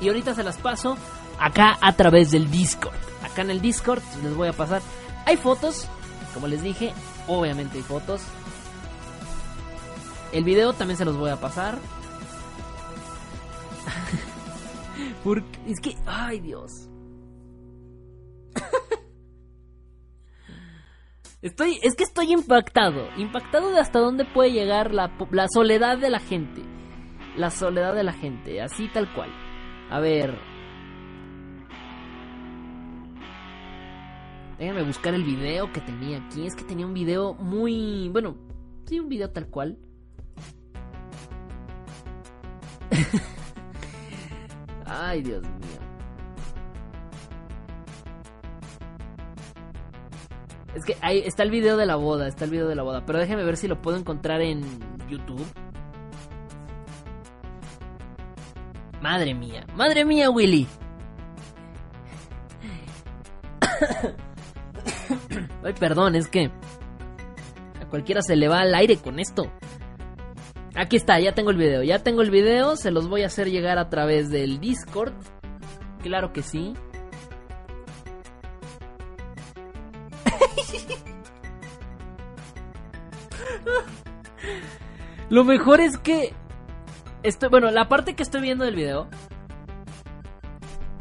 Y 0.00 0.08
ahorita 0.08 0.34
se 0.34 0.42
las 0.42 0.58
paso 0.58 0.96
acá 1.38 1.78
a 1.80 1.92
través 1.94 2.30
del 2.30 2.50
Discord. 2.50 2.94
Acá 3.22 3.42
en 3.42 3.50
el 3.50 3.60
Discord 3.60 4.02
les 4.22 4.34
voy 4.34 4.48
a 4.48 4.52
pasar. 4.52 4.82
Hay 5.24 5.36
fotos, 5.36 5.88
como 6.34 6.48
les 6.48 6.62
dije, 6.62 6.92
obviamente 7.26 7.78
hay 7.78 7.82
fotos. 7.82 8.22
El 10.32 10.44
video 10.44 10.72
también 10.72 10.98
se 10.98 11.04
los 11.04 11.16
voy 11.16 11.30
a 11.30 11.40
pasar. 11.40 11.78
Porque 15.24 15.60
es 15.66 15.80
que, 15.80 15.96
ay 16.06 16.40
Dios. 16.40 16.70
Estoy, 21.42 21.78
es 21.82 21.94
que 21.94 22.04
estoy 22.04 22.32
impactado, 22.32 23.08
impactado 23.16 23.70
de 23.70 23.78
hasta 23.78 24.00
dónde 24.00 24.24
puede 24.24 24.50
llegar 24.52 24.92
la, 24.92 25.16
la 25.30 25.46
soledad 25.48 25.98
de 25.98 26.10
la 26.10 26.18
gente. 26.18 26.62
La 27.36 27.50
soledad 27.50 27.94
de 27.94 28.02
la 28.02 28.14
gente, 28.14 28.62
así 28.62 28.88
tal 28.88 29.12
cual. 29.14 29.30
A 29.90 30.00
ver. 30.00 30.36
Déjenme 34.58 34.82
buscar 34.82 35.14
el 35.14 35.22
video 35.22 35.72
que 35.72 35.80
tenía 35.80 36.18
aquí. 36.18 36.46
Es 36.46 36.54
que 36.54 36.64
tenía 36.64 36.86
un 36.86 36.94
video 36.94 37.34
muy... 37.34 38.08
Bueno, 38.08 38.36
sí, 38.86 38.98
un 38.98 39.08
video 39.08 39.30
tal 39.30 39.46
cual. 39.48 39.78
Ay, 44.86 45.22
Dios 45.22 45.42
mío. 45.42 45.50
Es 50.74 50.84
que 50.84 50.96
ahí 51.00 51.20
está 51.20 51.42
el 51.42 51.50
video 51.50 51.76
de 51.76 51.86
la 51.86 51.96
boda, 51.96 52.28
está 52.28 52.44
el 52.44 52.50
video 52.50 52.68
de 52.68 52.74
la 52.74 52.82
boda. 52.82 53.06
Pero 53.06 53.18
déjeme 53.18 53.44
ver 53.44 53.56
si 53.56 53.68
lo 53.68 53.80
puedo 53.80 53.96
encontrar 53.96 54.40
en 54.42 54.62
YouTube. 55.08 55.46
Madre 59.00 59.34
mía, 59.34 59.64
madre 59.74 60.04
mía, 60.04 60.30
Willy. 60.30 60.66
Ay, 65.62 65.74
perdón, 65.78 66.14
es 66.14 66.28
que 66.28 66.50
a 67.80 67.86
cualquiera 67.88 68.22
se 68.22 68.36
le 68.36 68.48
va 68.48 68.60
al 68.60 68.74
aire 68.74 68.96
con 68.96 69.18
esto. 69.18 69.50
Aquí 70.74 70.96
está, 70.96 71.18
ya 71.20 71.34
tengo 71.34 71.50
el 71.50 71.56
video. 71.56 71.82
Ya 71.82 72.02
tengo 72.02 72.22
el 72.22 72.30
video, 72.30 72.76
se 72.76 72.90
los 72.90 73.08
voy 73.08 73.22
a 73.22 73.26
hacer 73.26 73.50
llegar 73.50 73.78
a 73.78 73.88
través 73.88 74.30
del 74.30 74.60
Discord. 74.60 75.12
Claro 76.02 76.32
que 76.32 76.42
sí. 76.42 76.74
Lo 85.30 85.44
mejor 85.44 85.80
es 85.80 85.98
que 85.98 86.34
estoy, 87.28 87.48
bueno, 87.48 87.70
la 87.70 87.88
parte 87.88 88.14
que 88.14 88.22
estoy 88.22 88.40
viendo 88.40 88.64
del 88.64 88.76
video 88.76 89.08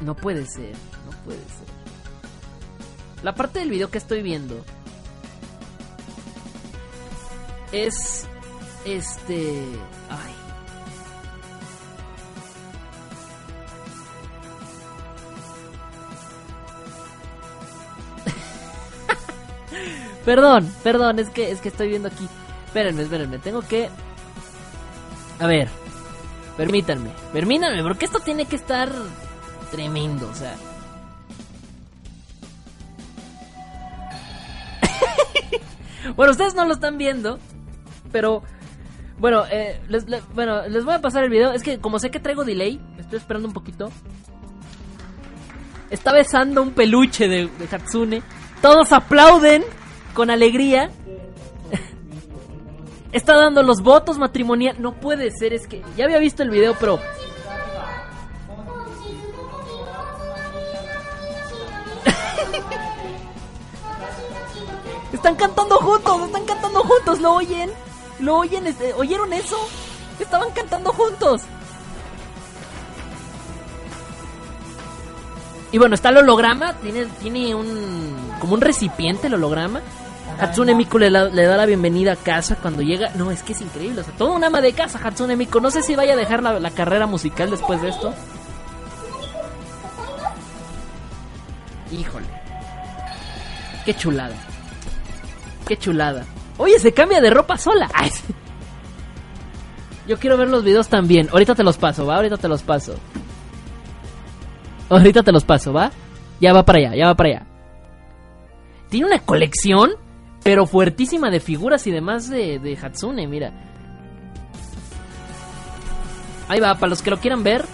no 0.01 0.15
puede 0.15 0.45
ser, 0.45 0.73
no 1.05 1.11
puede 1.23 1.39
ser. 1.39 1.65
La 3.23 3.36
parte 3.36 3.59
del 3.59 3.69
video 3.69 3.89
que 3.89 3.97
estoy 3.97 4.21
viendo 4.21 4.63
es 7.71 8.28
este. 8.86 9.63
Ay. 10.09 10.36
perdón, 20.26 20.69
perdón, 20.84 21.19
es 21.19 21.30
que, 21.30 21.51
es 21.51 21.61
que 21.61 21.69
estoy 21.69 21.88
viendo 21.89 22.09
aquí. 22.09 22.28
Espérenme, 22.67 23.03
espérenme, 23.03 23.39
tengo 23.39 23.61
que. 23.61 23.89
A 25.39 25.47
ver, 25.47 25.69
permítanme, 26.58 27.10
permítanme, 27.34 27.84
porque 27.84 28.06
esto 28.06 28.20
tiene 28.20 28.45
que 28.45 28.56
estar 28.56 28.91
tremendo, 29.72 30.30
o 30.30 30.36
sea. 30.36 30.56
bueno, 36.16 36.32
ustedes 36.32 36.56
no 36.56 36.66
lo 36.66 36.74
están 36.74 36.97
viendo, 36.97 37.39
pero 38.12 38.43
bueno, 39.18 39.45
eh, 39.49 39.80
les, 39.88 40.06
bueno, 40.34 40.68
les 40.68 40.84
voy 40.84 40.93
a 40.93 41.01
pasar 41.01 41.24
el 41.24 41.30
video. 41.30 41.51
Es 41.53 41.64
que 41.64 41.80
como 41.80 41.99
sé 41.99 42.12
que 42.12 42.20
traigo 42.20 42.43
delay, 42.43 42.80
estoy 42.97 43.18
esperando 43.18 43.47
un 43.47 43.53
poquito. 43.53 43.91
Está 45.89 46.12
besando 46.14 46.62
un 46.62 46.72
peluche 46.72 47.28
de, 47.28 47.49
Hatsune. 47.72 48.22
Todos 48.62 48.91
aplauden 48.91 49.64
con 50.14 50.30
alegría. 50.30 50.89
Está 53.16 53.36
dando 53.38 53.63
los 53.63 53.82
votos 53.82 54.18
matrimoniales. 54.18 54.82
No 54.82 54.91
puede 54.91 55.32
ser, 55.32 55.53
es 55.53 55.68
que 55.68 55.82
ya 55.95 56.03
había 56.03 56.18
visto 56.18 56.43
el 56.43 56.49
video, 56.49 56.76
pero 56.78 56.99
Están 65.13 65.38
cantando 65.38 65.78
juntos, 65.78 66.24
están 66.26 66.43
cantando 66.43 66.82
juntos, 66.82 67.22
¿lo 67.22 67.36
oyen? 67.36 67.72
¿Lo 68.20 68.36
oyen? 68.36 68.68
Este, 68.68 68.93
¿Oyeron 68.95 69.32
eso? 69.32 69.55
Estaban 70.20 70.51
cantando 70.51 70.91
juntos. 70.91 71.43
Y 75.72 75.78
bueno, 75.78 75.95
está 75.95 76.09
el 76.09 76.18
holograma, 76.18 76.74
tiene, 76.82 77.05
tiene 77.22 77.55
un... 77.55 78.36
como 78.41 78.55
un 78.55 78.61
recipiente 78.61 79.28
el 79.28 79.36
holograma. 79.36 79.80
Hatsune 80.39 80.75
Miku 80.75 80.97
le, 80.97 81.09
da 81.09 81.29
la 81.29 81.65
bienvenida 81.65 82.13
a 82.13 82.15
casa 82.15 82.55
cuando 82.55 82.81
llega. 82.81 83.11
No, 83.15 83.31
es 83.31 83.43
que 83.43 83.53
es 83.53 83.61
increíble, 83.61 84.01
o 84.01 84.03
sea, 84.03 84.13
todo 84.17 84.33
un 84.33 84.43
ama 84.43 84.61
de 84.61 84.73
casa 84.73 84.99
Hatsune 85.03 85.36
Miku. 85.36 85.59
No 85.59 85.71
sé 85.71 85.81
si 85.81 85.95
vaya 85.95 86.13
a 86.13 86.17
dejar 86.17 86.43
la 86.43 86.71
carrera 86.71 87.07
musical 87.07 87.49
después 87.49 87.81
de 87.81 87.89
esto. 87.89 88.13
Híjole. 91.91 92.25
Qué 93.86 93.93
chulada. 93.93 94.36
Qué 95.67 95.77
chulada. 95.77 96.25
Oye, 96.57 96.79
se 96.79 96.93
cambia 96.93 97.21
de 97.21 97.29
ropa 97.29 97.57
sola. 97.57 97.89
Yo 100.07 100.17
quiero 100.17 100.38
ver 100.38 100.49
los 100.49 100.63
videos 100.63 100.88
también. 100.88 101.29
Ahorita 101.31 101.55
te 101.55 101.63
los 101.63 101.77
paso, 101.77 102.05
¿va? 102.05 102.15
Ahorita 102.15 102.38
te 102.38 102.47
los 102.47 102.61
paso. 102.63 102.95
Ahorita 104.89 105.23
te 105.23 105.31
los 105.31 105.43
paso, 105.43 105.73
¿va? 105.73 105.91
Ya 106.39 106.53
va 106.53 106.63
para 106.63 106.79
allá, 106.79 106.95
ya 106.95 107.07
va 107.07 107.15
para 107.15 107.29
allá. 107.29 107.45
Tiene 108.89 109.07
una 109.07 109.19
colección, 109.19 109.91
pero 110.46 110.68
fuertísima 110.68 111.32
de 111.32 111.39
figuras 111.39 111.88
y 111.88 111.91
demás 111.91 112.30
de, 112.30 112.60
de 112.60 112.78
Hatsune, 112.78 113.26
mira. 113.26 113.52
Ahí 116.48 116.60
va, 116.60 116.76
para 116.76 116.91
los 116.91 117.02
que 117.02 117.10
lo 117.10 117.20
quieran 117.20 117.41
ver. 117.41 117.66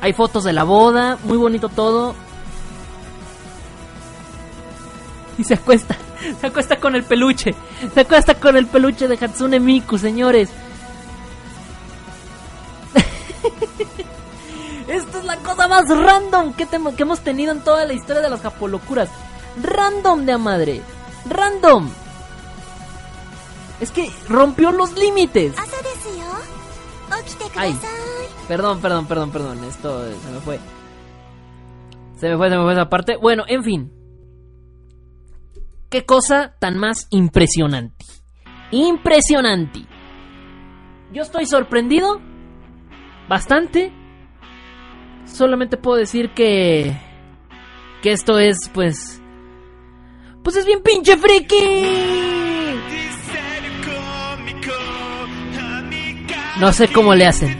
Hay 0.00 0.12
fotos 0.14 0.42
de 0.42 0.52
la 0.52 0.64
boda, 0.64 1.16
muy 1.22 1.36
bonito 1.36 1.68
todo. 1.68 2.16
Y 5.38 5.44
se 5.44 5.54
acuesta. 5.54 5.96
Se 6.40 6.48
acuesta 6.48 6.80
con 6.80 6.96
el 6.96 7.04
peluche. 7.04 7.54
Se 7.94 8.00
acuesta 8.00 8.34
con 8.34 8.56
el 8.56 8.66
peluche 8.66 9.06
de 9.06 9.14
Hatsune 9.14 9.60
Miku, 9.60 9.98
señores. 9.98 10.50
Esta 14.88 15.18
es 15.18 15.24
la 15.24 15.36
cosa 15.36 15.68
más 15.68 15.88
random 15.88 16.52
que, 16.54 16.66
que, 16.66 17.02
hemos 17.02 17.20
tenido 17.20 17.52
en 17.52 17.60
toda 17.60 17.84
la 17.84 17.92
historia 17.92 18.22
de 18.22 18.30
las 18.30 18.40
japolocuras. 18.40 19.08
Random 19.62 20.26
de 20.26 20.32
a 20.32 20.38
madre. 20.38 20.82
Random. 21.28 21.88
Es 23.80 23.90
que 23.90 24.10
rompió 24.28 24.72
los 24.72 24.96
límites. 24.96 25.54
Ay, 27.56 27.76
perdón, 28.48 28.80
perdón, 28.80 29.06
perdón, 29.06 29.30
perdón. 29.30 29.64
Esto 29.64 30.04
se 30.04 30.30
me 30.30 30.40
fue. 30.40 30.58
Se 32.18 32.28
me 32.30 32.36
fue, 32.36 32.48
se 32.48 32.56
me 32.56 32.62
fue 32.62 32.72
esa 32.72 32.88
parte. 32.88 33.16
Bueno, 33.16 33.44
en 33.46 33.62
fin. 33.62 33.92
Qué 35.90 36.04
cosa 36.04 36.54
tan 36.58 36.78
más 36.78 37.06
impresionante. 37.10 38.04
Impresionante. 38.70 39.86
Yo 41.12 41.22
estoy 41.22 41.46
sorprendido. 41.46 42.20
Bastante. 43.28 43.92
Solamente 45.24 45.76
puedo 45.76 45.98
decir 45.98 46.32
que... 46.34 46.96
Que 48.02 48.12
esto 48.12 48.38
es, 48.38 48.70
pues... 48.72 49.15
Pues 50.46 50.54
es 50.54 50.64
bien 50.64 50.80
pinche 50.80 51.16
friki. 51.16 51.56
No 56.60 56.72
sé 56.72 56.86
cómo 56.86 57.16
le 57.16 57.26
hacen. 57.26 57.58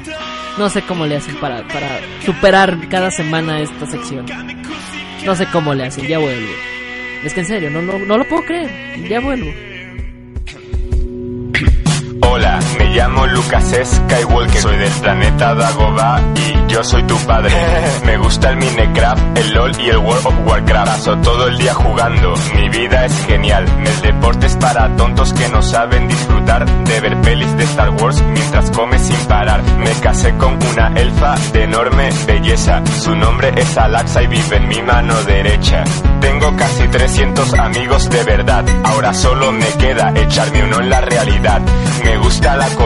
No 0.57 0.71
sé 0.71 0.83
cómo 0.83 1.05
le 1.05 1.17
hacen 1.17 1.35
para, 1.41 1.67
para 1.67 1.99
superar 2.25 2.79
cada 2.89 3.11
semana 3.11 3.59
esta 3.59 3.87
sección. 3.87 4.25
No 5.25 5.35
sé 5.35 5.47
cómo 5.47 5.75
le 5.75 5.87
hacen, 5.87 6.07
ya 6.07 6.21
vuelvo. 6.21 6.53
Es 7.25 7.35
que 7.35 7.41
en 7.41 7.47
serio, 7.47 7.71
no, 7.71 7.83
no, 7.83 7.99
no 7.99 8.19
lo 8.19 8.29
puedo 8.29 8.45
creer. 8.45 8.71
Ya 9.09 9.19
vuelvo. 9.19 9.51
Hola, 12.23 12.61
me 12.79 12.86
llamo 12.97 13.27
Lucas 13.27 13.75
Skywalker, 13.85 14.63
soy 14.63 14.77
del 14.79 14.93
planeta 14.93 15.55
Dagobah 15.55 16.21
y 16.35 16.73
yo 16.73 16.83
soy 16.83 17.03
tu 17.03 17.17
padre. 17.27 17.53
Me 18.05 18.17
gusta 18.17 18.51
el 18.51 18.57
Minecraft, 18.57 19.39
el 19.39 19.53
LOL 19.53 19.81
y 19.81 19.91
el 19.91 19.99
World 19.99 20.27
of 20.27 20.35
Warcraft. 20.47 20.87
Paso 20.87 21.17
todo 21.19 21.49
el 21.49 21.59
día 21.59 21.75
jugando, 21.75 22.35
mi 22.55 22.69
vida 22.71 23.05
es 23.05 23.27
genial. 23.27 23.67
El 23.85 24.01
deporte 24.01 24.47
es 24.47 24.57
para 24.57 24.97
tontos 24.97 25.33
que 25.35 25.49
no 25.51 25.61
saben 25.61 26.09
disfrutar 26.09 26.65
de 26.85 27.01
ver 27.01 27.21
pelis 27.21 27.57
de 27.59 27.65
Star 27.65 27.91
Wars 27.91 28.23
mientras 28.33 28.71
come 28.71 28.99
sin 28.99 29.27
parar. 29.27 29.63
Me 29.79 29.93
casé 30.01 30.35
con 30.39 30.59
una 30.73 30.89
elfa 30.99 31.35
de 31.53 31.65
enorme 31.65 32.09
belleza. 32.27 32.83
Su 32.99 33.15
nombre 33.15 33.53
es 33.57 33.77
Alaxa 33.77 34.23
y 34.23 34.27
vive 34.29 34.57
en 34.57 34.69
mi 34.69 34.83
mano 34.83 35.23
derecha. 35.25 35.85
Tengo 36.21 36.57
casi 36.57 36.89
300 36.89 37.55
amigos 37.55 38.09
de 38.09 38.25
verdad. 38.25 38.65
Ahora 38.85 39.13
solo 39.13 39.53
me 39.53 39.69
queda 39.79 40.13
echarme 40.17 40.65
uno 40.65 40.81
en 40.81 40.91
la 40.91 41.01
realidad. 41.03 41.61
Me 42.05 42.17
gusta 42.19 42.57
la 42.57 42.69
comida, 42.71 42.86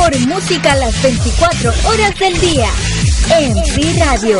mejor 0.00 0.28
música 0.28 0.72
a 0.72 0.76
las 0.76 1.02
24 1.02 1.72
horas 1.86 2.18
del 2.18 2.40
día. 2.40 2.68
En 3.38 3.98
Radio. 3.98 4.38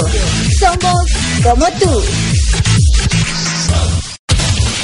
Somos 0.59 1.11
como 1.43 1.67
tú. 1.79 2.03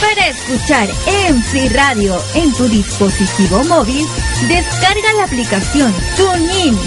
Para 0.00 0.28
escuchar 0.28 0.88
Free 1.50 1.68
Radio 1.70 2.22
en 2.34 2.52
tu 2.54 2.68
dispositivo 2.68 3.64
móvil, 3.64 4.06
descarga 4.48 5.12
la 5.16 5.24
aplicación 5.24 5.94
TuneIn. 6.16 6.78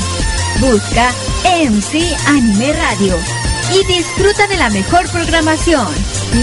Busca 0.60 1.12
MC 1.44 2.16
Anime 2.28 2.74
Radio 2.74 3.16
y 3.74 3.86
disfruta 3.86 4.48
de 4.48 4.58
la 4.58 4.70
mejor 4.70 5.10
programación. 5.12 5.88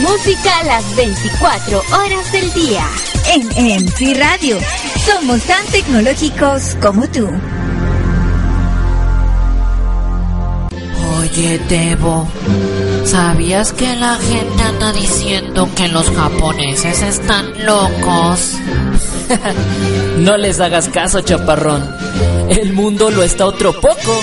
Música 0.03 0.59
a 0.61 0.65
las 0.65 0.97
24 0.97 1.83
horas 1.93 2.33
del 2.33 2.53
día. 2.55 2.89
En 3.35 3.47
MC 3.85 4.19
Radio. 4.19 4.59
Somos 5.07 5.41
tan 5.45 5.65
tecnológicos 5.67 6.77
como 6.83 7.07
tú. 7.09 7.29
Oye, 11.21 11.61
Debo, 11.69 12.27
¿sabías 13.05 13.73
que 13.73 13.95
la 13.95 14.17
gente 14.17 14.63
anda 14.63 14.93
diciendo 14.93 15.69
que 15.77 15.87
los 15.89 16.11
japoneses 16.11 17.03
están 17.03 17.65
locos? 17.65 18.55
No 20.19 20.39
les 20.39 20.61
hagas 20.61 20.89
caso, 20.89 21.21
chaparrón. 21.21 21.85
El 22.49 22.73
mundo 22.73 23.11
lo 23.11 23.23
está 23.23 23.45
otro 23.45 23.79
poco. 23.79 24.23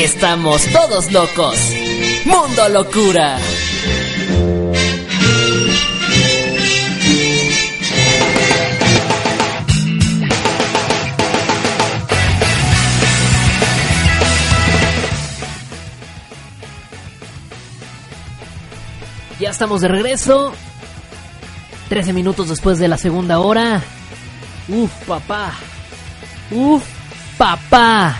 Estamos 0.00 0.62
todos 0.66 1.10
locos. 1.10 1.56
Mundo 2.24 2.68
locura. 2.68 3.36
Ya 19.44 19.50
estamos 19.50 19.82
de 19.82 19.88
regreso. 19.88 20.54
13 21.90 22.14
minutos 22.14 22.48
después 22.48 22.78
de 22.78 22.88
la 22.88 22.96
segunda 22.96 23.40
hora. 23.40 23.82
Uf, 24.68 24.90
papá. 25.06 25.52
Uf, 26.50 26.82
papá. 27.36 28.16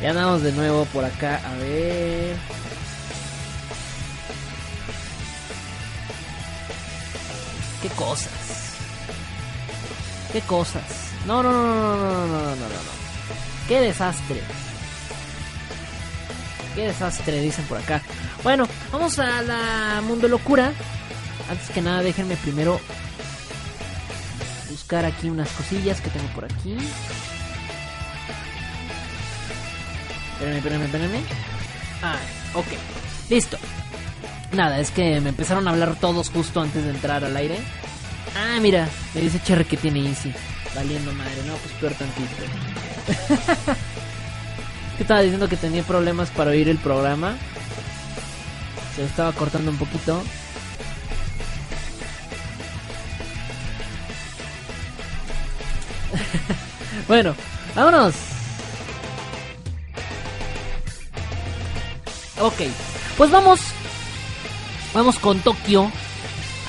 Ya 0.00 0.08
andamos 0.08 0.42
de 0.42 0.52
nuevo 0.52 0.86
por 0.86 1.04
acá. 1.04 1.42
A 1.46 1.52
ver. 1.56 2.34
¿Qué 7.82 7.88
cosas? 7.90 8.32
¿Qué 10.32 10.40
cosas? 10.40 10.82
No, 11.26 11.42
no, 11.42 11.52
no, 11.52 11.62
no, 11.62 11.96
no, 11.96 11.96
no, 11.96 12.26
no, 12.26 12.56
no, 12.56 12.56
no. 12.56 13.68
¡Qué 13.68 13.80
desastre! 13.80 14.40
¡Qué 16.74 16.86
desastre! 16.86 17.40
Dicen 17.40 17.64
por 17.66 17.78
acá. 17.78 18.02
Bueno, 18.42 18.66
vamos 18.90 19.18
a 19.18 19.42
la 19.42 20.02
Mundo 20.06 20.28
Locura. 20.28 20.72
Antes 21.50 21.70
que 21.70 21.82
nada, 21.82 22.02
déjenme 22.02 22.36
primero 22.36 22.80
buscar 24.70 25.04
aquí 25.04 25.28
unas 25.28 25.50
cosillas 25.50 26.00
que 26.00 26.10
tengo 26.10 26.26
por 26.28 26.44
aquí. 26.44 26.76
Espérenme, 30.32 30.58
espérenme, 30.58 30.84
espérenme. 30.86 31.20
Ah, 32.02 32.16
ok. 32.54 32.66
Listo. 33.28 33.58
Nada, 34.52 34.80
es 34.80 34.90
que 34.90 35.20
me 35.20 35.30
empezaron 35.30 35.66
a 35.68 35.70
hablar 35.70 35.96
todos 35.96 36.30
justo 36.30 36.60
antes 36.60 36.84
de 36.84 36.90
entrar 36.90 37.24
al 37.24 37.36
aire. 37.36 37.58
Ah, 38.36 38.58
mira, 38.60 38.88
me 39.14 39.20
dice 39.20 39.40
Cherry 39.42 39.64
que 39.64 39.76
tiene 39.76 40.00
Easy. 40.08 40.32
Valiendo 40.74 41.12
madre, 41.12 41.42
no, 41.46 41.54
pues 41.54 41.72
peor 41.74 41.92
tantito. 41.94 42.34
estaba 45.02 45.20
diciendo 45.20 45.48
que 45.48 45.56
tenía 45.56 45.82
problemas 45.82 46.30
para 46.30 46.50
oír 46.50 46.68
el 46.68 46.78
programa. 46.78 47.36
Se 48.96 49.04
estaba 49.04 49.32
cortando 49.32 49.70
un 49.70 49.78
poquito. 49.78 50.22
bueno, 57.08 57.34
vámonos. 57.74 58.14
Ok, 62.40 62.62
pues 63.16 63.30
vamos. 63.30 63.60
Vamos 64.94 65.18
con 65.18 65.40
Tokio. 65.40 65.90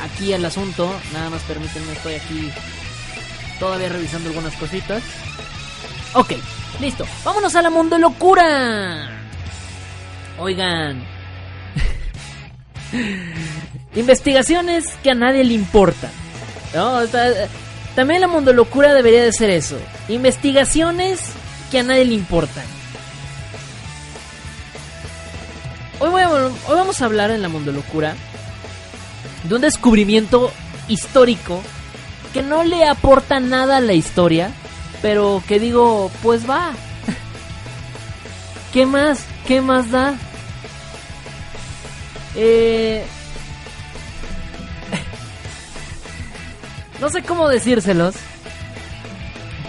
Aquí 0.03 0.33
el 0.33 0.43
asunto. 0.45 0.93
Nada 1.13 1.29
más 1.29 1.41
permítanme, 1.43 1.93
estoy 1.93 2.15
aquí 2.15 2.51
todavía 3.59 3.89
revisando 3.89 4.29
algunas 4.29 4.53
cositas. 4.55 5.03
Ok, 6.13 6.33
listo. 6.83 7.05
Vámonos 7.23 7.55
a 7.55 7.61
la 7.61 7.69
mundo 7.69 7.97
locura. 7.97 9.09
Oigan. 10.37 11.03
Investigaciones 13.95 14.85
que 15.01 15.11
a 15.11 15.15
nadie 15.15 15.43
le 15.43 15.53
importan. 15.53 16.11
No, 16.73 17.01
también 17.95 18.21
la 18.21 18.27
mundo 18.27 18.53
locura 18.53 18.93
debería 18.93 19.23
de 19.23 19.31
ser 19.31 19.49
eso. 19.49 19.77
Investigaciones 20.09 21.21
que 21.71 21.79
a 21.79 21.83
nadie 21.83 22.05
le 22.05 22.15
importan. 22.15 22.65
Hoy, 25.99 26.11
hoy 26.11 26.51
vamos 26.75 27.01
a 27.01 27.05
hablar 27.05 27.31
en 27.31 27.41
la 27.41 27.49
mundo 27.49 27.71
locura 27.71 28.15
de 29.43 29.55
un 29.55 29.61
descubrimiento 29.61 30.51
histórico 30.87 31.61
que 32.33 32.41
no 32.41 32.63
le 32.63 32.85
aporta 32.85 33.39
nada 33.39 33.77
a 33.77 33.81
la 33.81 33.93
historia, 33.93 34.51
pero 35.03 35.43
que 35.47 35.59
digo, 35.59 36.09
pues 36.23 36.49
va. 36.49 36.73
¿Qué 38.71 38.87
más? 38.87 39.23
¿Qué 39.45 39.61
más 39.61 39.91
da? 39.91 40.15
Eh... 42.35 43.05
No 47.01 47.09
sé 47.09 47.21
cómo 47.21 47.49
decírselos, 47.49 48.15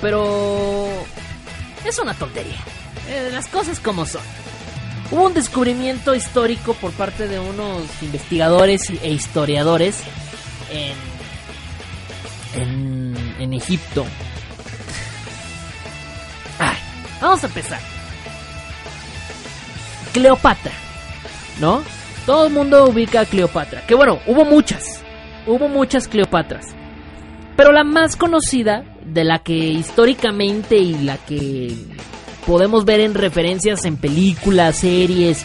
pero 0.01 0.89
es 1.85 1.99
una 1.99 2.14
tontería. 2.14 2.55
Eh, 3.09 3.30
las 3.32 3.49
cosas 3.49 3.80
como 3.80 4.07
son. 4.07 4.22
Hubo 5.11 5.26
un 5.26 5.35
descubrimiento 5.35 6.14
histórico 6.14 6.74
por 6.74 6.93
parte 6.93 7.26
de 7.26 7.41
unos 7.41 7.82
investigadores 8.03 8.89
e 9.03 9.11
historiadores 9.11 9.97
en, 10.70 10.95
en, 12.62 13.35
en 13.41 13.53
Egipto. 13.53 14.07
Vamos 17.20 17.42
a 17.42 17.46
empezar. 17.46 17.80
Cleopatra, 20.12 20.72
¿no? 21.60 21.82
Todo 22.26 22.46
el 22.46 22.52
mundo 22.52 22.84
ubica 22.86 23.20
a 23.20 23.26
Cleopatra. 23.26 23.86
Que 23.86 23.94
bueno, 23.94 24.20
hubo 24.26 24.44
muchas. 24.44 25.02
Hubo 25.46 25.68
muchas 25.68 26.08
Cleopatras. 26.08 26.66
Pero 27.56 27.72
la 27.72 27.84
más 27.84 28.16
conocida, 28.16 28.84
de 29.04 29.24
la 29.24 29.40
que 29.40 29.54
históricamente 29.54 30.76
y 30.76 30.94
la 30.94 31.18
que 31.18 31.74
podemos 32.46 32.84
ver 32.84 33.00
en 33.00 33.14
referencias 33.14 33.84
en 33.84 33.96
películas, 33.96 34.76
series, 34.76 35.44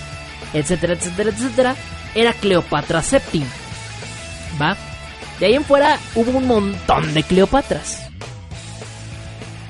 etcétera, 0.53 0.93
etcétera, 0.93 1.29
etcétera, 1.29 1.75
era 2.15 2.33
Cleopatra 2.33 3.01
VII. 3.01 3.43
¿Va? 4.61 4.77
De 5.39 5.45
ahí 5.47 5.53
en 5.53 5.63
fuera 5.63 5.97
hubo 6.15 6.37
un 6.37 6.47
montón 6.47 7.13
de 7.13 7.23
Cleopatras. 7.23 8.09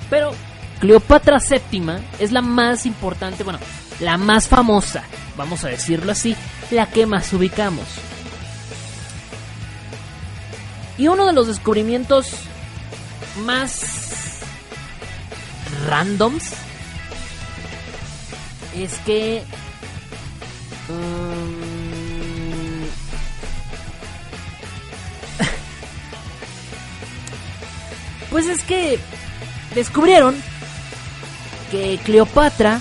Pero 0.09 0.31
Cleopatra 0.79 1.39
VII 1.39 1.83
es 2.19 2.31
la 2.31 2.41
más 2.41 2.85
importante, 2.85 3.43
bueno, 3.43 3.59
la 3.99 4.17
más 4.17 4.47
famosa, 4.47 5.03
vamos 5.35 5.65
a 5.65 5.67
decirlo 5.67 6.11
así, 6.11 6.35
la 6.71 6.87
que 6.87 7.05
más 7.05 7.31
ubicamos. 7.33 7.85
Y 10.97 11.07
uno 11.07 11.25
de 11.25 11.33
los 11.33 11.47
descubrimientos 11.47 12.31
más 13.45 14.39
randoms 15.87 16.53
es 18.75 18.97
que 18.99 19.43
um, 20.89 21.59
pues 28.29 28.47
es 28.47 28.61
que 28.63 28.99
descubrieron 29.75 30.35
que 31.71 31.99
Cleopatra 32.03 32.79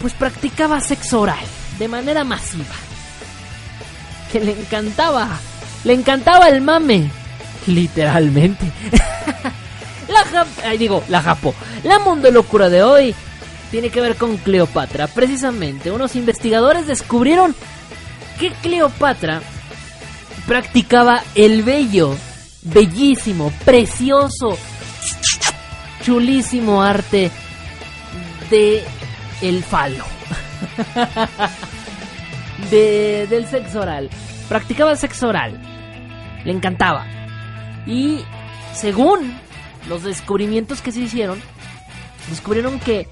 pues 0.00 0.12
practicaba 0.14 0.80
sexo 0.80 1.20
oral 1.20 1.44
de 1.78 1.88
manera 1.88 2.24
masiva. 2.24 2.74
Que 4.32 4.40
le 4.40 4.52
encantaba, 4.52 5.38
le 5.84 5.94
encantaba 5.94 6.48
el 6.48 6.60
mame, 6.60 7.10
literalmente. 7.66 8.70
la 10.62 10.72
digo, 10.72 11.02
la 11.08 11.22
japo. 11.22 11.54
La 11.84 11.98
mundo 11.98 12.30
locura 12.30 12.68
de 12.68 12.82
hoy 12.82 13.14
tiene 13.70 13.90
que 13.90 14.00
ver 14.00 14.16
con 14.16 14.36
Cleopatra. 14.36 15.06
Precisamente, 15.06 15.90
unos 15.90 16.16
investigadores 16.16 16.86
descubrieron 16.86 17.54
que 18.38 18.50
Cleopatra 18.50 19.40
practicaba 20.46 21.22
el 21.34 21.62
bello, 21.62 22.16
bellísimo, 22.62 23.52
precioso, 23.64 24.56
chulísimo 26.08 26.82
arte 26.82 27.30
de 28.48 28.82
el 29.42 29.62
falo. 29.62 30.06
de, 32.70 33.26
del 33.28 33.46
sexo 33.46 33.80
oral. 33.80 34.08
Practicaba 34.48 34.92
el 34.92 34.96
sexo 34.96 35.28
oral. 35.28 35.60
Le 36.46 36.52
encantaba. 36.52 37.06
Y 37.86 38.24
según 38.72 39.38
los 39.86 40.02
descubrimientos 40.02 40.80
que 40.80 40.92
se 40.92 41.00
hicieron, 41.00 41.42
descubrieron 42.30 42.80
que, 42.80 43.06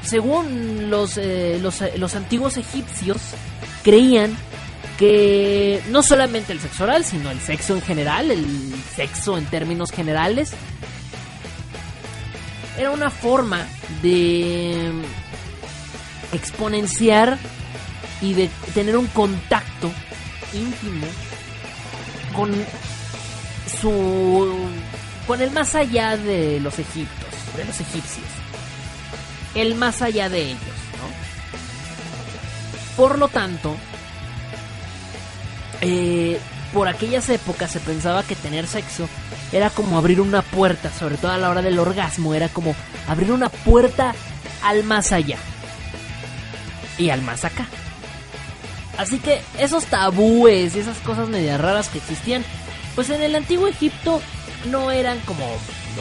según 0.00 0.88
los, 0.88 1.18
eh, 1.18 1.58
los, 1.60 1.82
los 1.98 2.14
antiguos 2.16 2.56
egipcios, 2.56 3.18
creían 3.84 4.34
que 4.98 5.82
no 5.90 6.02
solamente 6.02 6.54
el 6.54 6.60
sexo 6.60 6.84
oral, 6.84 7.04
sino 7.04 7.30
el 7.30 7.40
sexo 7.40 7.74
en 7.74 7.82
general, 7.82 8.30
el 8.30 8.46
sexo 8.96 9.36
en 9.36 9.44
términos 9.44 9.90
generales, 9.90 10.54
era 12.76 12.90
una 12.90 13.10
forma 13.10 13.66
de 14.02 14.90
exponenciar 16.32 17.38
y 18.20 18.34
de 18.34 18.48
tener 18.74 18.96
un 18.96 19.06
contacto 19.08 19.90
íntimo 20.52 21.06
con 22.34 22.50
su 23.80 24.68
con 25.26 25.40
el 25.40 25.50
más 25.52 25.74
allá 25.74 26.16
de 26.16 26.60
los 26.60 26.78
egiptos, 26.78 27.28
de 27.56 27.64
los 27.64 27.80
egipcios. 27.80 28.26
El 29.54 29.74
más 29.74 30.02
allá 30.02 30.28
de 30.28 30.42
ellos, 30.42 30.60
¿no? 30.60 31.08
Por 32.96 33.18
lo 33.18 33.28
tanto, 33.28 33.76
eh, 35.80 36.38
por 36.72 36.88
aquellas 36.88 37.28
épocas 37.28 37.70
se 37.70 37.80
pensaba 37.80 38.22
que 38.22 38.34
tener 38.36 38.66
sexo 38.66 39.08
era 39.52 39.70
como 39.70 39.98
abrir 39.98 40.20
una 40.20 40.42
puerta, 40.42 40.90
sobre 40.90 41.16
todo 41.16 41.32
a 41.32 41.38
la 41.38 41.50
hora 41.50 41.62
del 41.62 41.78
orgasmo, 41.78 42.34
era 42.34 42.48
como 42.48 42.74
abrir 43.08 43.32
una 43.32 43.48
puerta 43.48 44.14
al 44.62 44.84
más 44.84 45.12
allá 45.12 45.38
y 46.98 47.10
al 47.10 47.22
más 47.22 47.44
acá. 47.44 47.66
Así 48.98 49.18
que 49.18 49.40
esos 49.58 49.86
tabúes 49.86 50.76
y 50.76 50.80
esas 50.80 50.98
cosas 50.98 51.28
medias 51.28 51.60
raras 51.60 51.88
que 51.88 51.98
existían, 51.98 52.44
pues 52.94 53.08
en 53.10 53.22
el 53.22 53.34
antiguo 53.34 53.66
Egipto 53.66 54.20
no 54.70 54.90
eran 54.90 55.18
como... 55.20 55.46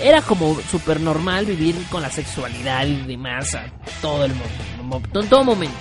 Era 0.03 0.21
como 0.21 0.59
súper 0.69 0.99
normal 0.99 1.45
vivir 1.45 1.75
con 1.89 2.03
la 2.03 2.11
sexualidad 2.11 2.85
y 2.85 2.97
demás 3.07 3.55
a 3.55 3.65
todo 4.01 4.25
el 4.25 4.33
mundo, 4.33 5.01
en 5.19 5.29
todo 5.29 5.43
momento. 5.43 5.77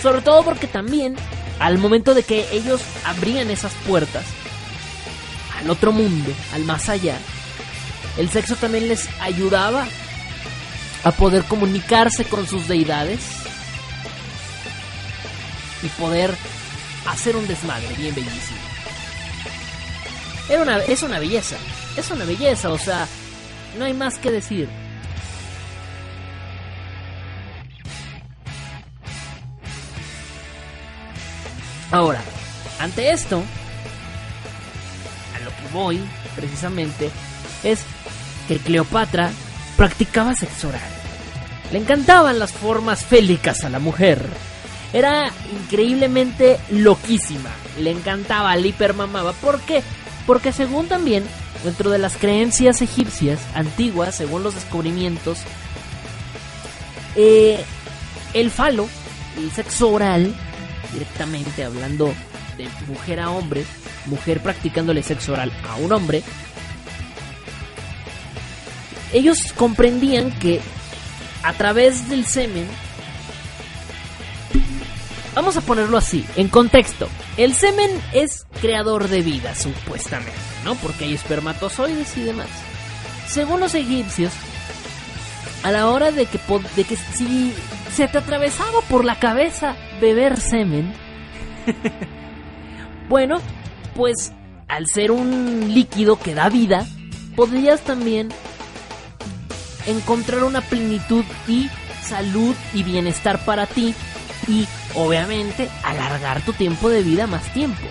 Sobre 0.00 0.20
todo 0.20 0.44
porque 0.44 0.68
también 0.68 1.16
al 1.58 1.78
momento 1.78 2.14
de 2.14 2.22
que 2.22 2.46
ellos 2.52 2.82
abrían 3.04 3.50
esas 3.50 3.72
puertas, 3.86 4.24
al 5.62 5.70
otro 5.70 5.92
mundo, 5.92 6.32
al 6.52 6.64
más 6.64 6.88
allá, 6.88 7.16
el 8.18 8.28
sexo 8.28 8.56
también 8.56 8.88
les 8.88 9.08
ayudaba 9.20 9.86
a 11.04 11.12
poder 11.12 11.44
comunicarse 11.44 12.24
con 12.24 12.46
sus 12.46 12.68
deidades 12.68 13.20
y 15.82 15.88
poder 16.00 16.34
hacer 17.06 17.36
un 17.36 17.46
desmadre 17.46 17.88
bien 17.96 18.14
bellísimo. 18.14 18.58
Una, 20.60 20.78
es 20.78 21.02
una 21.02 21.18
belleza, 21.18 21.56
es 21.96 22.10
una 22.10 22.24
belleza, 22.24 22.70
o 22.70 22.78
sea, 22.78 23.06
no 23.78 23.84
hay 23.84 23.94
más 23.94 24.18
que 24.18 24.30
decir. 24.30 24.68
Ahora, 31.90 32.20
ante 32.80 33.12
esto, 33.12 33.42
voy, 35.72 36.00
precisamente, 36.36 37.10
es 37.62 37.80
que 38.48 38.58
Cleopatra 38.58 39.30
practicaba 39.76 40.34
sexo 40.34 40.68
oral. 40.68 40.80
Le 41.72 41.78
encantaban 41.78 42.38
las 42.38 42.52
formas 42.52 43.04
félicas 43.04 43.64
a 43.64 43.70
la 43.70 43.78
mujer. 43.78 44.28
Era 44.92 45.32
increíblemente 45.52 46.60
loquísima. 46.70 47.50
Le 47.78 47.90
encantaba, 47.90 48.54
le 48.56 48.68
hipermamaba. 48.68 49.32
¿Por 49.32 49.60
qué? 49.60 49.82
Porque 50.26 50.52
según 50.52 50.86
también, 50.86 51.24
dentro 51.64 51.90
de 51.90 51.98
las 51.98 52.16
creencias 52.16 52.82
egipcias 52.82 53.40
antiguas, 53.54 54.14
según 54.14 54.42
los 54.42 54.54
descubrimientos, 54.54 55.38
eh, 57.16 57.64
el 58.34 58.50
falo, 58.50 58.86
el 59.38 59.50
sexo 59.50 59.90
oral, 59.90 60.34
directamente 60.92 61.64
hablando 61.64 62.12
de 62.56 62.68
mujer 62.86 63.20
a 63.20 63.30
hombre, 63.30 63.64
mujer 64.06 64.42
practicándole 64.42 65.02
sexo 65.02 65.32
oral 65.32 65.52
a 65.68 65.76
un 65.76 65.92
hombre, 65.92 66.22
ellos 69.12 69.52
comprendían 69.52 70.30
que 70.38 70.60
a 71.42 71.52
través 71.52 72.08
del 72.08 72.24
semen, 72.24 72.66
vamos 75.34 75.56
a 75.56 75.60
ponerlo 75.60 75.98
así, 75.98 76.24
en 76.36 76.48
contexto, 76.48 77.08
el 77.36 77.54
semen 77.54 77.90
es 78.12 78.46
creador 78.60 79.08
de 79.08 79.22
vida, 79.22 79.54
supuestamente, 79.54 80.32
¿no? 80.64 80.74
Porque 80.76 81.04
hay 81.04 81.14
espermatozoides 81.14 82.16
y 82.16 82.22
demás. 82.22 82.48
Según 83.26 83.60
los 83.60 83.74
egipcios, 83.74 84.32
a 85.62 85.70
la 85.70 85.88
hora 85.88 86.10
de 86.10 86.26
que, 86.26 86.38
de 86.76 86.84
que 86.84 86.96
si 86.96 87.52
se 87.94 88.08
te 88.08 88.18
atravesaba 88.18 88.80
por 88.88 89.04
la 89.04 89.18
cabeza 89.18 89.76
beber 90.00 90.40
semen, 90.40 90.92
bueno, 93.12 93.42
pues 93.94 94.32
al 94.68 94.86
ser 94.86 95.10
un 95.10 95.74
líquido 95.74 96.18
que 96.18 96.34
da 96.34 96.48
vida, 96.48 96.86
podrías 97.36 97.82
también 97.82 98.30
encontrar 99.86 100.44
una 100.44 100.62
plenitud 100.62 101.22
y 101.46 101.68
salud 102.02 102.54
y 102.72 102.82
bienestar 102.82 103.44
para 103.44 103.66
ti 103.66 103.94
y 104.48 104.66
obviamente 104.94 105.68
alargar 105.84 106.40
tu 106.40 106.54
tiempo 106.54 106.88
de 106.88 107.02
vida 107.02 107.26
más 107.26 107.52
tiempo. 107.52 107.82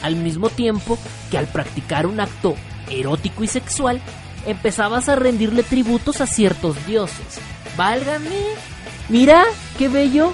Al 0.00 0.16
mismo 0.16 0.48
tiempo 0.48 0.98
que 1.30 1.36
al 1.36 1.48
practicar 1.48 2.06
un 2.06 2.18
acto 2.18 2.54
erótico 2.90 3.44
y 3.44 3.48
sexual, 3.48 4.00
empezabas 4.46 5.10
a 5.10 5.16
rendirle 5.16 5.62
tributos 5.62 6.22
a 6.22 6.26
ciertos 6.26 6.86
dioses. 6.86 7.38
Válgame, 7.76 8.30
mira, 9.10 9.44
qué 9.76 9.88
bello, 9.88 10.32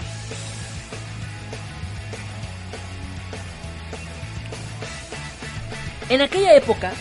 En 6.14 6.22
aquella 6.22 6.54
época 6.54 6.92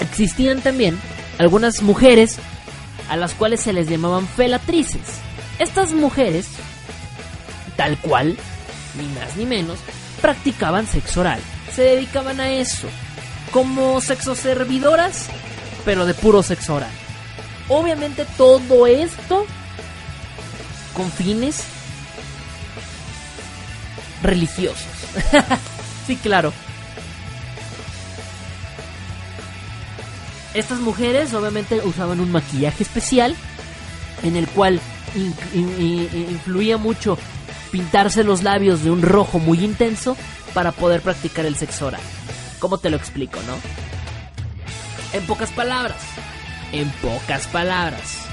existían 0.00 0.62
también 0.62 0.98
algunas 1.36 1.82
mujeres 1.82 2.38
a 3.10 3.16
las 3.18 3.34
cuales 3.34 3.60
se 3.60 3.74
les 3.74 3.90
llamaban 3.90 4.26
felatrices. 4.26 5.02
Estas 5.58 5.92
mujeres, 5.92 6.46
tal 7.76 7.98
cual, 7.98 8.38
ni 8.96 9.06
más 9.20 9.36
ni 9.36 9.44
menos, 9.44 9.80
practicaban 10.22 10.86
sexo 10.86 11.20
oral. 11.20 11.40
Se 11.76 11.82
dedicaban 11.82 12.40
a 12.40 12.50
eso, 12.50 12.88
como 13.50 14.00
sexo 14.00 14.34
servidoras, 14.34 15.26
pero 15.84 16.06
de 16.06 16.14
puro 16.14 16.42
sexo 16.42 16.76
oral. 16.76 16.92
Obviamente 17.68 18.24
todo 18.38 18.86
esto 18.86 19.44
con 20.94 21.12
fines 21.12 21.64
religiosos. 24.22 24.88
sí, 26.06 26.16
claro, 26.16 26.54
Estas 30.54 30.80
mujeres 30.80 31.32
obviamente 31.34 31.80
usaban 31.84 32.20
un 32.20 32.32
maquillaje 32.32 32.82
especial 32.82 33.36
en 34.22 34.36
el 34.36 34.48
cual 34.48 34.80
influía 35.54 36.76
mucho 36.76 37.16
pintarse 37.70 38.24
los 38.24 38.42
labios 38.42 38.82
de 38.82 38.90
un 38.90 39.02
rojo 39.02 39.38
muy 39.38 39.64
intenso 39.64 40.16
para 40.54 40.72
poder 40.72 41.02
practicar 41.02 41.46
el 41.46 41.56
sexo 41.56 41.86
oral. 41.86 42.00
¿Cómo 42.58 42.78
te 42.78 42.90
lo 42.90 42.96
explico, 42.96 43.38
no? 43.46 43.54
En 45.12 45.24
pocas 45.26 45.50
palabras. 45.50 46.02
En 46.72 46.88
pocas 46.90 47.46
palabras. 47.46 48.26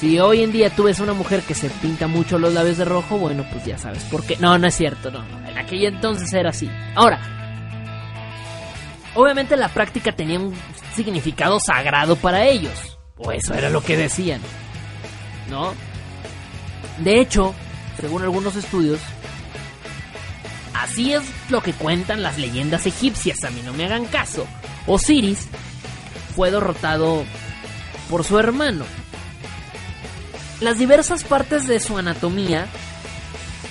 Si 0.00 0.18
hoy 0.18 0.42
en 0.42 0.52
día 0.52 0.68
tú 0.70 0.84
ves 0.84 1.00
a 1.00 1.04
una 1.04 1.14
mujer 1.14 1.40
que 1.42 1.54
se 1.54 1.70
pinta 1.70 2.06
mucho 2.06 2.38
los 2.38 2.52
labios 2.52 2.76
de 2.76 2.84
rojo, 2.84 3.16
bueno, 3.16 3.46
pues 3.50 3.64
ya 3.64 3.78
sabes 3.78 4.02
por 4.04 4.24
qué. 4.24 4.36
No, 4.38 4.58
no 4.58 4.66
es 4.66 4.74
cierto, 4.74 5.10
no. 5.10 5.24
En 5.48 5.56
aquel 5.56 5.84
entonces 5.84 6.30
era 6.34 6.50
así. 6.50 6.70
Ahora, 6.94 7.35
obviamente 9.16 9.56
la 9.56 9.68
práctica 9.68 10.12
tenía 10.12 10.38
un 10.38 10.54
significado 10.94 11.58
sagrado 11.58 12.16
para 12.16 12.46
ellos. 12.46 12.98
O 13.16 13.32
eso 13.32 13.54
era 13.54 13.70
lo 13.70 13.82
que 13.82 13.96
decían. 13.96 14.40
¿No? 15.50 15.74
De 16.98 17.20
hecho, 17.20 17.54
según 18.00 18.22
algunos 18.22 18.56
estudios, 18.56 19.00
así 20.74 21.14
es 21.14 21.22
lo 21.50 21.62
que 21.62 21.72
cuentan 21.72 22.22
las 22.22 22.38
leyendas 22.38 22.86
egipcias, 22.86 23.42
a 23.44 23.50
mí 23.50 23.62
no 23.64 23.72
me 23.72 23.86
hagan 23.86 24.04
caso. 24.06 24.46
Osiris 24.86 25.48
fue 26.34 26.50
derrotado 26.50 27.24
por 28.10 28.24
su 28.24 28.38
hermano. 28.38 28.84
Las 30.60 30.78
diversas 30.78 31.24
partes 31.24 31.66
de 31.66 31.80
su 31.80 31.98
anatomía, 31.98 32.66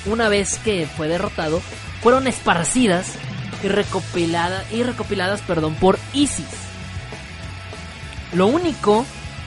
una 0.06 0.30
vez 0.30 0.60
que 0.60 0.86
fue 0.86 1.08
derrotado, 1.08 1.62
fueron 2.02 2.28
esparcidas 2.28 3.14
y 3.66 3.68
recopiladas, 3.68 4.72
y 4.72 4.84
recopiladas 4.84 5.41
perdón, 5.41 5.74
por 5.76 5.97
Isis. 6.13 6.45
Lo 8.34 8.45
único 8.45 9.05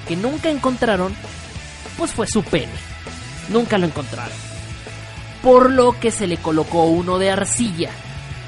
que 0.09 0.17
nunca 0.17 0.51
encontraron 0.51 1.15
pues 1.97 2.11
fue 2.11 2.27
su 2.27 2.43
pene. 2.43 2.73
Nunca 3.49 3.79
lo 3.79 3.87
encontraron. 3.87 4.37
Por 5.43 5.71
lo 5.71 5.99
que 6.01 6.11
se 6.11 6.27
le 6.27 6.37
colocó 6.37 6.85
uno 6.85 7.19
de 7.19 7.31
arcilla. 7.31 7.91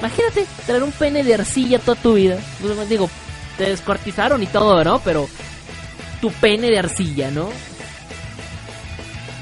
Imagínate 0.01 0.45
traer 0.67 0.83
un 0.83 0.93
pene 0.93 1.23
de 1.23 1.35
arcilla 1.35 1.79
toda 1.79 2.01
tu 2.01 2.15
vida. 2.15 2.39
Pues, 2.61 2.89
digo, 2.89 3.09
te 3.57 3.71
descuartizaron 3.71 4.43
y 4.43 4.47
todo, 4.47 4.83
¿no? 4.83 4.99
Pero 5.01 5.29
tu 6.21 6.33
pene 6.33 6.69
de 6.69 6.79
arcilla, 6.81 7.31
¿no? 7.31 7.49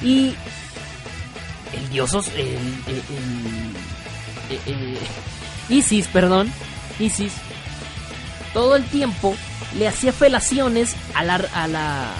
Y 0.03 0.35
el 1.73 1.91
dios, 1.91 2.13
el, 2.35 2.59
el, 4.67 4.99
Isis, 5.69 6.09
perdón, 6.09 6.53
Isis, 6.99 7.33
todo 8.53 8.77
el 8.77 8.85
tiempo 8.85 9.37
le 9.77 9.89
hacía 9.89 10.13
felaciones 10.13 10.97
a 11.15 11.25
la, 11.25 11.35
a 11.55 11.69
la 11.69 12.15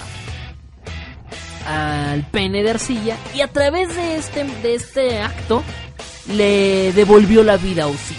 al 1.67 2.23
pene 2.23 2.63
de 2.63 2.71
arcilla 2.71 3.17
y 3.33 3.41
a 3.41 3.47
través 3.47 3.95
de 3.95 4.15
este, 4.15 4.43
de 4.43 4.75
este 4.75 5.21
acto 5.21 5.63
le 6.27 6.93
devolvió 6.93 7.43
la 7.43 7.57
vida 7.57 7.83
a 7.83 7.87
Osiris. 7.87 8.17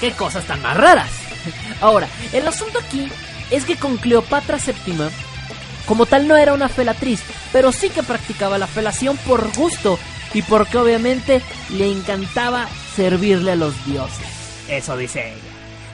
Qué 0.00 0.10
cosas 0.12 0.44
tan 0.44 0.60
más 0.62 0.76
raras. 0.76 1.10
Ahora, 1.80 2.08
el 2.32 2.46
asunto 2.48 2.80
aquí 2.80 3.08
es 3.50 3.64
que 3.64 3.76
con 3.76 3.96
Cleopatra 3.96 4.58
VII, 4.58 5.08
como 5.86 6.06
tal 6.06 6.26
no 6.26 6.36
era 6.36 6.54
una 6.54 6.68
felatriz, 6.68 7.22
pero 7.52 7.70
sí 7.70 7.90
que 7.90 8.02
practicaba 8.02 8.58
la 8.58 8.66
felación 8.66 9.16
por 9.18 9.52
gusto 9.54 9.98
y 10.34 10.42
porque 10.42 10.78
obviamente 10.78 11.42
le 11.70 11.90
encantaba 11.90 12.68
servirle 12.94 13.52
a 13.52 13.56
los 13.56 13.84
dioses. 13.86 14.26
Eso 14.68 14.96
dice 14.96 15.32
ella. 15.32 15.42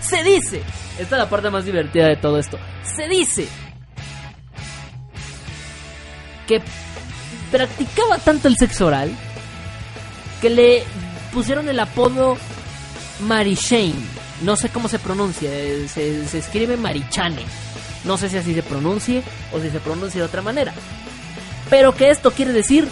Se 0.01 0.23
dice 0.23 0.63
esta 0.99 1.15
es 1.15 1.23
la 1.23 1.31
parte 1.31 1.49
más 1.51 1.65
divertida 1.65 2.09
de 2.09 2.17
todo 2.17 2.39
esto. 2.39 2.59
Se 2.97 3.09
dice 3.09 3.47
que 6.47 6.61
practicaba 7.53 8.19
tanto 8.19 8.49
el 8.49 8.57
sexo 8.57 8.87
oral 8.87 9.13
que 10.41 10.51
le 10.51 10.83
pusieron 11.33 11.69
el 11.69 11.79
apodo 11.79 12.37
Marichane. 13.21 13.95
No 14.43 14.57
sé 14.57 14.71
cómo 14.71 14.89
se 14.89 14.99
pronuncia, 14.99 15.51
se, 15.89 16.27
se 16.27 16.39
escribe 16.39 16.77
Marichane. 16.77 17.43
No 18.05 18.19
sé 18.19 18.29
si 18.29 18.37
así 18.37 18.55
se 18.55 18.63
pronuncie 18.63 19.23
o 19.53 19.61
si 19.61 19.71
se 19.71 19.79
pronuncia 19.79 20.21
de 20.21 20.27
otra 20.27 20.43
manera. 20.43 20.73
Pero 21.71 21.95
que 21.95 22.11
esto 22.11 22.33
quiere 22.33 22.53
decir 22.53 22.89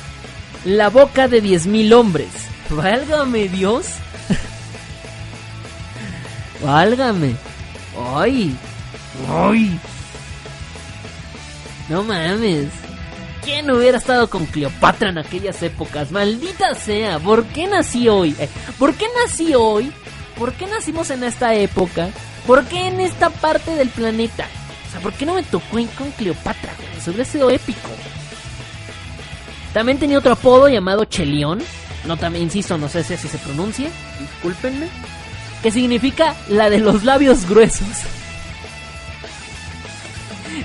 la 0.67 0.91
boca 0.91 1.29
de 1.29 1.43
10.000 1.43 1.93
hombres. 1.95 2.29
Válgame 2.69 3.49
Dios. 3.49 3.87
Válgame. 6.63 7.37
¡Ay! 8.15 8.55
¡Ay! 9.31 9.79
No 11.89 12.03
mames. 12.03 12.69
¿Quién 13.45 13.71
hubiera 13.71 13.99
estado 13.99 14.29
con 14.29 14.45
Cleopatra 14.47 15.11
en 15.11 15.19
aquellas 15.19 15.63
épocas? 15.63 16.11
Maldita 16.11 16.75
sea, 16.75 17.21
¿por 17.21 17.45
qué 17.47 17.69
nací 17.69 18.09
hoy? 18.09 18.35
Eh, 18.41 18.49
¿Por 18.77 18.95
qué 18.95 19.07
nací 19.23 19.55
hoy? 19.55 19.93
¿Por 20.37 20.53
qué 20.55 20.67
nacimos 20.67 21.11
en 21.11 21.23
esta 21.23 21.55
época? 21.55 22.09
¿Por 22.45 22.65
qué 22.65 22.89
en 22.89 23.01
esta 23.01 23.31
parte 23.31 23.77
del 23.77 23.89
planeta? 23.91 24.49
O 24.89 24.91
sea, 24.91 25.01
¿por 25.01 25.13
qué 25.13 25.27
no 25.27 25.35
me 25.35 25.45
tocó 25.45 25.79
ir 25.79 25.89
con 25.91 26.11
Cleopatra? 26.11 26.73
Eso 26.99 27.13
hubiera 27.13 27.25
sido 27.25 27.51
épico. 27.51 27.89
También 29.77 29.99
tenía 29.99 30.17
otro 30.17 30.33
apodo 30.33 30.71
llamado 30.71 31.05
Chelión. 31.05 31.59
No, 32.07 32.17
también 32.17 32.45
insisto, 32.45 32.79
no 32.79 32.89
sé 32.89 33.05
si 33.05 33.13
así 33.13 33.29
se 33.29 33.37
pronuncia. 33.37 33.91
Discúlpenme 34.19 34.89
que 35.63 35.71
significa 35.71 36.35
la 36.49 36.71
de 36.71 36.79
los 36.79 37.05
labios 37.05 37.47
gruesos. 37.47 37.87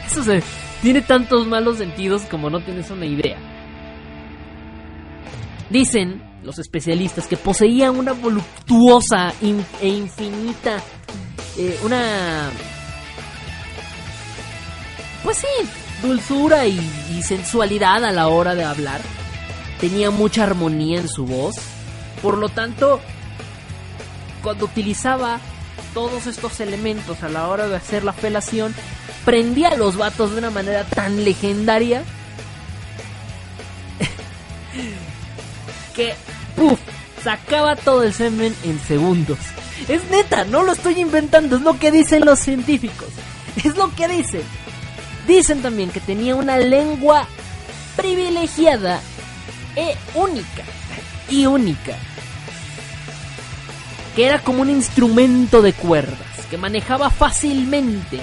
Eso 0.06 0.24
se, 0.24 0.42
tiene 0.82 1.02
tantos 1.02 1.46
malos 1.46 1.80
sentidos 1.80 2.22
como 2.32 2.50
no 2.50 2.64
tienes 2.64 2.90
una 2.90 3.06
idea. 3.06 3.38
Dicen 5.70 6.24
los 6.42 6.58
especialistas 6.58 7.28
que 7.28 7.36
poseía 7.36 7.92
una 7.92 8.14
voluptuosa 8.14 9.34
e 9.42 9.88
infinita, 9.90 10.78
eh, 11.58 11.78
una... 11.84 12.50
Pues 15.22 15.38
sí, 15.38 15.48
dulzura 16.02 16.68
y 16.68 17.24
sensualidad 17.24 18.04
a 18.04 18.12
la 18.12 18.28
hora 18.28 18.56
de 18.56 18.64
hablar. 18.64 19.02
Tenía 19.80 20.12
mucha 20.12 20.44
armonía 20.44 21.00
en 21.00 21.08
su 21.08 21.26
voz. 21.26 21.56
Por 22.22 22.38
lo 22.38 22.50
tanto, 22.50 23.00
cuando 24.44 24.66
utilizaba 24.66 25.40
todos 25.94 26.28
estos 26.28 26.60
elementos 26.60 27.24
a 27.24 27.30
la 27.30 27.48
hora 27.48 27.68
de 27.68 27.76
hacer 27.76 28.04
la 28.04 28.14
felación, 28.14 28.74
prendía 29.26 29.70
a 29.70 29.78
los 29.78 29.98
vatos 29.98 30.32
de 30.32 30.38
una 30.40 30.50
manera 30.52 30.84
tan 30.84 31.24
legendaria 31.24 32.04
que, 35.96 36.14
¡puf! 36.56 36.80
sacaba 37.24 37.76
todo 37.76 38.04
el 38.04 38.14
semen 38.14 38.56
en 38.64 38.80
segundos. 38.80 39.38
Es 39.88 40.10
neta, 40.10 40.46
no 40.46 40.64
lo 40.64 40.72
estoy 40.74 41.00
inventando, 41.00 41.56
es 41.56 41.62
lo 41.62 41.78
que 41.78 41.92
dicen 41.92 42.26
los 42.26 42.40
científicos. 42.40 43.10
Es 43.64 43.76
lo 43.76 43.94
que 43.94 44.08
dicen. 44.08 44.44
Dicen 45.28 45.62
también 45.62 45.90
que 45.92 46.00
tenía 46.00 46.36
una 46.36 46.58
lengua 46.58 47.28
privilegiada 47.96 49.02
e 49.76 49.96
única. 50.16 50.64
Y 51.30 51.46
única 51.46 51.98
que 54.16 54.26
era 54.26 54.40
como 54.40 54.62
un 54.62 54.70
instrumento 54.70 55.62
de 55.62 55.74
cuerdas, 55.74 56.18
que 56.50 56.58
manejaba 56.58 57.10
fácilmente 57.10 58.20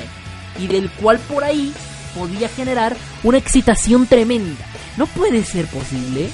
y 0.58 0.66
del 0.66 0.90
cual 0.90 1.18
por 1.18 1.44
ahí 1.44 1.72
podía 2.14 2.48
generar 2.48 2.96
una 3.22 3.38
excitación 3.38 4.06
tremenda. 4.06 4.64
¿No 4.96 5.06
puede 5.06 5.44
ser 5.44 5.66
posible? 5.66 6.28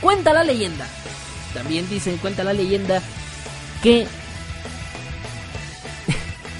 Cuenta 0.00 0.32
la 0.32 0.44
leyenda. 0.44 0.86
También 1.54 1.88
dicen, 1.88 2.18
cuenta 2.18 2.44
la 2.44 2.52
leyenda 2.52 3.02
que 3.82 4.06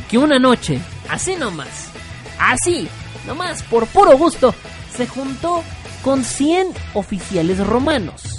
que 0.09 0.19
una 0.19 0.39
noche, 0.39 0.81
así 1.09 1.37
nomás, 1.37 1.91
así, 2.39 2.89
nomás 3.27 3.63
por 3.65 3.87
puro 3.87 4.17
gusto, 4.17 4.55
se 4.95 5.07
juntó 5.07 5.63
con 6.03 6.25
100 6.25 6.69
oficiales 6.95 7.65
romanos 7.67 8.39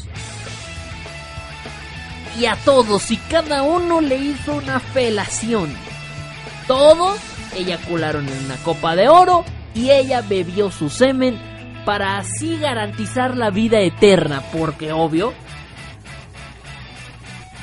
y 2.39 2.45
a 2.45 2.55
todos 2.55 3.11
y 3.11 3.17
cada 3.17 3.63
uno 3.63 3.99
le 4.01 4.15
hizo 4.17 4.53
una 4.53 4.79
felación. 4.79 5.73
Todos 6.67 7.17
eyacularon 7.55 8.27
en 8.27 8.45
una 8.45 8.55
copa 8.57 8.95
de 8.95 9.09
oro 9.09 9.43
y 9.73 9.91
ella 9.91 10.21
bebió 10.21 10.71
su 10.71 10.89
semen 10.89 11.37
para 11.85 12.17
así 12.17 12.57
garantizar 12.57 13.35
la 13.35 13.49
vida 13.49 13.79
eterna, 13.79 14.41
porque 14.53 14.91
obvio, 14.91 15.33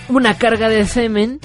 una 0.09 0.36
carga 0.36 0.68
de 0.68 0.84
semen 0.84 1.40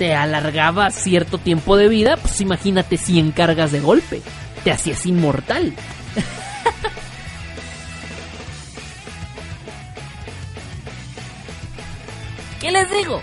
te 0.00 0.14
alargaba 0.14 0.90
cierto 0.90 1.36
tiempo 1.36 1.76
de 1.76 1.88
vida, 1.88 2.16
pues 2.16 2.40
imagínate 2.40 2.96
100 2.96 3.32
cargas 3.32 3.70
de 3.70 3.80
golpe, 3.80 4.22
te 4.64 4.72
hacías 4.72 5.04
inmortal. 5.04 5.74
¿Qué 12.62 12.72
les 12.72 12.90
digo? 12.90 13.20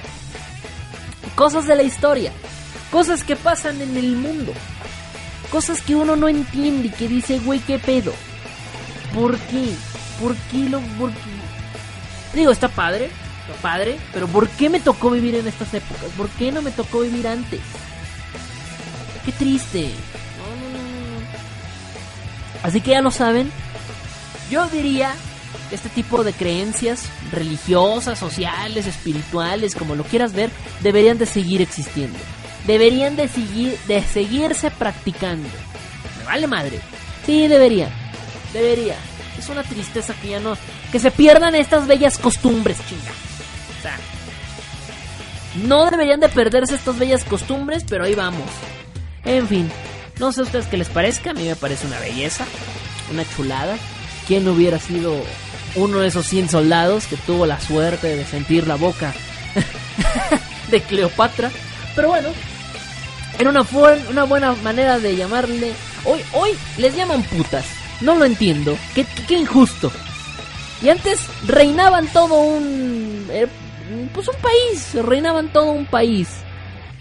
Cosas 1.33 1.65
de 1.65 1.77
la 1.77 1.81
historia, 1.81 2.31
cosas 2.91 3.23
que 3.23 3.35
pasan 3.35 3.81
en 3.81 3.97
el 3.97 4.15
mundo, 4.15 4.53
cosas 5.49 5.81
que 5.81 5.95
uno 5.95 6.15
no 6.15 6.29
entiende 6.29 6.89
y 6.89 6.91
que 6.91 7.07
dice, 7.07 7.39
güey, 7.39 7.59
¿qué 7.59 7.79
pedo? 7.79 8.13
¿Por 9.15 9.35
qué? 9.39 9.73
¿Por 10.21 10.35
qué 10.51 10.69
lo.? 10.69 10.79
Por 10.99 11.09
qué? 11.09 12.35
Digo, 12.35 12.51
está 12.51 12.67
padre, 12.67 13.09
padre, 13.55 13.97
pero 14.13 14.27
¿por 14.27 14.47
qué 14.49 14.69
me 14.69 14.79
tocó 14.79 15.11
vivir 15.11 15.35
en 15.35 15.47
estas 15.47 15.73
épocas? 15.73 16.05
¿Por 16.15 16.29
qué 16.29 16.51
no 16.51 16.61
me 16.61 16.71
tocó 16.71 17.01
vivir 17.01 17.27
antes? 17.27 17.61
Qué 19.25 19.31
triste. 19.31 19.91
Así 22.63 22.81
que 22.81 22.91
ya 22.91 23.01
lo 23.01 23.11
saben. 23.11 23.51
Yo 24.49 24.67
diría 24.67 25.13
que 25.69 25.75
este 25.75 25.89
tipo 25.89 26.23
de 26.23 26.33
creencias 26.33 27.05
religiosas, 27.31 28.17
sociales, 28.17 28.87
espirituales, 28.87 29.75
como 29.75 29.95
lo 29.95 30.03
quieras 30.03 30.33
ver, 30.33 30.49
deberían 30.81 31.17
de 31.17 31.25
seguir 31.25 31.61
existiendo. 31.61 32.17
Deberían 32.65 33.15
de 33.15 33.27
seguir 33.27 33.77
de 33.87 34.01
seguirse 34.03 34.71
practicando. 34.71 35.47
Me 36.19 36.25
vale 36.25 36.47
madre. 36.47 36.79
Sí, 37.25 37.47
debería. 37.47 37.89
Debería. 38.53 38.95
Es 39.37 39.49
una 39.49 39.63
tristeza 39.63 40.13
que 40.21 40.29
ya 40.29 40.39
no 40.39 40.57
que 40.91 40.99
se 40.99 41.11
pierdan 41.11 41.55
estas 41.55 41.87
bellas 41.87 42.17
costumbres, 42.17 42.77
chinga. 42.87 43.26
No 45.63 45.89
deberían 45.89 46.19
de 46.19 46.29
perderse 46.29 46.75
estas 46.75 46.99
bellas 46.99 47.23
costumbres, 47.23 47.83
pero 47.87 48.03
ahí 48.03 48.15
vamos. 48.15 48.49
En 49.25 49.47
fin, 49.47 49.69
no 50.19 50.31
sé 50.31 50.41
a 50.41 50.43
ustedes 50.43 50.67
qué 50.67 50.77
les 50.77 50.89
parezca, 50.89 51.31
a 51.31 51.33
mí 51.33 51.43
me 51.43 51.55
parece 51.55 51.87
una 51.87 51.99
belleza, 51.99 52.45
una 53.11 53.27
chulada. 53.35 53.77
¿Quién 54.27 54.47
hubiera 54.47 54.79
sido 54.79 55.15
uno 55.75 55.99
de 55.99 56.07
esos 56.07 56.25
100 56.27 56.49
soldados 56.49 57.07
que 57.07 57.17
tuvo 57.17 57.45
la 57.45 57.59
suerte 57.59 58.15
de 58.15 58.25
sentir 58.25 58.67
la 58.67 58.75
boca 58.75 59.13
de 60.71 60.81
Cleopatra? 60.81 61.49
Pero 61.95 62.09
bueno, 62.09 62.29
era 63.39 63.49
una, 63.49 64.23
buena 64.23 64.53
manera 64.63 64.99
de 64.99 65.15
llamarle... 65.15 65.73
Hoy, 66.03 66.21
hoy 66.33 66.51
les 66.77 66.95
llaman 66.95 67.23
putas. 67.23 67.65
No 68.01 68.15
lo 68.15 68.25
entiendo. 68.25 68.77
Qué, 68.95 69.05
qué 69.27 69.35
injusto. 69.35 69.91
Y 70.81 70.89
antes 70.89 71.19
reinaban 71.45 72.07
todo 72.07 72.39
un... 72.39 73.27
Eh, 73.29 73.47
pues 74.13 74.27
un 74.27 74.35
país. 74.41 74.93
Reinaban 74.93 75.51
todo 75.51 75.71
un 75.71 75.85
país. 75.85 76.29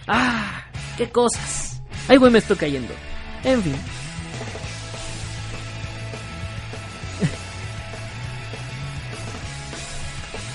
Ah, 0.06 0.64
qué 0.96 1.10
cosas. 1.10 1.80
Ay, 2.08 2.16
güey, 2.16 2.30
me 2.30 2.38
estoy 2.38 2.56
cayendo. 2.56 2.94
En 3.44 3.62
fin. 3.62 3.74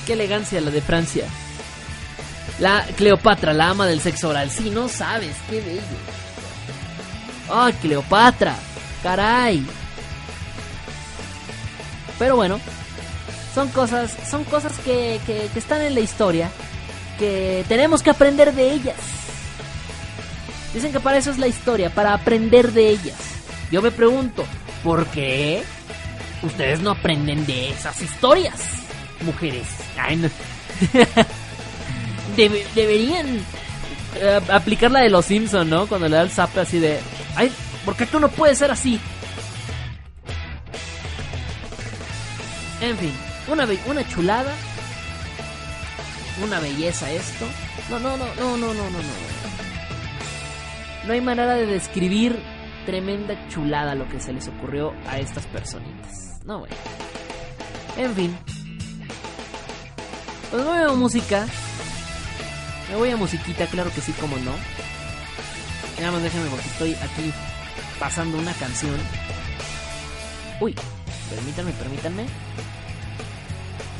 qué 0.05 0.13
elegancia 0.13 0.61
la 0.61 0.71
de 0.71 0.81
Francia. 0.81 1.25
La 2.59 2.85
Cleopatra, 2.95 3.53
la 3.53 3.69
ama 3.69 3.87
del 3.87 4.01
sexo 4.01 4.29
oral. 4.29 4.49
Sí, 4.49 4.69
no 4.69 4.87
sabes, 4.87 5.35
qué 5.49 5.61
bello. 5.61 5.81
¡Ay, 7.49 7.73
Cleopatra! 7.73 8.55
¡Caray! 9.03 9.65
Pero 12.19 12.35
bueno, 12.35 12.59
son 13.53 13.69
cosas, 13.69 14.15
son 14.29 14.43
cosas 14.45 14.73
que, 14.79 15.19
que, 15.25 15.49
están 15.55 15.81
en 15.81 15.93
la 15.95 15.99
historia, 16.01 16.49
que 17.19 17.63
tenemos 17.67 18.01
que 18.03 18.09
aprender 18.09 18.53
de 18.53 18.71
ellas. 18.71 18.95
Dicen 20.73 20.91
que 20.91 20.99
para 20.99 21.17
eso 21.17 21.31
es 21.31 21.37
la 21.37 21.47
historia, 21.47 21.89
para 21.89 22.13
aprender 22.13 22.71
de 22.71 22.89
ellas. 22.89 23.15
Yo 23.71 23.81
me 23.81 23.91
pregunto, 23.91 24.45
¿por 24.83 25.05
qué 25.07 25.63
ustedes 26.43 26.79
no 26.81 26.91
aprenden 26.91 27.45
de 27.45 27.69
esas 27.71 28.01
historias, 28.01 28.55
mujeres? 29.21 29.67
Ay, 29.97 30.15
no. 30.15 30.29
Debe- 32.37 32.65
deberían 32.73 33.27
eh, 34.15 34.39
aplicar 34.49 34.91
la 34.91 35.01
de 35.01 35.09
los 35.09 35.25
Simpson, 35.25 35.69
¿no? 35.69 35.87
Cuando 35.87 36.07
le 36.07 36.15
da 36.15 36.21
el 36.21 36.31
zap 36.31 36.57
así 36.57 36.79
de, 36.79 36.99
ay, 37.35 37.51
¿por 37.83 37.95
qué 37.97 38.05
tú 38.05 38.19
no 38.21 38.29
puedes 38.29 38.57
ser 38.57 38.71
así? 38.71 38.99
En 42.81 42.97
fin, 42.97 43.13
una, 43.51 44.07
chulada. 44.07 44.53
Una 46.43 46.59
belleza 46.59 47.11
esto. 47.11 47.45
No, 47.89 47.99
no, 47.99 48.17
no, 48.17 48.25
no, 48.35 48.57
no, 48.57 48.73
no, 48.73 48.89
no, 48.89 48.89
no. 48.89 49.41
No 51.05 51.13
hay 51.13 51.21
manera 51.21 51.55
de 51.55 51.65
describir 51.65 52.41
tremenda 52.85 53.47
chulada 53.49 53.95
lo 53.95 54.07
que 54.07 54.19
se 54.19 54.33
les 54.33 54.47
ocurrió 54.47 54.93
a 55.07 55.19
estas 55.19 55.45
personitas. 55.47 56.39
No, 56.45 56.59
bueno. 56.59 56.75
En 57.97 58.15
fin. 58.15 58.37
Pues 60.49 60.65
voy 60.65 60.77
a 60.77 60.87
música. 60.89 61.47
Me 62.89 62.95
voy 62.97 63.09
a 63.09 63.17
musiquita, 63.17 63.65
claro 63.67 63.91
que 63.93 64.01
sí, 64.01 64.11
como 64.13 64.37
no. 64.37 64.51
Nada 65.99 66.11
más 66.11 66.23
déjenme 66.23 66.49
porque 66.49 66.67
estoy 66.67 66.93
aquí 66.95 67.31
pasando 67.99 68.37
una 68.37 68.53
canción. 68.53 68.95
Uy, 70.59 70.75
permítanme, 71.29 71.71
permítanme. 71.71 72.25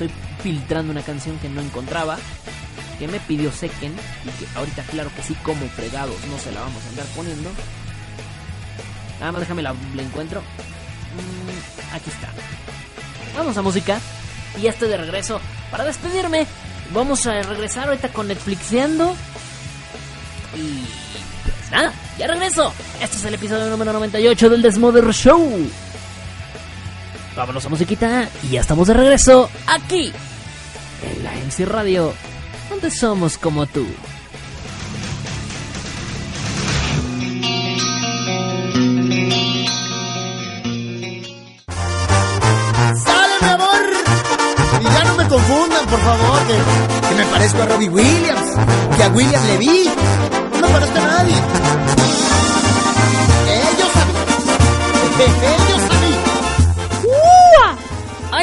Estoy 0.01 0.17
filtrando 0.41 0.91
una 0.91 1.03
canción 1.03 1.37
que 1.37 1.47
no 1.47 1.61
encontraba. 1.61 2.17
Que 2.97 3.07
me 3.07 3.19
pidió 3.19 3.51
Seken. 3.51 3.93
Y 4.25 4.29
que 4.39 4.57
ahorita, 4.57 4.81
claro 4.83 5.11
que 5.15 5.21
sí, 5.21 5.35
como 5.43 5.67
fregados, 5.67 6.15
no 6.27 6.39
se 6.39 6.51
la 6.51 6.61
vamos 6.61 6.83
a 6.83 6.89
andar 6.89 7.05
poniendo. 7.15 7.51
Nada 9.19 9.31
más 9.31 9.41
déjame 9.41 9.61
la, 9.61 9.75
encuentro. 9.99 10.41
Mm, 10.41 11.95
aquí 11.95 12.09
está. 12.09 12.29
Vamos 13.37 13.55
a 13.55 13.61
música. 13.61 13.99
Y 14.57 14.61
ya 14.61 14.71
estoy 14.71 14.89
de 14.89 14.97
regreso 14.97 15.39
para 15.69 15.85
despedirme. 15.85 16.47
Vamos 16.95 17.27
a 17.27 17.43
regresar 17.43 17.87
ahorita 17.87 18.09
con 18.09 18.27
Netflixeando. 18.27 19.15
Y 20.55 20.83
pues 21.43 21.71
nada, 21.71 21.93
ya 22.17 22.25
regreso. 22.25 22.73
Este 22.99 23.17
es 23.17 23.25
el 23.25 23.35
episodio 23.35 23.69
número 23.69 23.93
98 23.93 24.49
del 24.49 24.63
Desmother 24.63 25.13
Show. 25.13 25.69
Vámonos 27.36 27.65
a 27.65 27.69
musiquita 27.69 28.27
y 28.43 28.49
ya 28.49 28.61
estamos 28.61 28.88
de 28.88 28.93
regreso 28.93 29.49
aquí 29.67 30.11
en 31.03 31.23
la 31.23 31.32
MC 31.32 31.65
Radio, 31.65 32.13
donde 32.69 32.91
somos 32.91 33.38
como 33.38 33.65
tú. 33.65 33.88
¡Sale, 43.05 43.34
mi 43.41 43.47
amor! 43.47 43.82
Y 44.82 44.83
ya 44.83 45.03
no 45.05 45.16
me 45.16 45.28
confundan, 45.28 45.86
por 45.87 45.99
favor, 45.99 46.39
que, 46.47 47.16
me 47.16 47.25
parezco 47.25 47.62
a 47.62 47.66
Robbie 47.66 47.89
Williams, 47.89 48.55
que 48.97 49.03
a 49.03 49.09
William 49.09 49.47
Levy. 49.47 49.89
No 50.59 50.67
me 50.67 50.74
parezco 50.74 50.97
a 50.97 51.01
nadie. 51.01 51.36
Ellos 53.47 53.89
a 55.58 55.58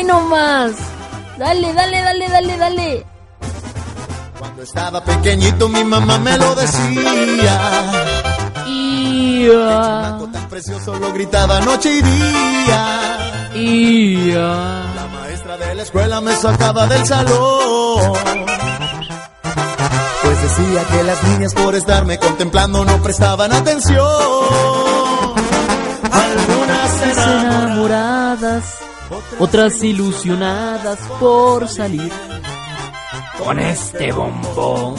¡Ay, 0.09 0.15
no 0.15 0.21
más! 0.29 0.73
Dale, 1.39 1.73
dale, 1.75 2.01
dale, 2.03 2.29
dale, 2.29 2.57
dale. 2.57 3.07
Cuando 4.39 4.63
estaba 4.63 5.05
pequeñito 5.05 5.69
mi 5.69 5.85
mamá 5.85 6.19
me 6.19 6.37
lo 6.39 6.55
decía. 6.55 7.53
Ia, 8.67 10.07
Algo 10.07 10.29
tan 10.29 10.49
precioso 10.49 10.95
lo 10.97 11.13
gritaba 11.13 11.61
noche 11.61 11.91
y 11.99 12.03
día. 12.03 13.19
ia. 13.55 14.41
La 14.95 15.07
maestra 15.13 15.57
de 15.59 15.75
la 15.75 15.83
escuela 15.83 16.21
me 16.21 16.35
sacaba 16.37 16.87
del 16.87 17.07
salón. 17.07 18.13
Pues 20.23 20.43
decía 20.43 20.85
que 20.91 21.03
las 21.05 21.23
niñas 21.25 21.55
por 21.55 21.75
estarme 21.75 22.19
contemplando 22.19 22.85
no 22.85 23.03
prestaban 23.03 23.53
atención. 23.53 24.05
Algunas 26.13 27.03
eran 27.03 27.47
enamoradas, 27.47 28.65
otras 29.39 29.83
ilusionadas 29.83 30.99
por 31.21 31.69
salir 31.69 32.13
con 33.43 33.59
este 33.59 34.13
bombón. 34.13 34.95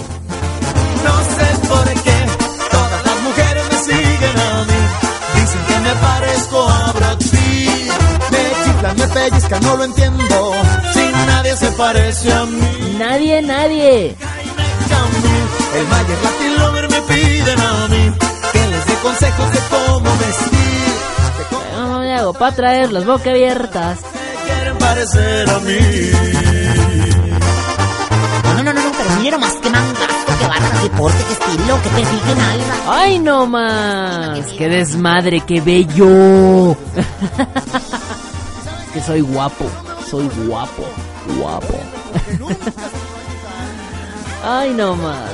No 1.03 1.15
sé 1.35 1.68
por 1.68 1.85
qué 2.03 2.26
todas 2.72 3.06
las 3.06 3.22
mujeres 3.22 3.64
me 3.72 3.77
siguen 3.77 4.39
a 4.39 4.64
mí. 4.65 5.41
Dicen 5.41 5.61
que 5.68 5.80
me 5.80 5.95
parezco 5.95 6.69
a 6.69 6.91
Brad 6.93 7.18
Pitt. 7.18 7.91
Me 8.31 8.65
chiflan, 8.65 8.97
me 8.97 9.07
pellizcan, 9.07 9.64
no 9.64 9.77
lo 9.77 9.84
entiendo. 9.84 10.51
Si 10.93 11.11
nadie 11.27 11.56
se 11.57 11.72
parece 11.72 12.34
a 12.34 12.45
mí. 12.45 12.95
Nadie, 12.97 13.41
nadie. 13.41 14.15
El 15.76 15.88
Mayer 15.88 16.18
Latin 16.23 16.57
Lover 16.57 16.89
me 16.89 17.01
piden 17.03 17.60
a 17.60 17.88
mí 17.89 18.11
que 18.51 18.68
les 18.68 18.85
dé 18.88 18.93
consejos 19.03 19.51
de 19.51 19.60
cómo 19.69 20.10
vestir. 20.18 20.60
¿Cómo 21.76 21.99
le 21.99 22.14
hago 22.15 22.34
para 22.34 22.56
traer 22.56 22.91
las 22.91 23.06
boca 23.06 23.30
abiertas? 23.30 23.99
Quieren 24.50 24.78
parecer 24.78 25.50
a 25.50 25.60
mí. 25.60 25.80
No, 28.44 28.64
no, 28.64 28.74
no, 28.74 28.74
no, 28.74 28.92
pero 28.98 29.10
mira 29.22 29.38
más 29.38 29.54
que 29.54 29.70
mangazo, 29.70 30.38
que 30.40 30.48
bárbaro, 30.48 30.82
qué 30.82 30.90
porte, 30.90 31.24
qué 31.28 31.34
estilo, 31.34 31.82
qué 31.84 31.90
perfil, 31.90 32.20
qué 32.28 32.36
nalga. 32.36 32.76
¡Ay, 32.88 33.20
no 33.20 33.46
más! 33.46 34.46
¡Qué 34.58 34.70
desmadre, 34.70 35.42
qué 35.42 35.62
bello! 35.62 36.76
que 38.94 39.02
soy 39.02 39.22
guapo, 39.22 39.66
soy 40.10 40.30
guapo, 40.46 40.84
guapo. 41.38 41.80
Ay, 44.44 44.74
no 44.74 44.96
más. 44.96 45.32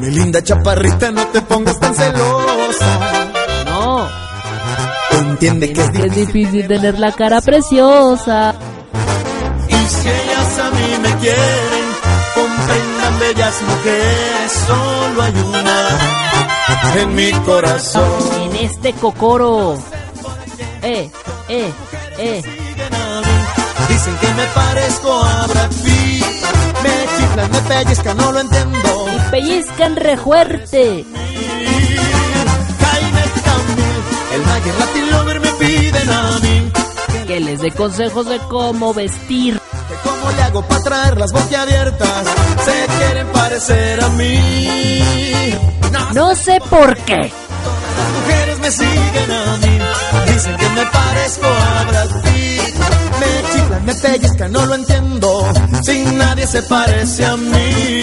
Mi 0.00 0.10
linda 0.10 0.42
chaparrita, 0.42 1.10
no 1.10 1.26
te 1.28 1.40
pongas 1.42 1.78
tan 1.80 1.94
celosa. 1.94 3.37
Entiende 5.18 5.72
que 5.72 5.80
es 5.82 5.88
Es 5.94 6.14
difícil. 6.14 6.66
tener 6.68 6.98
la 6.98 7.12
cara 7.12 7.40
preciosa. 7.40 8.54
Y 9.68 9.72
si 9.74 10.08
ellas 10.08 10.58
a 10.58 10.70
mí 10.70 10.98
me 11.02 11.14
quieren, 11.16 11.84
comprendan 12.34 13.18
bellas 13.18 13.54
mujeres, 13.62 14.52
solo 14.66 15.22
hay 15.22 15.32
una 15.40 15.88
en 17.02 17.14
mi 17.14 17.30
corazón. 17.44 18.10
En 18.42 18.56
este 18.66 18.92
cocoro. 18.94 19.76
Eh, 20.82 21.10
eh, 21.48 21.72
eh. 22.18 22.42
Dicen 23.88 24.16
que 24.20 24.34
me 24.34 24.44
parezco 24.46 25.12
a 25.12 25.46
Brad 25.46 25.70
Pitt. 25.84 26.24
Me 26.82 27.06
chiflan, 27.18 27.50
me 27.50 27.60
pellizcan, 27.62 28.16
no 28.16 28.32
lo 28.32 28.40
entiendo. 28.40 29.06
Y 29.16 29.30
pellizcan 29.30 29.96
re 29.96 30.16
fuerte. 30.16 31.04
Jaime 32.80 33.22
Camil, 33.44 34.02
el 34.34 34.42
Mayer 34.46 34.74
Latin 34.78 34.97
Que 37.38 37.44
les 37.44 37.60
dé 37.60 37.70
consejos 37.70 38.26
de 38.26 38.40
cómo 38.48 38.92
vestir. 38.92 39.60
Que 39.60 39.94
cómo 40.02 40.28
le 40.32 40.42
hago 40.42 40.60
para 40.66 40.82
traer 40.82 41.18
las 41.18 41.30
boquiabiertas. 41.30 42.26
Se 42.64 42.86
quieren 42.98 43.28
parecer 43.28 44.02
a 44.02 44.08
mí. 44.08 45.54
No 45.92 46.12
No 46.14 46.34
sé 46.34 46.60
por 46.68 46.96
qué. 46.96 47.14
Las 47.14 48.10
mujeres 48.16 48.58
me 48.58 48.70
siguen 48.72 49.30
a 49.30 49.56
mí, 49.58 49.78
dicen 50.32 50.56
que 50.56 50.68
me 50.70 50.86
parezco 50.86 51.46
a 51.46 51.84
Brad 51.84 52.22
Pitt. 52.22 52.74
Me 53.20 53.52
chiflan, 53.52 53.84
me 53.84 53.94
pellizcan, 53.94 54.50
no 54.50 54.66
lo 54.66 54.74
entiendo, 54.74 55.52
sin 55.84 56.18
nadie 56.18 56.44
se 56.44 56.62
parece 56.64 57.24
a 57.24 57.36
mí. 57.36 58.02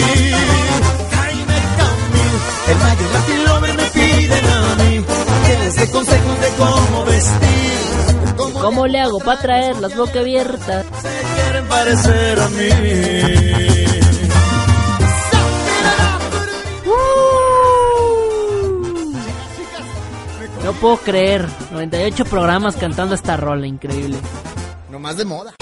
Jaime 1.14 1.58
Camil, 1.76 2.36
el 2.68 2.76
Mayer 2.78 3.10
Latin 3.12 3.44
Lover 3.44 3.74
me 3.74 3.84
piden 3.90 4.46
a 4.46 4.82
mí, 4.82 5.04
que 5.46 5.58
les 5.58 5.76
dé 5.76 5.90
consejos 5.90 6.40
de 6.40 6.48
cómo 6.56 7.04
vestir, 7.04 7.85
de 7.85 7.85
cómo, 8.56 8.66
¿Cómo 8.66 8.86
le 8.86 9.00
hago 9.00 9.18
para 9.20 9.40
traer 9.40 9.76
las 9.78 9.96
boca 9.96 10.20
abiertas? 10.20 10.84
se 11.02 11.42
quieren 11.42 11.66
parecer 11.66 12.40
a 12.40 12.48
mí. 12.48 12.68
No 20.64 20.72
puedo 20.72 20.96
creer. 20.96 21.46
98 21.70 22.24
programas 22.24 22.76
cantando 22.76 23.14
esta 23.14 23.36
rola, 23.36 23.66
increíble. 23.66 24.16
No 24.90 24.98
más 24.98 25.16
de 25.16 25.24
moda. 25.24 25.54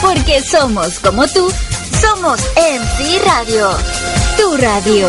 Porque 0.00 0.40
somos 0.42 0.98
como 1.00 1.26
tú, 1.26 1.52
somos 2.00 2.40
MC 2.56 3.20
Radio. 3.24 3.70
Tu 4.36 4.56
radio. 4.56 5.08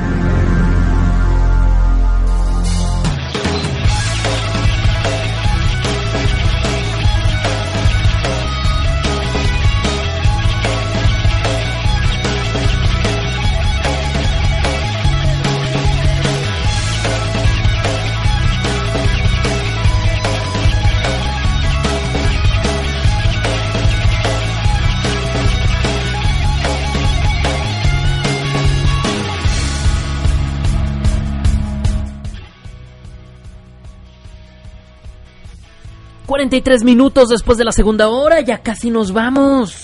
43 36.41 36.83
minutos 36.83 37.29
después 37.29 37.59
de 37.59 37.65
la 37.65 37.71
segunda 37.71 38.09
hora, 38.09 38.41
ya 38.41 38.63
casi 38.63 38.89
nos 38.89 39.11
vamos. 39.11 39.75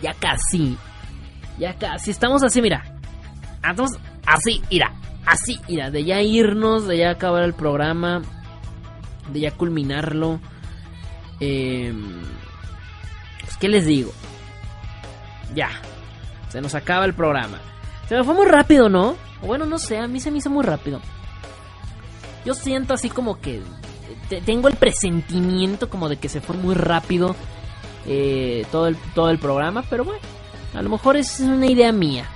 Ya 0.00 0.14
casi. 0.14 0.78
Ya 1.58 1.74
casi. 1.74 2.10
Estamos 2.10 2.42
así, 2.42 2.62
mira. 2.62 2.82
Estamos 3.56 3.90
así, 4.24 4.62
mira. 4.70 4.94
Así, 5.26 5.60
mira. 5.68 5.90
De 5.90 6.04
ya 6.04 6.22
irnos, 6.22 6.86
de 6.86 6.96
ya 6.96 7.10
acabar 7.10 7.42
el 7.42 7.52
programa. 7.52 8.22
De 9.30 9.40
ya 9.40 9.50
culminarlo. 9.50 10.40
Eh, 11.38 11.92
pues, 13.42 13.58
¿qué 13.58 13.68
les 13.68 13.84
digo? 13.84 14.12
Ya. 15.54 15.68
Se 16.48 16.62
nos 16.62 16.74
acaba 16.74 17.04
el 17.04 17.12
programa. 17.12 17.58
Se 18.08 18.16
me 18.16 18.24
fue 18.24 18.32
muy 18.32 18.46
rápido, 18.46 18.88
¿no? 18.88 19.16
Bueno, 19.42 19.66
no 19.66 19.78
sé, 19.78 19.98
a 19.98 20.08
mí 20.08 20.18
se 20.18 20.30
me 20.30 20.38
hizo 20.38 20.48
muy 20.48 20.64
rápido. 20.64 20.98
Yo 22.46 22.54
siento 22.54 22.94
así 22.94 23.10
como 23.10 23.38
que 23.38 23.62
tengo 24.44 24.68
el 24.68 24.76
presentimiento 24.76 25.90
como 25.90 26.08
de 26.08 26.16
que 26.16 26.28
se 26.28 26.40
fue 26.40 26.56
muy 26.56 26.74
rápido 26.74 27.34
eh, 28.06 28.64
todo, 28.70 28.86
el, 28.86 28.96
todo 29.14 29.30
el 29.30 29.38
programa, 29.38 29.84
pero 29.88 30.04
bueno, 30.04 30.20
a 30.74 30.82
lo 30.82 30.88
mejor 30.88 31.16
es 31.16 31.40
una 31.40 31.66
idea 31.66 31.92
mía. 31.92 32.26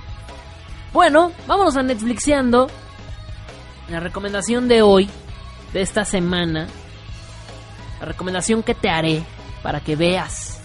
Bueno, 0.93 1.31
vámonos 1.47 1.75
a 1.77 1.83
Netflixeando. 1.83 2.67
La 3.89 3.99
recomendación 3.99 4.67
de 4.67 4.81
hoy, 4.81 5.09
de 5.73 5.81
esta 5.81 6.05
semana, 6.05 6.67
la 7.99 8.05
recomendación 8.05 8.63
que 8.63 8.73
te 8.73 8.89
haré 8.89 9.23
para 9.61 9.79
que 9.79 9.95
veas 9.95 10.61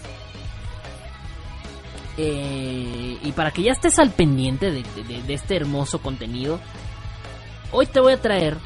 eh, 2.17 3.17
y 3.21 3.31
para 3.31 3.51
que 3.51 3.63
ya 3.63 3.71
estés 3.71 3.97
al 3.99 4.11
pendiente 4.11 4.71
de, 4.71 4.83
este 5.33 5.55
hermoso 5.55 6.01
contenido, 6.01 6.59
hoy 7.71 7.87
te 7.87 7.99
voy 7.99 8.13
a 8.13 8.21
traer 8.21 8.57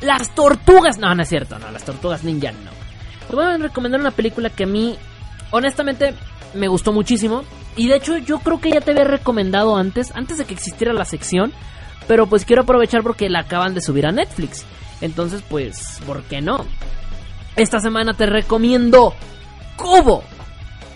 las 0.00 0.34
tortugas. 0.34 0.98
No, 0.98 1.14
no 1.14 1.22
es 1.22 1.28
cierto, 1.28 1.58
no, 1.58 1.70
las 1.70 1.84
tortugas 1.84 2.24
ninja 2.24 2.52
no. 2.52 2.70
Te 3.28 3.36
voy 3.36 3.44
a 3.44 3.56
recomendar 3.58 4.00
una 4.00 4.10
película 4.10 4.50
que 4.50 4.64
a 4.64 4.66
mí, 4.66 4.96
honestamente, 5.50 6.14
me 6.54 6.68
gustó 6.68 6.92
muchísimo. 6.92 7.44
Y 7.76 7.88
de 7.88 7.96
hecho, 7.96 8.16
yo 8.18 8.38
creo 8.40 8.60
que 8.60 8.70
ya 8.70 8.80
te 8.80 8.90
había 8.92 9.04
recomendado 9.04 9.76
antes, 9.76 10.12
antes 10.14 10.38
de 10.38 10.44
que 10.44 10.54
existiera 10.54 10.92
la 10.92 11.04
sección. 11.04 11.52
Pero 12.06 12.26
pues 12.26 12.44
quiero 12.44 12.62
aprovechar 12.62 13.02
porque 13.02 13.28
la 13.28 13.40
acaban 13.40 13.74
de 13.74 13.82
subir 13.82 14.06
a 14.06 14.12
Netflix. 14.12 14.64
Entonces, 15.00 15.42
pues, 15.48 16.00
¿por 16.06 16.22
qué 16.22 16.40
no? 16.40 16.64
Esta 17.54 17.80
semana 17.80 18.14
te 18.14 18.26
recomiendo 18.26 19.14
Kubo 19.76 20.24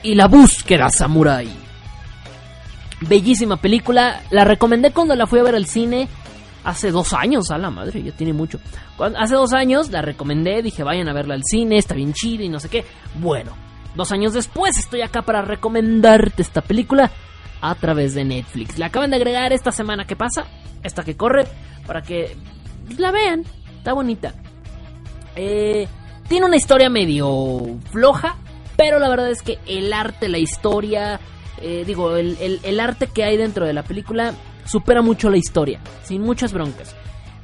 y 0.03 0.15
la 0.15 0.27
búsqueda 0.27 0.89
samurai. 0.89 1.49
Bellísima 3.01 3.57
película, 3.57 4.23
la 4.31 4.45
recomendé 4.45 4.93
cuando 4.93 5.15
la 5.15 5.27
fui 5.27 5.41
a 5.41 5.43
ver 5.43 5.57
al 5.57 5.67
cine 5.67 6.09
hace 6.65 6.91
dos 6.91 7.13
años, 7.13 7.51
a 7.51 7.59
la 7.59 7.71
madre, 7.71 8.03
ya 8.03 8.13
tiene 8.13 8.33
mucho. 8.33 8.59
Hace 9.17 9.35
dos 9.35 9.53
años 9.53 9.91
la 9.91 10.03
recomendé, 10.03 10.63
dije 10.63 10.83
vayan 10.85 11.09
a 11.09 11.13
verla 11.13 11.35
al 11.35 11.43
cine, 11.45 11.79
está 11.79 11.95
bien 11.95 12.13
chida 12.13 12.45
y 12.45 12.49
no 12.49 12.61
sé 12.61 12.69
qué. 12.69 12.85
Bueno, 13.17 13.53
dos 13.95 14.13
años 14.13 14.33
después 14.33 14.77
estoy 14.79 15.03
acá 15.03 15.23
para 15.23 15.43
recomendarte 15.43 16.43
esta 16.43 16.61
película 16.61 17.11
a 17.61 17.75
través 17.75 18.15
de 18.15 18.25
Netflix. 18.25 18.79
La 18.79 18.87
acaban 18.87 19.11
de 19.11 19.17
agregar 19.17 19.53
esta 19.53 19.73
semana 19.73 20.07
que 20.07 20.17
pasa, 20.17 20.45
esta 20.83 21.03
que 21.05 21.17
corre, 21.17 21.47
para 21.87 22.03
que 22.03 22.37
la 22.99 23.11
vean, 23.11 23.45
está 23.79 23.93
bonita. 23.93 24.35
Eh, 25.37 25.89
tiene 26.29 26.47
una 26.47 26.57
historia 26.57 26.89
medio 26.91 27.79
floja, 27.91 28.37
pero 28.77 28.99
la 28.99 29.09
verdad 29.09 29.31
es 29.31 29.43
que 29.43 29.59
el 29.67 29.93
arte, 29.93 30.29
la 30.29 30.39
historia, 30.39 31.21
eh, 31.61 31.85
digo, 31.87 32.17
el- 32.17 32.61
el 32.63 32.81
arte 32.81 33.07
que 33.07 33.25
hay 33.25 33.37
dentro 33.37 33.67
de 33.67 33.73
la 33.73 33.83
película 33.83 34.35
supera 34.65 35.03
mucho 35.03 35.31
la 35.31 35.37
historia, 35.37 35.81
sin 36.05 36.23
muchas 36.23 36.53
broncas. 36.53 36.95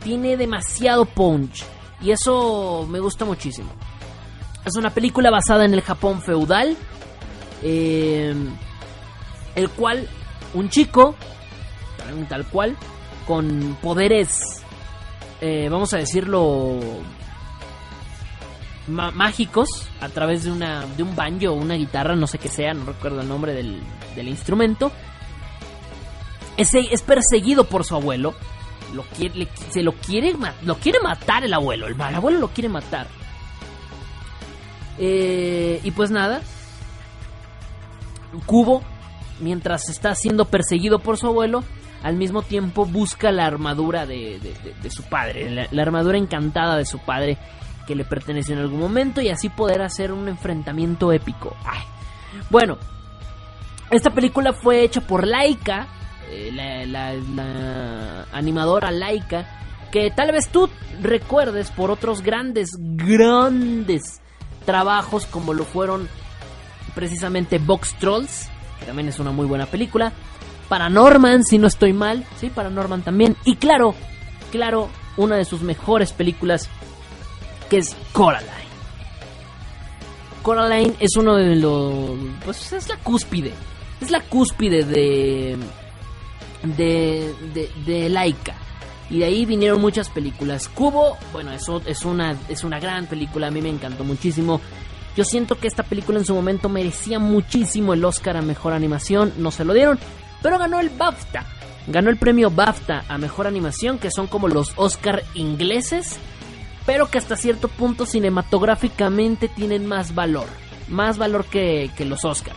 Tiene 0.02 0.36
demasiado 0.36 1.04
punch 1.04 1.64
y 2.00 2.10
eso 2.10 2.86
me 2.88 3.00
gusta 3.00 3.24
muchísimo. 3.24 3.70
Es 4.64 4.76
una 4.76 4.90
película 4.90 5.30
basada 5.30 5.64
en 5.64 5.74
el 5.74 5.80
Japón 5.80 6.20
feudal, 6.20 6.76
eh, 7.62 8.34
el 9.54 9.70
cual 9.70 10.08
un 10.54 10.68
chico, 10.68 11.14
tal 12.28 12.46
cual, 12.46 12.76
con 13.26 13.76
poderes, 13.82 14.62
eh, 15.40 15.68
vamos 15.70 15.92
a 15.94 15.98
decirlo, 15.98 16.78
mágicos 18.88 19.68
a 20.00 20.08
través 20.08 20.44
de 20.44 20.52
una 20.52 20.86
de 20.96 21.02
un 21.02 21.14
banjo 21.14 21.50
o 21.50 21.54
una 21.54 21.74
guitarra, 21.74 22.16
no 22.16 22.26
sé 22.26 22.38
qué 22.38 22.48
sea, 22.48 22.72
no 22.72 22.86
recuerdo 22.86 23.20
el 23.20 23.28
nombre 23.28 23.52
del, 23.52 23.80
del 24.14 24.28
instrumento. 24.28 24.90
Es, 26.58 26.74
es 26.74 27.00
perseguido 27.02 27.64
por 27.64 27.84
su 27.84 27.94
abuelo 27.94 28.34
Lo 28.94 29.02
quiere, 29.04 29.48
se 29.70 29.82
lo 29.82 29.92
quiere, 29.92 30.34
lo 30.62 30.74
quiere 30.76 30.98
matar 31.00 31.44
el 31.44 31.54
abuelo. 31.54 31.86
El, 31.86 31.94
mal 31.94 32.14
abuelo 32.14 32.38
lo 32.40 32.48
quiere 32.48 32.68
matar. 32.68 33.06
Eh, 34.98 35.80
y 35.84 35.90
pues 35.92 36.10
nada. 36.10 36.40
Cubo, 38.46 38.82
mientras 39.40 39.88
está 39.88 40.14
siendo 40.14 40.44
perseguido 40.46 40.98
por 40.98 41.16
su 41.16 41.26
abuelo, 41.28 41.64
al 42.02 42.16
mismo 42.16 42.42
tiempo 42.42 42.84
busca 42.84 43.32
la 43.32 43.46
armadura 43.46 44.06
de, 44.06 44.38
de- 44.40 44.90
su 44.90 45.02
padre, 45.04 45.68
la, 45.70 45.82
armadura 45.82 46.18
encantada 46.18 46.76
de 46.76 46.84
su 46.84 46.98
padre 46.98 47.38
que 47.86 47.94
le 47.94 48.04
perteneció 48.04 48.54
en 48.54 48.60
algún 48.60 48.80
momento 48.80 49.20
y 49.20 49.30
así 49.30 49.48
poder 49.48 49.80
hacer 49.82 50.12
un 50.12 50.28
enfrentamiento 50.28 51.10
épico. 51.12 51.56
Bueno, 52.50 52.76
esta 53.90 54.10
película 54.10 54.52
fue 54.52 54.82
hecha 54.84 55.00
por 55.00 55.26
Laika, 55.26 55.86
eh, 56.30 56.86
la, 56.86 58.26
animadora 58.32 58.90
Laika, 58.90 59.46
que 59.90 60.10
tal 60.10 60.32
vez 60.32 60.48
tú 60.48 60.68
recuerdes 61.00 61.70
por 61.70 61.90
otros 61.90 62.22
grandes, 62.22 62.76
grandes 62.78 64.20
trabajos 64.64 65.26
como 65.26 65.54
lo 65.54 65.64
fueron 65.64 66.08
precisamente 66.94 67.58
Box 67.58 67.94
Trolls, 67.98 68.48
que 68.80 68.86
también 68.86 69.08
es 69.08 69.18
una 69.18 69.30
muy 69.30 69.46
buena 69.46 69.66
película. 69.66 70.12
Paranorman, 70.68 71.44
si 71.44 71.58
no 71.58 71.66
estoy 71.66 71.92
mal, 71.92 72.26
sí, 72.38 72.50
Paranorman 72.50 73.02
también. 73.02 73.36
Y 73.44 73.56
claro, 73.56 73.94
claro, 74.50 74.90
una 75.16 75.36
de 75.36 75.44
sus 75.44 75.62
mejores 75.62 76.12
películas, 76.12 76.68
que 77.70 77.78
es 77.78 77.96
Coraline. 78.12 78.68
Coraline 80.42 80.94
es 81.00 81.16
uno 81.16 81.36
de 81.36 81.56
los, 81.56 82.10
pues 82.44 82.72
es 82.72 82.88
la 82.88 82.96
cúspide, 82.98 83.52
es 84.00 84.10
la 84.10 84.20
cúspide 84.20 84.84
de, 84.84 85.56
de, 86.62 87.34
de, 87.54 87.70
de 87.84 88.08
Laika. 88.08 88.54
Y 89.10 89.20
de 89.20 89.24
ahí 89.24 89.46
vinieron 89.46 89.80
muchas 89.80 90.10
películas. 90.10 90.68
Cubo, 90.68 91.16
bueno, 91.32 91.52
eso 91.52 91.80
es 91.86 92.04
una, 92.04 92.36
es 92.48 92.64
una 92.64 92.78
gran 92.78 93.06
película, 93.06 93.46
a 93.46 93.50
mí 93.50 93.62
me 93.62 93.70
encantó 93.70 94.04
muchísimo. 94.04 94.60
Yo 95.16 95.24
siento 95.24 95.58
que 95.58 95.66
esta 95.66 95.82
película 95.82 96.18
en 96.18 96.24
su 96.24 96.34
momento 96.34 96.68
merecía 96.68 97.18
muchísimo 97.18 97.94
el 97.94 98.04
Oscar 98.04 98.36
a 98.36 98.42
Mejor 98.42 98.72
Animación, 98.72 99.32
no 99.38 99.50
se 99.50 99.64
lo 99.64 99.72
dieron, 99.72 99.98
pero 100.42 100.58
ganó 100.58 100.78
el 100.78 100.90
BAFTA. 100.90 101.46
Ganó 101.86 102.10
el 102.10 102.18
premio 102.18 102.50
BAFTA 102.50 103.04
a 103.08 103.16
Mejor 103.16 103.46
Animación, 103.46 103.98
que 103.98 104.10
son 104.10 104.26
como 104.26 104.46
los 104.46 104.74
Oscar 104.76 105.22
ingleses, 105.34 106.18
pero 106.84 107.10
que 107.10 107.16
hasta 107.16 107.36
cierto 107.36 107.68
punto 107.68 108.04
cinematográficamente 108.04 109.48
tienen 109.48 109.86
más 109.86 110.14
valor, 110.14 110.46
más 110.88 111.16
valor 111.16 111.46
que, 111.46 111.90
que 111.96 112.04
los 112.04 112.26
Oscar. 112.26 112.54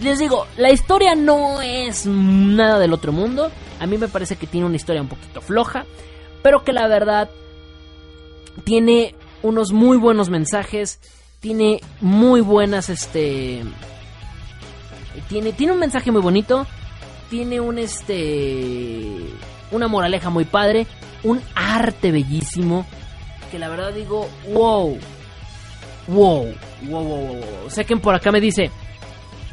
Les 0.00 0.18
digo, 0.18 0.46
la 0.56 0.70
historia 0.70 1.14
no 1.14 1.60
es 1.60 2.06
nada 2.06 2.78
del 2.78 2.92
otro 2.92 3.12
mundo, 3.12 3.50
a 3.80 3.86
mí 3.86 3.98
me 3.98 4.08
parece 4.08 4.36
que 4.36 4.46
tiene 4.46 4.66
una 4.66 4.76
historia 4.76 5.02
un 5.02 5.08
poquito 5.08 5.40
floja, 5.40 5.86
pero 6.42 6.62
que 6.62 6.72
la 6.72 6.86
verdad 6.86 7.28
tiene 8.64 9.14
unos 9.42 9.72
muy 9.72 9.96
buenos 9.96 10.30
mensajes, 10.30 11.00
tiene 11.40 11.80
muy 12.00 12.40
buenas, 12.40 12.88
este... 12.88 13.62
Tiene, 15.28 15.52
tiene 15.52 15.72
un 15.72 15.80
mensaje 15.80 16.12
muy 16.12 16.22
bonito, 16.22 16.66
tiene 17.28 17.60
un, 17.60 17.78
este... 17.78 19.04
Una 19.72 19.88
moraleja 19.88 20.30
muy 20.30 20.44
padre, 20.44 20.86
un 21.24 21.42
arte 21.54 22.12
bellísimo, 22.12 22.86
que 23.50 23.58
la 23.58 23.68
verdad 23.68 23.92
digo, 23.92 24.28
wow, 24.52 24.96
wow, 26.06 26.54
wow, 26.82 27.02
wow, 27.02 27.26
wow. 27.26 27.84
que 27.86 27.96
por 27.96 28.14
acá 28.14 28.30
me 28.30 28.40
dice, 28.40 28.70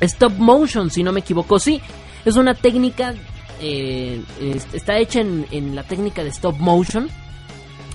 stop 0.01 0.33
motion, 0.33 0.89
si 0.89 1.03
no 1.03 1.11
me 1.11 1.19
equivoco, 1.21 1.59
sí, 1.59 1.81
es 2.25 2.35
una 2.35 2.53
técnica, 2.53 3.13
eh, 3.61 4.21
es- 4.41 4.67
está 4.73 4.97
hecha 4.97 5.21
en, 5.21 5.45
en 5.51 5.75
la 5.75 5.83
técnica 5.83 6.23
de 6.23 6.29
stop 6.29 6.57
motion, 6.57 7.07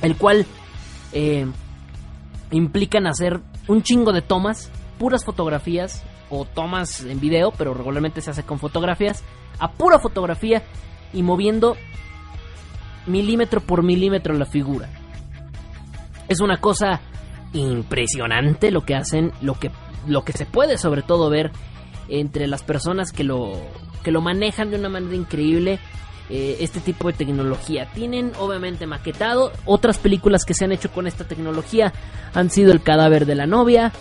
el 0.02 0.16
cual 0.16 0.46
eh, 1.12 1.46
implican 2.50 3.06
hacer 3.06 3.40
un 3.68 3.82
chingo 3.82 4.12
de 4.12 4.22
tomas, 4.22 4.70
puras 4.98 5.24
fotografías 5.24 6.02
o 6.30 6.44
tomas 6.44 7.02
en 7.02 7.20
video, 7.20 7.52
pero 7.56 7.74
regularmente 7.74 8.20
se 8.20 8.30
hace 8.30 8.42
con 8.44 8.58
fotografías, 8.58 9.22
a 9.58 9.72
pura 9.72 9.98
fotografía 9.98 10.62
y 11.12 11.22
moviendo 11.22 11.76
milímetro 13.06 13.60
por 13.60 13.82
milímetro 13.82 14.34
la 14.34 14.46
figura. 14.46 14.88
Es 16.28 16.40
una 16.40 16.58
cosa 16.58 17.00
impresionante 17.52 18.70
lo 18.70 18.82
que 18.82 18.94
hacen, 18.94 19.32
lo 19.42 19.54
que, 19.58 19.70
lo 20.06 20.24
que 20.24 20.32
se 20.32 20.46
puede 20.46 20.78
sobre 20.78 21.02
todo 21.02 21.28
ver 21.30 21.50
entre 22.10 22.46
las 22.46 22.62
personas 22.62 23.12
que 23.12 23.24
lo, 23.24 23.52
que 24.02 24.10
lo 24.10 24.20
manejan 24.20 24.70
de 24.70 24.76
una 24.76 24.88
manera 24.88 25.14
increíble 25.14 25.78
eh, 26.28 26.58
este 26.60 26.80
tipo 26.80 27.08
de 27.08 27.14
tecnología. 27.14 27.88
Tienen 27.92 28.32
obviamente 28.38 28.86
maquetado 28.86 29.52
otras 29.64 29.98
películas 29.98 30.44
que 30.44 30.54
se 30.54 30.64
han 30.64 30.72
hecho 30.72 30.90
con 30.92 31.08
esta 31.08 31.24
tecnología 31.24 31.92
han 32.34 32.50
sido 32.50 32.70
El 32.70 32.82
cadáver 32.82 33.26
de 33.26 33.34
la 33.34 33.46
novia. 33.46 33.92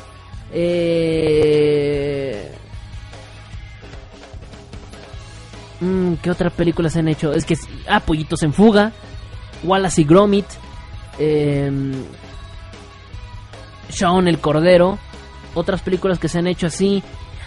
Eh... 0.51 2.51
mm, 5.79 6.13
¿Qué 6.21 6.29
otras 6.29 6.53
películas 6.53 6.93
se 6.93 6.99
han 6.99 7.07
hecho? 7.07 7.33
Es 7.33 7.45
que 7.45 7.57
ah, 7.87 7.99
Pollitos 7.99 8.43
en 8.43 8.53
fuga, 8.53 8.91
Wallace 9.63 10.01
y 10.01 10.03
Gromit, 10.03 10.45
eh, 11.17 11.71
Shaun 13.89 14.27
el 14.27 14.39
Cordero, 14.39 14.99
otras 15.55 15.81
películas 15.81 16.19
que 16.19 16.27
se 16.27 16.37
han 16.37 16.45
hecho 16.45 16.67
así. 16.67 17.01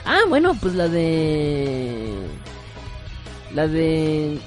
Ah, 0.05 0.21
bueno, 0.29 0.55
pues 0.61 0.75
la 0.75 0.89
de. 0.89 2.17
La 3.55 3.67
de. 3.69 4.39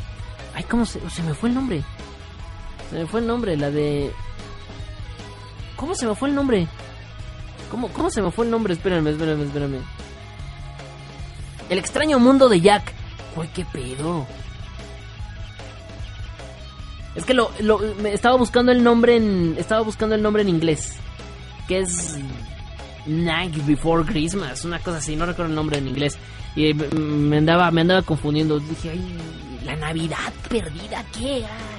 Ay, 0.54 0.64
¿cómo 0.64 0.86
se, 0.86 1.00
se 1.10 1.24
me 1.24 1.34
fue 1.34 1.50
el 1.50 1.56
nombre? 1.56 1.84
Se 2.90 2.98
me 3.00 3.06
fue 3.06 3.20
el 3.22 3.28
nombre, 3.28 3.56
la 3.58 3.72
de. 3.72 4.12
¿Cómo 5.76 5.96
se 5.96 6.06
me 6.08 6.16
fue 6.16 6.30
el 6.30 6.36
nombre? 6.36 6.68
¿Cómo, 7.72 7.90
cómo 7.90 8.10
se 8.10 8.22
me 8.22 8.32
fue 8.32 8.46
el 8.46 8.52
nombre? 8.52 8.74
Espérame, 8.74 9.08
espérame, 9.08 9.44
espérame. 9.44 9.80
El 11.70 11.78
extraño 11.78 12.20
mundo 12.20 12.48
de 12.50 12.62
Jack. 12.62 12.94
Uy, 13.36 13.48
qué 13.54 13.66
pedo. 13.66 14.26
Es 17.16 17.26
que 17.26 17.34
lo, 17.34 17.50
lo- 17.60 17.80
me 18.02 18.14
estaba 18.14 18.36
buscando 18.38 18.72
el 18.72 18.84
nombre 18.84 19.16
en. 19.16 19.56
Estaba 19.58 19.82
buscando 19.82 20.16
el 20.16 20.22
nombre 20.22 20.42
en 20.44 20.50
inglés. 20.50 20.96
Que 21.68 21.80
es. 21.80 22.18
Night 23.08 23.56
Before 23.66 24.04
Christmas, 24.04 24.66
una 24.66 24.80
cosa 24.80 24.98
así, 24.98 25.16
no 25.16 25.26
recuerdo 25.26 25.52
el 25.52 25.56
nombre 25.56 25.78
en 25.78 25.88
inglés. 25.88 26.18
Y 26.56 26.72
eh, 26.72 26.74
me 26.74 27.38
andaba, 27.38 27.70
me 27.72 27.82
andaba 27.82 28.02
confundiendo. 28.02 28.60
Dije, 28.60 28.92
ay, 28.92 29.18
la 29.66 29.76
Navidad 29.76 30.34
perdida, 30.50 31.04
¿qué? 31.18 31.44
Ah. 31.46 31.76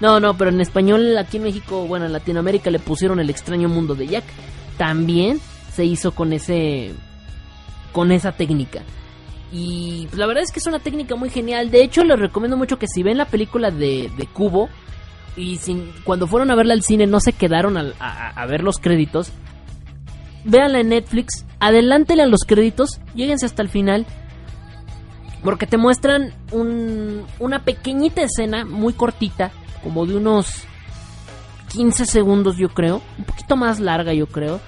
No, 0.00 0.20
no, 0.20 0.36
pero 0.36 0.50
en 0.50 0.60
español 0.60 1.16
aquí 1.18 1.36
en 1.36 1.44
México, 1.44 1.86
bueno, 1.86 2.06
en 2.06 2.12
Latinoamérica 2.12 2.70
le 2.70 2.78
pusieron 2.78 3.20
el 3.20 3.30
extraño 3.30 3.68
mundo 3.68 3.94
de 3.94 4.06
Jack. 4.06 4.24
También 4.76 5.40
se 5.72 5.84
hizo 5.84 6.12
con 6.12 6.32
ese, 6.32 6.92
con 7.92 8.10
esa 8.12 8.32
técnica. 8.32 8.82
Y 9.52 10.06
pues, 10.06 10.18
la 10.18 10.26
verdad 10.26 10.42
es 10.42 10.50
que 10.50 10.58
es 10.58 10.66
una 10.66 10.80
técnica 10.80 11.14
muy 11.14 11.30
genial. 11.30 11.70
De 11.70 11.82
hecho, 11.82 12.02
les 12.02 12.18
recomiendo 12.18 12.56
mucho 12.56 12.78
que 12.78 12.88
si 12.88 13.02
ven 13.02 13.18
la 13.18 13.26
película 13.26 13.70
de, 13.70 14.10
de 14.16 14.26
Cubo 14.26 14.68
y 15.36 15.56
sin, 15.58 15.92
cuando 16.02 16.26
fueron 16.26 16.50
a 16.50 16.54
verla 16.56 16.74
al 16.74 16.82
cine 16.82 17.06
no 17.06 17.20
se 17.20 17.32
quedaron 17.32 17.76
a 17.76 18.46
ver 18.46 18.62
los 18.62 18.78
créditos, 18.78 19.32
véanla 20.44 20.80
en 20.80 20.90
Netflix, 20.90 21.44
adelántele 21.60 22.22
a 22.22 22.26
los 22.26 22.40
créditos, 22.46 23.00
lléguense 23.14 23.46
hasta 23.46 23.62
el 23.62 23.68
final. 23.68 24.06
Porque 25.42 25.66
te 25.66 25.76
muestran 25.76 26.32
un- 26.52 27.24
una 27.38 27.64
pequeñita 27.64 28.22
escena, 28.22 28.64
muy 28.64 28.92
cortita, 28.94 29.50
como 29.82 30.06
de 30.06 30.16
unos 30.16 30.46
15 31.68 32.06
segundos 32.06 32.56
yo 32.56 32.68
creo, 32.70 33.02
un 33.18 33.24
poquito 33.24 33.56
más 33.56 33.78
larga 33.80 34.14
yo 34.14 34.26
creo, 34.26 34.60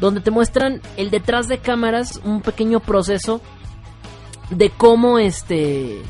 donde 0.00 0.20
te 0.20 0.30
muestran 0.30 0.80
el 0.96 1.10
detrás 1.10 1.48
de 1.48 1.58
cámaras, 1.58 2.20
un 2.24 2.40
pequeño 2.42 2.80
proceso 2.80 3.40
de 4.50 4.70
cómo 4.70 5.18
este... 5.18 6.02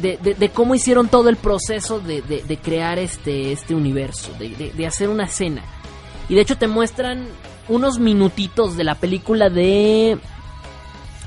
De, 0.00 0.50
cómo 0.54 0.74
hicieron 0.74 1.08
todo 1.08 1.28
el 1.28 1.36
proceso 1.36 2.00
de, 2.00 2.22
de- 2.22 2.56
crear 2.56 2.98
este, 2.98 3.52
este 3.52 3.74
universo, 3.74 4.32
de 4.38 4.86
hacer 4.86 5.10
una 5.10 5.24
escena. 5.24 5.62
Y 6.30 6.34
de 6.36 6.40
hecho 6.40 6.56
te 6.56 6.66
muestran 6.68 7.26
unos 7.68 7.98
minutitos 7.98 8.76
de 8.78 8.84
la 8.84 8.94
película 8.94 9.50
de. 9.50 10.18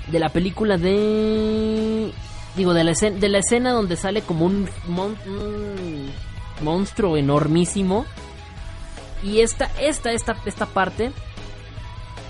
De 0.07 0.19
la 0.19 0.29
película 0.29 0.77
de. 0.77 2.11
Digo, 2.55 2.73
de 2.73 2.83
la 2.83 2.91
escena, 2.91 3.19
de 3.19 3.29
la 3.29 3.37
escena 3.39 3.71
donde 3.73 3.95
sale 3.97 4.21
como 4.21 4.45
un, 4.45 4.67
mon- 4.87 5.17
un 5.27 6.09
monstruo 6.61 7.17
enormísimo. 7.17 8.05
Y 9.23 9.41
esta, 9.41 9.69
esta, 9.79 10.11
esta, 10.11 10.35
esta 10.45 10.65
parte. 10.65 11.11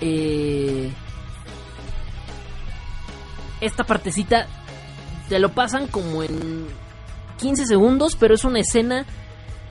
eh, 0.00 0.90
esta 3.60 3.84
partecita 3.84 4.46
te 5.28 5.38
lo 5.38 5.50
pasan 5.52 5.86
como 5.86 6.22
en 6.22 6.66
15 7.38 7.66
segundos, 7.66 8.16
pero 8.16 8.34
es 8.34 8.44
una 8.44 8.60
escena 8.60 9.06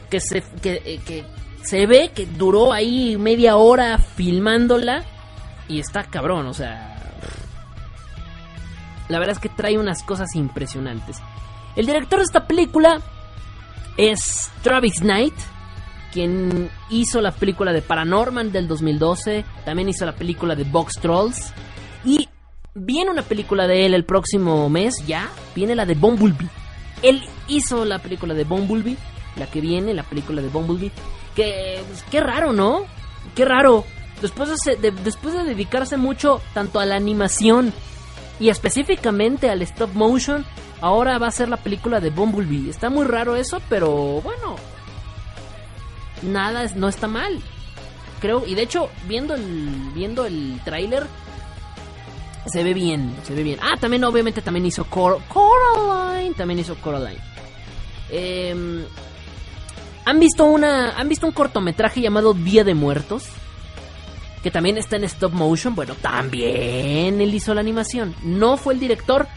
que 0.09 0.19
se, 0.19 0.41
que, 0.61 0.81
eh, 0.85 0.99
que 1.05 1.23
se 1.63 1.85
ve 1.85 2.11
que 2.13 2.25
duró 2.25 2.73
ahí 2.73 3.17
media 3.17 3.55
hora 3.55 3.97
filmándola 3.97 5.03
y 5.67 5.79
está 5.79 6.03
cabrón, 6.03 6.47
o 6.47 6.53
sea... 6.53 6.89
La 9.09 9.19
verdad 9.19 9.35
es 9.35 9.39
que 9.39 9.49
trae 9.49 9.77
unas 9.77 10.01
cosas 10.03 10.33
impresionantes. 10.35 11.17
El 11.75 11.85
director 11.85 12.19
de 12.19 12.25
esta 12.25 12.47
película 12.47 13.01
es 13.97 14.49
Travis 14.61 15.01
Knight, 15.01 15.33
quien 16.11 16.69
hizo 16.89 17.21
la 17.21 17.31
película 17.31 17.73
de 17.73 17.81
Paranorman 17.81 18.51
del 18.51 18.67
2012, 18.67 19.43
también 19.65 19.89
hizo 19.89 20.05
la 20.05 20.13
película 20.13 20.55
de 20.55 20.63
Box 20.63 20.99
Trolls 20.99 21.53
y 22.05 22.29
viene 22.75 23.11
una 23.11 23.23
película 23.23 23.67
de 23.67 23.85
él 23.85 23.93
el 23.93 24.05
próximo 24.05 24.69
mes, 24.69 24.95
ya, 25.05 25.29
viene 25.55 25.75
la 25.75 25.85
de 25.85 25.95
Bumblebee. 25.95 26.49
Él 27.01 27.23
hizo 27.47 27.85
la 27.85 27.99
película 27.99 28.33
de 28.33 28.43
Bumblebee, 28.43 28.97
la 29.37 29.47
que 29.47 29.61
viene, 29.61 29.93
la 29.93 30.03
película 30.03 30.41
de 30.41 30.49
Bumblebee, 30.49 30.91
que 31.35 31.81
pues, 31.87 32.03
qué 32.09 32.19
raro, 32.19 32.53
¿no? 32.53 32.85
Qué 33.35 33.45
raro. 33.45 33.85
Después 34.21 34.49
de, 34.63 34.75
de, 34.77 34.91
después 34.91 35.33
de 35.33 35.43
dedicarse 35.43 35.97
mucho 35.97 36.41
tanto 36.53 36.79
a 36.79 36.85
la 36.85 36.95
animación 36.95 37.73
y 38.39 38.49
específicamente 38.49 39.49
al 39.49 39.61
stop 39.61 39.93
motion, 39.93 40.45
ahora 40.81 41.17
va 41.17 41.27
a 41.27 41.31
ser 41.31 41.49
la 41.49 41.57
película 41.57 41.99
de 41.99 42.09
Bumblebee. 42.09 42.69
Está 42.69 42.89
muy 42.89 43.05
raro 43.05 43.35
eso, 43.35 43.61
pero 43.69 44.21
bueno, 44.21 44.55
nada 46.21 46.65
no 46.75 46.87
está 46.87 47.07
mal. 47.07 47.39
Creo, 48.21 48.45
y 48.47 48.55
de 48.55 48.61
hecho, 48.61 48.89
viendo 49.07 49.35
el 49.35 49.91
viendo 49.93 50.25
el 50.25 50.59
tráiler 50.63 51.05
se 52.45 52.63
ve 52.63 52.73
bien, 52.73 53.15
se 53.23 53.33
ve 53.33 53.43
bien. 53.43 53.59
Ah, 53.61 53.77
también 53.79 54.03
obviamente 54.03 54.41
también 54.41 54.65
hizo 54.65 54.85
Coraline, 54.85 56.33
también 56.35 56.59
hizo 56.59 56.75
Coraline. 56.75 57.21
Eh, 58.09 58.85
¿Han 60.05 60.19
visto 60.19 60.45
una 60.45 60.97
han 60.97 61.07
visto 61.07 61.25
un 61.25 61.31
cortometraje 61.31 62.01
llamado 62.01 62.33
Día 62.33 62.63
de 62.63 62.73
Muertos? 62.73 63.25
Que 64.41 64.51
también 64.51 64.77
está 64.77 64.97
en 64.97 65.05
stop 65.05 65.31
motion. 65.31 65.75
Bueno, 65.75 65.95
también 65.95 67.21
él 67.21 67.33
hizo 67.33 67.53
la 67.53 67.61
animación. 67.61 68.13
No 68.23 68.57
fue 68.57 68.73
el 68.73 68.81
director, 68.81 69.27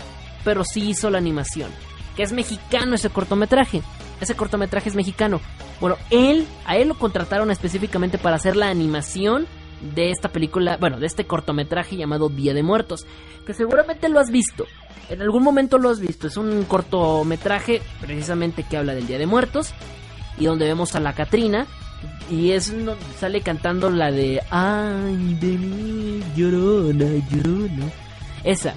pero 0.44 0.64
sí 0.64 0.90
hizo 0.90 1.08
la 1.10 1.18
animación. 1.18 1.70
Que 2.16 2.24
es 2.24 2.32
mexicano 2.32 2.96
ese 2.96 3.10
cortometraje. 3.10 3.82
Ese 4.20 4.34
cortometraje 4.34 4.88
es 4.88 4.96
mexicano. 4.96 5.40
Bueno, 5.80 5.96
él, 6.10 6.46
a 6.64 6.76
él 6.76 6.88
lo 6.88 6.98
contrataron 6.98 7.50
específicamente 7.52 8.18
para 8.18 8.36
hacer 8.36 8.56
la 8.56 8.68
animación 8.68 9.46
de 9.94 10.10
esta 10.10 10.30
película, 10.30 10.78
bueno, 10.78 10.98
de 10.98 11.06
este 11.06 11.26
cortometraje 11.26 11.96
llamado 11.96 12.28
Día 12.28 12.54
de 12.54 12.62
Muertos, 12.62 13.06
que 13.46 13.54
seguramente 13.54 14.08
lo 14.08 14.18
has 14.18 14.30
visto. 14.30 14.64
En 15.10 15.22
algún 15.22 15.44
momento 15.44 15.78
lo 15.78 15.90
has 15.90 16.00
visto. 16.00 16.26
Es 16.26 16.36
un 16.36 16.64
cortometraje 16.64 17.80
precisamente 18.00 18.64
que 18.64 18.76
habla 18.76 18.94
del 18.94 19.06
Día 19.06 19.18
de 19.18 19.26
Muertos 19.26 19.72
y 20.38 20.46
donde 20.46 20.66
vemos 20.66 20.94
a 20.94 21.00
la 21.00 21.12
Catrina 21.12 21.66
y 22.30 22.52
es 22.52 22.74
sale 23.18 23.40
cantando 23.40 23.90
la 23.90 24.10
de 24.10 24.42
ay 24.50 25.34
de 25.40 25.58
mí 25.58 26.22
llorona 26.34 27.06
llorona 27.30 27.86
esa. 28.44 28.74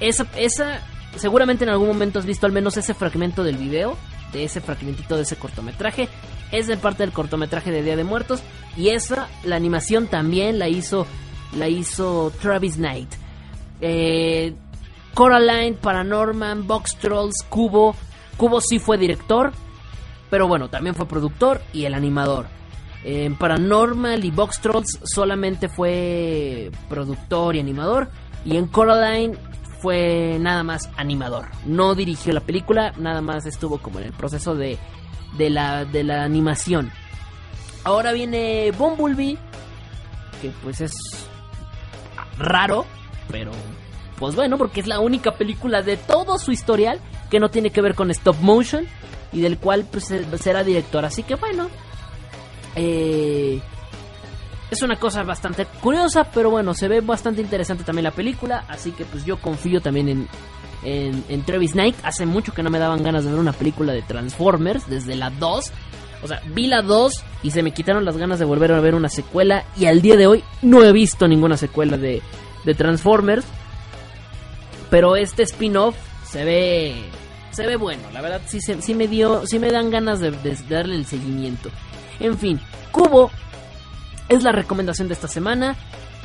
Esa 0.00 0.26
esa 0.36 0.80
seguramente 1.16 1.64
en 1.64 1.70
algún 1.70 1.88
momento 1.88 2.18
has 2.18 2.26
visto 2.26 2.46
al 2.46 2.52
menos 2.52 2.76
ese 2.76 2.94
fragmento 2.94 3.42
del 3.44 3.56
video 3.56 3.96
de 4.32 4.44
ese 4.44 4.60
fragmentito 4.60 5.16
de 5.16 5.22
ese 5.22 5.36
cortometraje. 5.36 6.08
Es 6.52 6.66
de 6.66 6.76
parte 6.76 7.02
del 7.02 7.12
cortometraje 7.12 7.70
de 7.70 7.82
Día 7.82 7.96
de 7.96 8.04
Muertos 8.04 8.42
y 8.76 8.90
esa 8.90 9.28
la 9.44 9.56
animación 9.56 10.06
también 10.06 10.58
la 10.58 10.68
hizo 10.68 11.06
la 11.56 11.68
hizo 11.68 12.32
Travis 12.40 12.76
Knight. 12.76 13.10
Eh, 13.80 14.54
Coraline 15.14 15.74
Paranorman 15.74 16.66
Box 16.66 16.96
Trolls 16.96 17.42
Cubo 17.48 17.96
Cubo 18.38 18.62
sí 18.62 18.78
fue 18.78 18.96
director 18.96 19.52
pero 20.30 20.46
bueno, 20.46 20.68
también 20.68 20.94
fue 20.94 21.06
productor 21.06 21.62
y 21.72 21.84
el 21.84 21.94
animador. 21.94 22.46
En 23.04 23.36
Paranormal 23.36 24.24
y 24.24 24.30
Box 24.30 24.60
Trolls 24.60 24.98
solamente 25.04 25.68
fue 25.68 26.70
productor 26.88 27.56
y 27.56 27.60
animador. 27.60 28.10
Y 28.44 28.56
en 28.56 28.66
Coraline 28.66 29.36
fue 29.80 30.36
nada 30.40 30.62
más 30.62 30.90
animador. 30.96 31.46
No 31.64 31.94
dirigió 31.94 32.32
la 32.32 32.40
película, 32.40 32.92
nada 32.98 33.20
más 33.20 33.46
estuvo 33.46 33.78
como 33.78 34.00
en 34.00 34.06
el 34.06 34.12
proceso 34.12 34.54
de, 34.54 34.78
de, 35.36 35.50
la, 35.50 35.84
de 35.84 36.04
la 36.04 36.24
animación. 36.24 36.90
Ahora 37.84 38.12
viene 38.12 38.72
Bumblebee, 38.76 39.38
que 40.42 40.50
pues 40.62 40.80
es 40.80 40.92
raro, 42.38 42.84
pero 43.30 43.52
pues 44.18 44.34
bueno, 44.34 44.58
porque 44.58 44.80
es 44.80 44.86
la 44.86 44.98
única 44.98 45.32
película 45.32 45.80
de 45.82 45.96
todo 45.96 46.38
su 46.38 46.50
historial 46.50 47.00
que 47.30 47.40
no 47.40 47.50
tiene 47.50 47.70
que 47.70 47.80
ver 47.80 47.94
con 47.94 48.10
stop 48.10 48.36
motion 48.40 48.86
y 49.32 49.40
del 49.40 49.58
cual 49.58 49.86
pues 49.90 50.12
será 50.40 50.64
director. 50.64 51.04
Así 51.04 51.22
que 51.22 51.34
bueno, 51.34 51.68
eh, 52.74 53.60
es 54.70 54.82
una 54.82 54.96
cosa 54.96 55.22
bastante 55.22 55.66
curiosa, 55.80 56.24
pero 56.24 56.50
bueno, 56.50 56.74
se 56.74 56.88
ve 56.88 57.00
bastante 57.00 57.40
interesante 57.40 57.84
también 57.84 58.04
la 58.04 58.10
película, 58.10 58.64
así 58.68 58.92
que 58.92 59.04
pues 59.04 59.24
yo 59.24 59.38
confío 59.38 59.80
también 59.80 60.08
en, 60.08 60.28
en, 60.82 61.24
en, 61.28 61.42
Travis 61.42 61.72
Knight. 61.72 61.96
Hace 62.02 62.26
mucho 62.26 62.52
que 62.52 62.62
no 62.62 62.70
me 62.70 62.78
daban 62.78 63.02
ganas 63.02 63.24
de 63.24 63.30
ver 63.30 63.40
una 63.40 63.52
película 63.52 63.92
de 63.92 64.02
Transformers, 64.02 64.88
desde 64.88 65.16
la 65.16 65.30
2. 65.30 65.72
O 66.22 66.26
sea, 66.26 66.42
vi 66.52 66.66
la 66.66 66.82
2 66.82 67.24
y 67.44 67.50
se 67.50 67.62
me 67.62 67.70
quitaron 67.72 68.04
las 68.04 68.16
ganas 68.16 68.38
de 68.38 68.44
volver 68.44 68.72
a 68.72 68.80
ver 68.80 68.94
una 68.94 69.08
secuela 69.08 69.64
y 69.76 69.86
al 69.86 70.02
día 70.02 70.16
de 70.16 70.26
hoy 70.26 70.44
no 70.62 70.82
he 70.82 70.92
visto 70.92 71.28
ninguna 71.28 71.56
secuela 71.56 71.96
de, 71.96 72.22
de 72.64 72.74
Transformers. 72.74 73.46
Pero 74.90 75.16
este 75.16 75.44
spin-off 75.44 75.96
se 76.24 76.44
ve 76.44 77.04
se 77.58 77.66
ve 77.66 77.74
bueno, 77.74 78.04
la 78.12 78.20
verdad 78.20 78.40
sí, 78.46 78.60
sí 78.60 78.94
me 78.94 79.08
dio, 79.08 79.44
sí 79.44 79.58
me 79.58 79.72
dan 79.72 79.90
ganas 79.90 80.20
de, 80.20 80.30
darle 80.68 80.94
el 80.94 81.06
seguimiento. 81.06 81.70
En 82.20 82.38
fin, 82.38 82.60
Cubo 82.92 83.32
es 84.28 84.44
la 84.44 84.52
recomendación 84.52 85.08
de 85.08 85.14
esta 85.14 85.26
semana, 85.26 85.74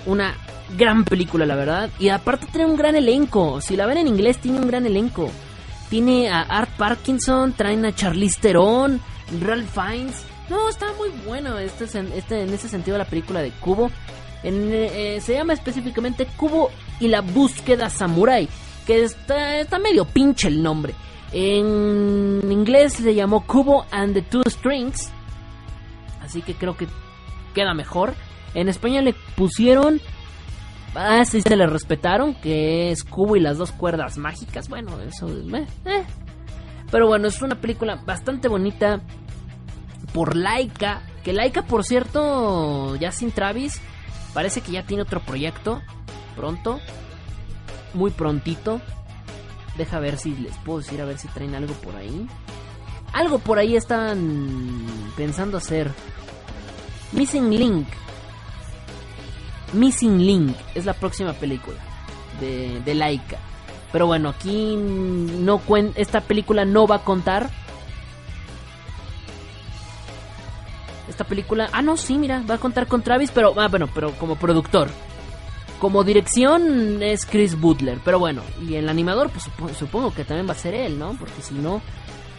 una 0.06 0.36
gran 0.78 1.04
película 1.04 1.48
la 1.48 1.56
verdad, 1.56 1.90
y 1.98 2.10
aparte 2.10 2.46
tiene 2.52 2.68
un 2.68 2.78
gran 2.78 2.96
elenco, 2.96 3.62
si 3.62 3.76
la 3.76 3.88
ven 3.88 3.98
en 3.98 4.08
inglés 4.08 4.38
tiene 4.38 4.60
un 4.60 4.68
gran 4.68 4.86
elenco. 4.86 5.32
Tiene 5.90 6.30
a 6.30 6.42
Art 6.42 6.70
Parkinson, 6.78 7.54
traen 7.54 7.84
a 7.86 7.96
Charlize 7.96 8.40
Theron, 8.40 9.02
Ralph 9.42 9.74
Fiennes. 9.74 10.24
No, 10.50 10.70
está 10.70 10.94
muy 11.00 11.10
bueno 11.26 11.58
este, 11.58 11.86
este, 12.16 12.44
en 12.44 12.54
ese 12.54 12.70
sentido 12.70 12.96
la 12.96 13.06
película 13.06 13.42
de 13.42 13.50
Cubo. 13.50 13.90
Eh, 14.44 15.20
se 15.20 15.34
llama 15.34 15.54
específicamente 15.54 16.28
Cubo 16.38 16.70
y 17.00 17.08
la 17.08 17.22
búsqueda 17.22 17.90
samurai. 17.90 18.48
Que 18.86 19.04
está, 19.04 19.60
está 19.60 19.80
medio 19.80 20.06
pinche 20.06 20.48
el 20.48 20.62
nombre. 20.62 20.94
En 21.34 22.42
inglés 22.52 22.94
se 22.94 23.16
llamó 23.16 23.46
Cubo 23.46 23.86
and 23.92 24.14
the 24.14 24.22
Two 24.22 24.44
Strings. 24.48 25.12
Así 26.22 26.42
que 26.42 26.54
creo 26.54 26.78
que 26.78 26.88
queda 27.56 27.74
mejor. 27.74 28.14
En 28.54 28.70
español 28.70 29.06
le 29.06 29.16
pusieron. 29.36 30.00
Ah, 30.96 31.26
sí 31.26 31.42
se 31.42 31.56
le 31.56 31.66
respetaron. 31.66 32.36
Que 32.36 32.92
es 32.92 33.04
Cubo 33.04 33.36
y 33.36 33.40
las 33.40 33.58
dos 33.58 33.72
cuerdas 33.72 34.18
mágicas. 34.18 34.70
Bueno, 34.70 35.00
eso. 35.02 35.28
Eh, 35.28 35.66
eh. 35.86 36.04
Pero 36.92 37.08
bueno, 37.08 37.28
es 37.28 37.42
una 37.42 37.56
película 37.56 37.96
bastante 38.06 38.48
bonita. 38.48 39.02
Por 40.14 40.36
Laika. 40.36 41.02
Que 41.24 41.34
Laika, 41.34 41.64
por 41.64 41.84
cierto, 41.84 42.96
ya 42.98 43.12
sin 43.12 43.32
Travis. 43.32 43.82
Parece 44.36 44.62
que 44.62 44.72
ya 44.72 44.84
tiene 44.84 45.02
otro 45.02 45.20
proyecto. 45.20 45.82
Pronto. 46.36 46.80
Muy 47.96 48.12
prontito. 48.12 48.82
Deja 49.78 50.00
ver 50.00 50.18
si 50.18 50.36
les 50.36 50.56
puedo 50.58 50.80
decir 50.80 51.02
a 51.02 51.06
ver 51.06 51.18
si 51.18 51.28
traen 51.30 51.56
algo 51.56 51.74
por 51.76 51.96
ahí. 51.96 52.28
Algo 53.12 53.40
por 53.40 53.60
ahí 53.60 53.76
están 53.76 54.86
pensando 55.16 55.58
hacer. 55.58 55.92
Missing 57.12 57.50
Link. 57.50 57.88
Missing 59.74 60.26
Link 60.26 60.56
es 60.76 60.86
la 60.86 60.94
próxima 60.94 61.34
película 61.34 61.78
de, 62.40 62.82
de 62.82 62.96
Laika. 62.96 63.38
Pero 63.92 64.08
bueno, 64.08 64.30
aquí 64.30 64.76
no 64.76 65.62
esta 65.96 66.22
película 66.22 66.66
no 66.66 66.88
va 66.88 66.98
a 66.98 67.04
contar. 67.04 67.50
Esta 71.08 71.26
película, 71.26 71.70
ah 71.72 71.84
no, 71.84 71.96
sí, 71.98 72.18
mira, 72.18 72.42
va 72.50 72.56
a 72.56 72.58
contar 72.58 72.88
con 72.88 73.04
Travis, 73.04 73.30
pero 73.30 73.54
ah, 73.60 73.68
bueno, 73.68 73.88
pero 73.94 74.12
como 74.14 74.36
productor. 74.36 74.90
Como 75.84 76.06
dirección 76.06 77.04
es 77.04 77.26
Chris 77.26 77.60
Butler, 77.60 78.00
pero 78.06 78.18
bueno, 78.18 78.42
y 78.66 78.76
el 78.76 78.88
animador 78.88 79.30
pues 79.30 79.50
supongo, 79.78 80.14
que 80.14 80.24
también 80.24 80.48
va 80.48 80.54
a 80.54 80.56
ser 80.56 80.74
él, 80.74 80.98
¿no? 80.98 81.12
Porque 81.20 81.42
si 81.42 81.56
no, 81.56 81.82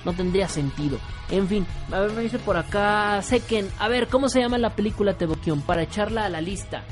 no 0.02 0.14
tendría 0.14 0.48
sentido. 0.48 0.96
En 1.28 1.46
fin, 1.46 1.66
a 1.92 2.00
ver, 2.00 2.12
me 2.12 2.22
dice 2.22 2.38
por 2.38 2.56
acá 2.56 3.20
Seken, 3.20 3.68
a 3.78 3.88
ver, 3.88 4.08
¿cómo 4.08 4.30
se 4.30 4.40
llama 4.40 4.56
la 4.56 4.70
película 4.70 5.18
Teboquión? 5.18 5.60
Para 5.60 5.82
echarla 5.82 6.24
a 6.24 6.30
la 6.30 6.40
lista. 6.40 6.84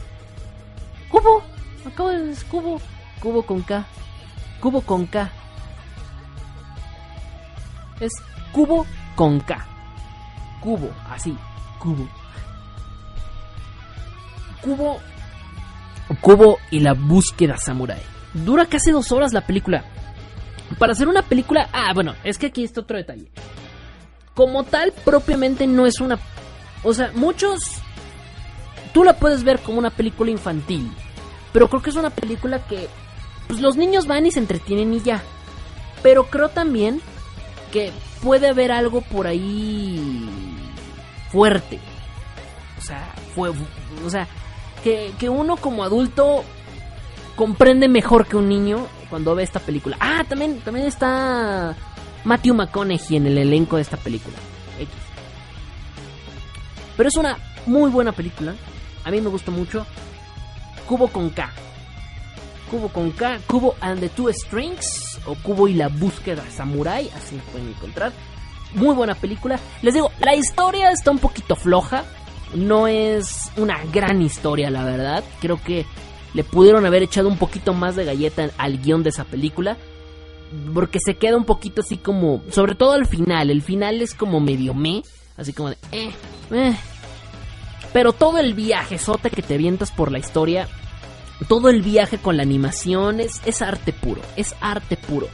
Cubo, 1.08 1.42
acabo 1.86 2.10
de 2.10 2.26
decir 2.26 2.46
Cubo, 2.48 2.82
Cubo 3.18 3.46
con 3.46 3.62
K, 3.62 3.86
Cubo 4.60 4.82
con 4.82 5.06
K. 5.06 5.32
Es 7.98 8.12
Cubo 8.52 8.84
con 9.16 9.40
K. 9.40 9.66
Cubo, 10.60 10.90
así, 11.08 11.34
Cubo. 11.78 12.06
Cubo 14.60 15.00
Cubo 16.16 16.58
y 16.70 16.80
la 16.80 16.94
búsqueda 16.94 17.56
samurai. 17.56 18.00
Dura 18.34 18.66
casi 18.66 18.90
dos 18.90 19.12
horas 19.12 19.32
la 19.32 19.46
película. 19.46 19.84
Para 20.78 20.92
hacer 20.92 21.08
una 21.08 21.22
película... 21.22 21.68
Ah, 21.72 21.92
bueno, 21.94 22.14
es 22.24 22.38
que 22.38 22.46
aquí 22.46 22.64
está 22.64 22.80
otro 22.80 22.96
detalle. 22.96 23.30
Como 24.34 24.64
tal, 24.64 24.92
propiamente 25.04 25.66
no 25.66 25.86
es 25.86 26.00
una... 26.00 26.18
O 26.82 26.94
sea, 26.94 27.12
muchos... 27.14 27.60
Tú 28.94 29.04
la 29.04 29.16
puedes 29.16 29.44
ver 29.44 29.60
como 29.60 29.78
una 29.78 29.90
película 29.90 30.30
infantil. 30.30 30.90
Pero 31.52 31.68
creo 31.68 31.82
que 31.82 31.90
es 31.90 31.96
una 31.96 32.10
película 32.10 32.66
que... 32.66 32.88
Pues 33.48 33.60
los 33.60 33.76
niños 33.76 34.06
van 34.06 34.26
y 34.26 34.30
se 34.30 34.38
entretienen 34.38 34.94
y 34.94 35.00
ya. 35.00 35.22
Pero 36.02 36.24
creo 36.24 36.48
también 36.48 37.00
que 37.70 37.92
puede 38.22 38.48
haber 38.48 38.72
algo 38.72 39.02
por 39.02 39.26
ahí 39.26 40.28
fuerte. 41.30 41.78
O 42.78 42.82
sea, 42.82 43.14
fue, 43.34 43.50
o 43.50 44.10
sea, 44.10 44.26
que, 44.82 45.12
que 45.18 45.28
uno 45.28 45.56
como 45.56 45.84
adulto 45.84 46.44
comprende 47.36 47.88
mejor 47.88 48.26
que 48.26 48.36
un 48.36 48.48
niño 48.48 48.86
cuando 49.10 49.34
ve 49.34 49.42
esta 49.42 49.60
película. 49.60 49.96
Ah, 50.00 50.24
también, 50.28 50.60
también 50.60 50.86
está 50.86 51.76
Matthew 52.24 52.54
McConaughey 52.54 53.16
en 53.16 53.26
el 53.26 53.38
elenco 53.38 53.76
de 53.76 53.82
esta 53.82 53.96
película. 53.96 54.36
X. 54.78 54.94
Pero 56.96 57.08
es 57.08 57.16
una 57.16 57.38
muy 57.66 57.90
buena 57.90 58.12
película. 58.12 58.54
A 59.04 59.10
mí 59.10 59.20
me 59.20 59.28
gusta 59.28 59.50
mucho. 59.50 59.86
Cubo 60.86 61.08
con 61.08 61.30
K. 61.30 61.50
Cubo 62.70 62.88
con 62.88 63.10
K. 63.10 63.38
Cubo 63.46 63.74
and 63.80 64.00
the 64.00 64.08
Two 64.08 64.32
Strings. 64.32 65.18
O 65.26 65.34
Cubo 65.34 65.68
y 65.68 65.74
la 65.74 65.88
búsqueda 65.88 66.42
samurai. 66.50 67.10
Así 67.16 67.38
pueden 67.50 67.68
encontrar. 67.68 68.12
Muy 68.74 68.94
buena 68.94 69.14
película. 69.14 69.58
Les 69.82 69.94
digo, 69.94 70.10
la 70.20 70.34
historia 70.34 70.90
está 70.90 71.10
un 71.10 71.18
poquito 71.18 71.56
floja. 71.56 72.04
No 72.54 72.86
es 72.86 73.50
una 73.56 73.82
gran 73.92 74.22
historia, 74.22 74.70
la 74.70 74.84
verdad. 74.84 75.24
Creo 75.40 75.60
que 75.62 75.86
le 76.34 76.44
pudieron 76.44 76.86
haber 76.86 77.02
echado 77.02 77.28
un 77.28 77.38
poquito 77.38 77.74
más 77.74 77.96
de 77.96 78.04
galleta 78.04 78.50
al 78.58 78.78
guion 78.78 79.02
de 79.02 79.10
esa 79.10 79.24
película. 79.24 79.76
Porque 80.74 80.98
se 81.04 81.16
queda 81.16 81.36
un 81.36 81.44
poquito 81.44 81.80
así 81.80 81.96
como. 81.96 82.42
Sobre 82.50 82.74
todo 82.74 82.92
al 82.92 83.06
final. 83.06 83.50
El 83.50 83.62
final 83.62 84.02
es 84.02 84.14
como 84.14 84.40
medio 84.40 84.74
me. 84.74 85.02
Así 85.36 85.52
como 85.52 85.70
de. 85.70 85.76
Eh, 85.92 86.10
eh. 86.50 86.76
Pero 87.92 88.12
todo 88.12 88.38
el 88.38 88.54
viaje, 88.54 88.98
sote 88.98 89.30
que 89.30 89.42
te 89.42 89.54
avientas 89.54 89.90
por 89.90 90.12
la 90.12 90.18
historia. 90.18 90.68
Todo 91.48 91.70
el 91.70 91.82
viaje 91.82 92.18
con 92.18 92.36
la 92.36 92.42
animación 92.42 93.20
es, 93.20 93.40
es 93.46 93.62
arte 93.62 93.92
puro. 93.92 94.20
Es 94.36 94.54
arte 94.60 94.96
puro. 94.96 95.28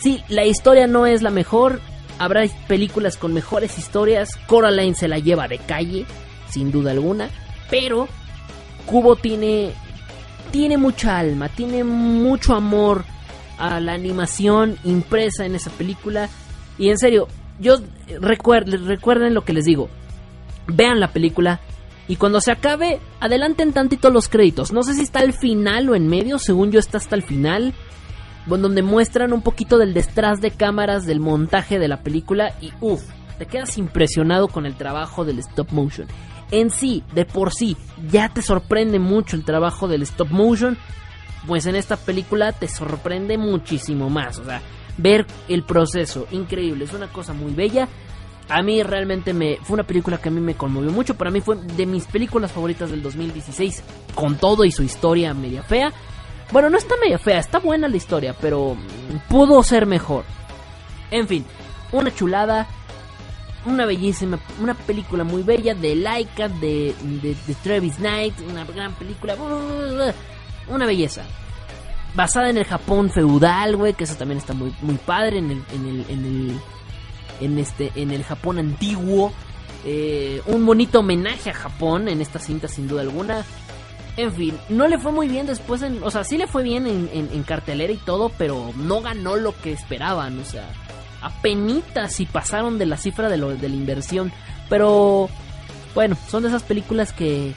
Sí, 0.00 0.22
la 0.28 0.44
historia 0.44 0.86
no 0.86 1.06
es 1.06 1.22
la 1.22 1.30
mejor. 1.30 1.80
Habrá 2.18 2.44
películas 2.66 3.16
con 3.16 3.34
mejores 3.34 3.78
historias. 3.78 4.36
Coraline 4.46 4.94
se 4.94 5.08
la 5.08 5.18
lleva 5.18 5.48
de 5.48 5.58
calle, 5.58 6.06
sin 6.50 6.70
duda 6.70 6.90
alguna. 6.92 7.30
Pero 7.70 8.08
Cubo 8.86 9.16
tiene 9.16 9.72
tiene 10.50 10.78
mucha 10.78 11.18
alma, 11.18 11.48
tiene 11.48 11.84
mucho 11.84 12.54
amor 12.54 13.04
a 13.58 13.80
la 13.80 13.92
animación 13.92 14.78
impresa 14.84 15.44
en 15.44 15.54
esa 15.54 15.70
película. 15.70 16.28
Y 16.78 16.88
en 16.88 16.98
serio, 16.98 17.28
yo 17.60 17.76
recuerden, 18.20 18.86
recuerden 18.86 19.34
lo 19.34 19.44
que 19.44 19.52
les 19.52 19.64
digo. 19.64 19.88
Vean 20.66 21.00
la 21.00 21.12
película 21.12 21.60
y 22.08 22.16
cuando 22.16 22.40
se 22.40 22.50
acabe, 22.50 23.00
adelanten 23.20 23.72
tantito 23.72 24.10
los 24.10 24.28
créditos. 24.28 24.72
No 24.72 24.82
sé 24.82 24.94
si 24.94 25.02
está 25.02 25.20
al 25.20 25.34
final 25.34 25.88
o 25.90 25.94
en 25.94 26.08
medio, 26.08 26.38
según 26.38 26.72
yo 26.72 26.78
está 26.80 26.98
hasta 26.98 27.14
el 27.14 27.22
final. 27.22 27.74
Donde 28.46 28.80
muestran 28.80 29.34
un 29.34 29.42
poquito 29.42 29.76
del 29.76 29.92
detrás 29.92 30.40
de 30.40 30.50
cámaras 30.50 31.04
del 31.04 31.20
montaje 31.20 31.78
de 31.78 31.88
la 31.88 32.00
película. 32.02 32.54
Y 32.62 32.72
uff, 32.80 33.02
te 33.38 33.44
quedas 33.44 33.76
impresionado 33.76 34.48
con 34.48 34.64
el 34.64 34.74
trabajo 34.74 35.26
del 35.26 35.38
stop 35.40 35.70
motion 35.72 36.08
en 36.50 36.70
sí, 36.70 37.02
de 37.14 37.24
por 37.24 37.52
sí, 37.52 37.76
ya 38.10 38.28
te 38.28 38.42
sorprende 38.42 38.98
mucho 38.98 39.36
el 39.36 39.44
trabajo 39.44 39.88
del 39.88 40.02
stop 40.02 40.30
motion, 40.30 40.78
pues 41.46 41.66
en 41.66 41.76
esta 41.76 41.96
película 41.96 42.52
te 42.52 42.68
sorprende 42.68 43.38
muchísimo 43.38 44.10
más. 44.10 44.38
O 44.38 44.44
sea, 44.44 44.62
ver 44.96 45.26
el 45.48 45.62
proceso, 45.62 46.26
increíble, 46.30 46.84
es 46.84 46.92
una 46.92 47.08
cosa 47.08 47.32
muy 47.32 47.52
bella. 47.52 47.88
A 48.48 48.62
mí 48.62 48.82
realmente 48.82 49.34
me 49.34 49.58
fue 49.62 49.74
una 49.74 49.82
película 49.82 50.18
que 50.18 50.30
a 50.30 50.32
mí 50.32 50.40
me 50.40 50.54
conmovió 50.54 50.90
mucho. 50.90 51.14
Para 51.14 51.30
mí 51.30 51.40
fue 51.40 51.56
de 51.56 51.84
mis 51.84 52.06
películas 52.06 52.50
favoritas 52.50 52.90
del 52.90 53.02
2016, 53.02 53.82
con 54.14 54.36
todo 54.36 54.64
y 54.64 54.72
su 54.72 54.82
historia 54.82 55.34
media 55.34 55.62
fea. 55.62 55.92
Bueno, 56.50 56.70
no 56.70 56.78
está 56.78 56.94
media 57.02 57.18
fea, 57.18 57.38
está 57.38 57.58
buena 57.58 57.88
la 57.88 57.96
historia, 57.96 58.34
pero 58.40 58.74
pudo 59.28 59.62
ser 59.62 59.84
mejor. 59.84 60.24
En 61.10 61.28
fin, 61.28 61.44
una 61.92 62.14
chulada 62.14 62.66
una 63.66 63.86
bellísima, 63.86 64.38
una 64.60 64.74
película 64.74 65.24
muy 65.24 65.42
bella 65.42 65.74
de 65.74 65.96
Laika, 65.96 66.48
de, 66.48 66.94
de, 67.22 67.54
Travis 67.62 67.96
Knight, 67.96 68.34
una 68.48 68.64
gran 68.64 68.94
película, 68.94 69.36
una 70.68 70.86
belleza. 70.86 71.24
Basada 72.14 72.50
en 72.50 72.58
el 72.58 72.64
Japón 72.64 73.10
feudal, 73.10 73.76
güey, 73.76 73.94
que 73.94 74.04
eso 74.04 74.14
también 74.14 74.38
está 74.38 74.54
muy, 74.54 74.72
muy 74.80 74.96
padre, 74.96 75.38
en 75.38 75.50
el, 75.50 75.62
en 75.72 75.86
el, 75.86 76.06
en 76.08 76.24
el, 76.24 76.60
en 77.40 77.58
este, 77.58 77.92
en 77.94 78.10
el 78.10 78.24
Japón 78.24 78.58
antiguo. 78.58 79.32
Eh, 79.84 80.42
un 80.46 80.66
bonito 80.66 81.00
homenaje 81.00 81.50
a 81.50 81.54
Japón 81.54 82.08
en 82.08 82.20
esta 82.20 82.38
cinta, 82.38 82.68
sin 82.68 82.88
duda 82.88 83.02
alguna. 83.02 83.44
En 84.16 84.32
fin, 84.32 84.58
no 84.68 84.88
le 84.88 84.98
fue 84.98 85.12
muy 85.12 85.28
bien 85.28 85.46
después, 85.46 85.82
en, 85.82 86.02
o 86.02 86.10
sea, 86.10 86.24
sí 86.24 86.38
le 86.38 86.48
fue 86.48 86.64
bien 86.64 86.88
en, 86.88 87.08
en 87.12 87.42
cartelera 87.44 87.92
y 87.92 87.98
todo, 87.98 88.30
pero 88.36 88.72
no 88.76 89.00
ganó 89.00 89.36
lo 89.36 89.54
que 89.60 89.72
esperaban, 89.72 90.40
o 90.40 90.44
sea 90.44 90.68
apenitas 91.20 92.12
si 92.14 92.26
pasaron 92.26 92.78
de 92.78 92.86
la 92.86 92.96
cifra 92.96 93.28
de, 93.28 93.36
lo, 93.36 93.54
de 93.54 93.68
la 93.68 93.74
inversión. 93.74 94.32
Pero 94.68 95.28
bueno, 95.94 96.16
son 96.28 96.42
de 96.42 96.48
esas 96.48 96.62
películas 96.62 97.12
que 97.12 97.54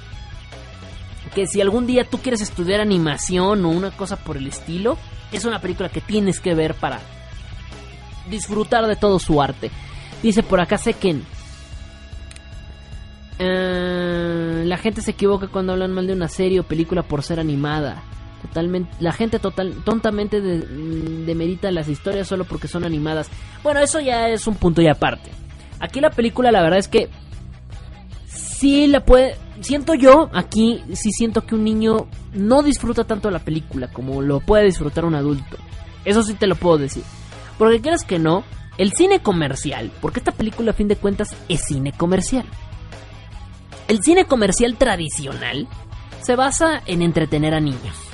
que 1.34 1.48
si 1.48 1.62
algún 1.62 1.88
día 1.88 2.04
tú 2.04 2.18
quieres 2.18 2.42
estudiar 2.42 2.82
animación 2.82 3.64
o 3.64 3.70
una 3.70 3.92
cosa 3.92 4.18
por 4.18 4.38
el 4.38 4.48
estilo, 4.48 4.98
es 5.32 5.46
una 5.46 5.60
película 5.60 5.90
que 5.90 6.02
tienes 6.02 6.40
que 6.40 6.54
ver 6.56 6.76
para 6.76 7.00
disfrutar 8.30 8.86
de 8.88 8.96
todo 8.96 9.18
su 9.20 9.42
arte. 9.42 9.72
Dice 10.22 10.44
por 10.44 10.60
acá 10.60 10.78
Seken. 10.78 11.24
Eh, 13.40 14.64
la 14.66 14.78
gente 14.78 15.02
se 15.02 15.12
equivoca 15.12 15.48
cuando 15.48 15.74
hablan 15.74 15.94
mal 15.94 16.06
de 16.06 16.14
una 16.14 16.28
serie 16.28 16.60
o 16.60 16.64
película 16.64 17.02
por 17.02 17.24
ser 17.24 17.40
animada. 17.40 18.04
Totalmente, 18.42 18.92
la 19.00 19.12
gente 19.12 19.38
total, 19.38 19.84
tontamente 19.86 20.42
demerita 20.42 21.72
las 21.72 21.88
historias 21.88 22.28
solo 22.28 22.44
porque 22.46 22.68
son 22.68 22.84
animadas. 22.84 23.30
Bueno, 23.62 23.80
eso 23.82 24.00
ya 24.00 24.30
es 24.30 24.48
un 24.48 24.56
punto 24.56 24.82
y 24.82 24.88
aparte. 24.88 25.30
Aquí 25.80 26.00
la 26.00 26.10
película, 26.10 26.52
la 26.52 26.62
verdad 26.62 26.80
es 26.80 26.88
que 26.88 27.10
sí 28.26 28.88
la 28.88 29.06
puede. 29.06 29.36
Siento 29.62 29.94
yo, 29.94 30.30
aquí 30.34 30.84
sí 30.94 31.12
siento 31.12 31.46
que 31.46 31.54
un 31.54 31.64
niño 31.64 32.08
no 32.34 32.64
disfruta 32.64 33.04
tanto 33.04 33.30
la 33.30 33.40
película 33.40 33.90
como 33.90 34.24
lo 34.24 34.40
puede 34.40 34.66
disfrutar 34.66 35.06
un 35.06 35.14
adulto. 35.14 35.58
Eso 36.04 36.24
sí 36.24 36.34
te 36.34 36.48
lo 36.48 36.56
puedo 36.56 36.80
decir. 36.80 37.04
Porque 37.60 37.80
quieras 37.80 38.04
que 38.04 38.18
no, 38.18 38.44
el 38.80 38.92
cine 38.94 39.22
comercial, 39.22 39.92
porque 40.02 40.20
esta 40.20 40.32
película 40.32 40.72
a 40.72 40.76
fin 40.76 40.88
de 40.88 40.96
cuentas 40.96 41.36
es 41.48 41.62
cine 41.62 41.92
comercial. 41.92 42.46
El 43.88 44.02
cine 44.02 44.26
comercial 44.26 44.78
tradicional 44.78 45.68
se 46.22 46.36
basa 46.36 46.82
en 46.88 47.04
entretener 47.04 47.54
a 47.54 47.60
niños 47.60 48.11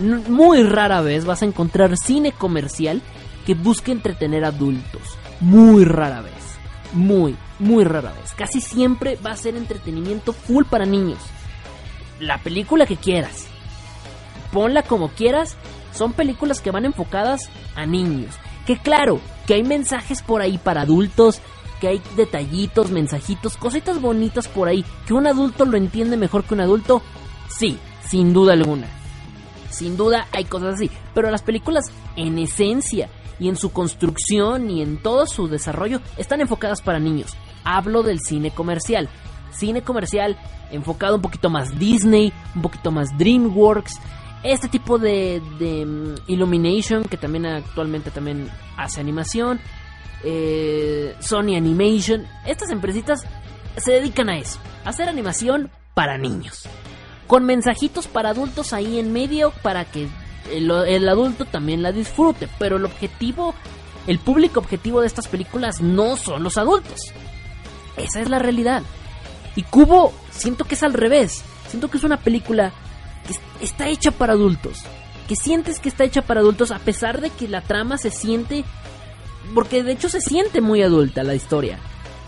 muy 0.00 0.62
rara 0.62 1.00
vez 1.00 1.24
vas 1.24 1.42
a 1.42 1.46
encontrar 1.46 1.96
cine 1.96 2.32
comercial 2.32 3.02
que 3.46 3.54
busque 3.54 3.92
entretener 3.92 4.44
adultos. 4.44 5.02
Muy 5.40 5.84
rara 5.84 6.20
vez. 6.22 6.32
Muy, 6.92 7.36
muy 7.58 7.84
rara 7.84 8.12
vez. 8.12 8.32
Casi 8.36 8.60
siempre 8.60 9.18
va 9.24 9.32
a 9.32 9.36
ser 9.36 9.56
entretenimiento 9.56 10.32
full 10.32 10.64
para 10.64 10.86
niños. 10.86 11.18
La 12.20 12.38
película 12.38 12.86
que 12.86 12.96
quieras. 12.96 13.46
Ponla 14.52 14.82
como 14.82 15.08
quieras. 15.10 15.56
Son 15.92 16.12
películas 16.12 16.60
que 16.60 16.70
van 16.70 16.84
enfocadas 16.84 17.50
a 17.76 17.86
niños. 17.86 18.34
Que 18.66 18.78
claro, 18.78 19.20
que 19.46 19.54
hay 19.54 19.62
mensajes 19.62 20.22
por 20.22 20.40
ahí 20.40 20.58
para 20.58 20.82
adultos. 20.82 21.40
Que 21.80 21.88
hay 21.88 22.02
detallitos, 22.16 22.90
mensajitos, 22.90 23.56
cositas 23.56 24.00
bonitas 24.00 24.48
por 24.48 24.68
ahí. 24.68 24.84
Que 25.06 25.14
un 25.14 25.26
adulto 25.26 25.64
lo 25.64 25.76
entiende 25.76 26.16
mejor 26.16 26.44
que 26.44 26.54
un 26.54 26.60
adulto. 26.60 27.02
Sí, 27.48 27.78
sin 28.08 28.32
duda 28.32 28.54
alguna. 28.54 28.86
Sin 29.74 29.96
duda 29.96 30.28
hay 30.32 30.44
cosas 30.44 30.74
así, 30.74 30.90
pero 31.14 31.30
las 31.30 31.42
películas 31.42 31.86
en 32.16 32.38
esencia 32.38 33.08
y 33.40 33.48
en 33.48 33.56
su 33.56 33.72
construcción 33.72 34.70
y 34.70 34.82
en 34.82 35.02
todo 35.02 35.26
su 35.26 35.48
desarrollo 35.48 36.00
están 36.16 36.40
enfocadas 36.40 36.80
para 36.80 37.00
niños. 37.00 37.34
Hablo 37.64 38.02
del 38.04 38.20
cine 38.20 38.52
comercial. 38.52 39.08
Cine 39.52 39.82
comercial 39.82 40.36
enfocado 40.70 41.16
un 41.16 41.22
poquito 41.22 41.50
más 41.50 41.76
Disney, 41.78 42.32
un 42.54 42.62
poquito 42.62 42.92
más 42.92 43.16
DreamWorks, 43.18 44.00
este 44.44 44.68
tipo 44.68 44.98
de, 44.98 45.40
mm, 45.40 46.30
Illumination 46.30 47.04
que 47.04 47.16
también 47.16 47.46
actualmente 47.46 48.10
también 48.10 48.48
hace 48.76 49.00
animación, 49.00 49.58
eh, 50.22 51.14
Sony 51.20 51.56
Animation, 51.56 52.26
estas 52.46 52.70
empresitas 52.70 53.24
se 53.76 53.92
dedican 53.92 54.28
a 54.28 54.38
eso, 54.38 54.58
a 54.84 54.90
hacer 54.90 55.08
animación 55.08 55.70
para 55.94 56.18
niños 56.18 56.68
con 57.26 57.44
mensajitos 57.44 58.06
para 58.06 58.30
adultos 58.30 58.72
ahí 58.72 58.98
en 58.98 59.12
medio 59.12 59.52
para 59.62 59.84
que 59.84 60.08
el, 60.52 61.08
adulto 61.08 61.44
también 61.44 61.82
la 61.82 61.92
disfrute. 61.92 62.48
Pero 62.58 62.76
el 62.76 62.84
objetivo, 62.84 63.54
el 64.06 64.18
público 64.18 64.60
objetivo 64.60 65.00
de 65.00 65.06
estas 65.06 65.28
películas 65.28 65.80
no 65.80 66.16
son 66.16 66.42
los 66.42 66.58
adultos. 66.58 67.00
Esa 67.96 68.20
es 68.20 68.28
la 68.28 68.38
realidad. 68.38 68.82
Y 69.56 69.62
Cubo, 69.62 70.12
siento 70.30 70.64
que 70.64 70.74
es 70.74 70.82
al 70.82 70.92
revés. 70.92 71.42
Siento 71.68 71.88
que 71.88 71.98
es 71.98 72.04
una 72.04 72.18
película 72.18 72.72
que 73.26 73.64
está 73.64 73.88
hecha 73.88 74.10
para 74.10 74.34
adultos. 74.34 74.82
Que 75.28 75.36
sientes 75.36 75.80
que 75.80 75.88
está 75.88 76.04
hecha 76.04 76.22
para 76.22 76.40
adultos 76.40 76.70
a 76.70 76.78
pesar 76.78 77.20
de 77.20 77.30
que 77.30 77.48
la 77.48 77.60
trama 77.60 77.98
se 77.98 78.10
siente... 78.10 78.64
Porque 79.54 79.82
de 79.82 79.92
hecho 79.92 80.08
se 80.08 80.20
siente 80.20 80.60
muy 80.60 80.82
adulta 80.82 81.22
la 81.22 81.34
historia. 81.34 81.78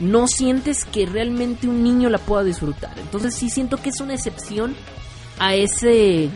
No 0.00 0.28
sientes 0.28 0.84
que 0.84 1.06
realmente 1.06 1.68
un 1.68 1.82
niño 1.82 2.08
la 2.10 2.18
pueda 2.18 2.44
disfrutar. 2.44 2.98
Entonces 2.98 3.34
sí 3.34 3.50
siento 3.50 3.78
que 3.78 3.90
es 3.90 4.00
una 4.00 4.14
excepción 4.14 4.74
a 5.38 5.54
ese 5.54 6.30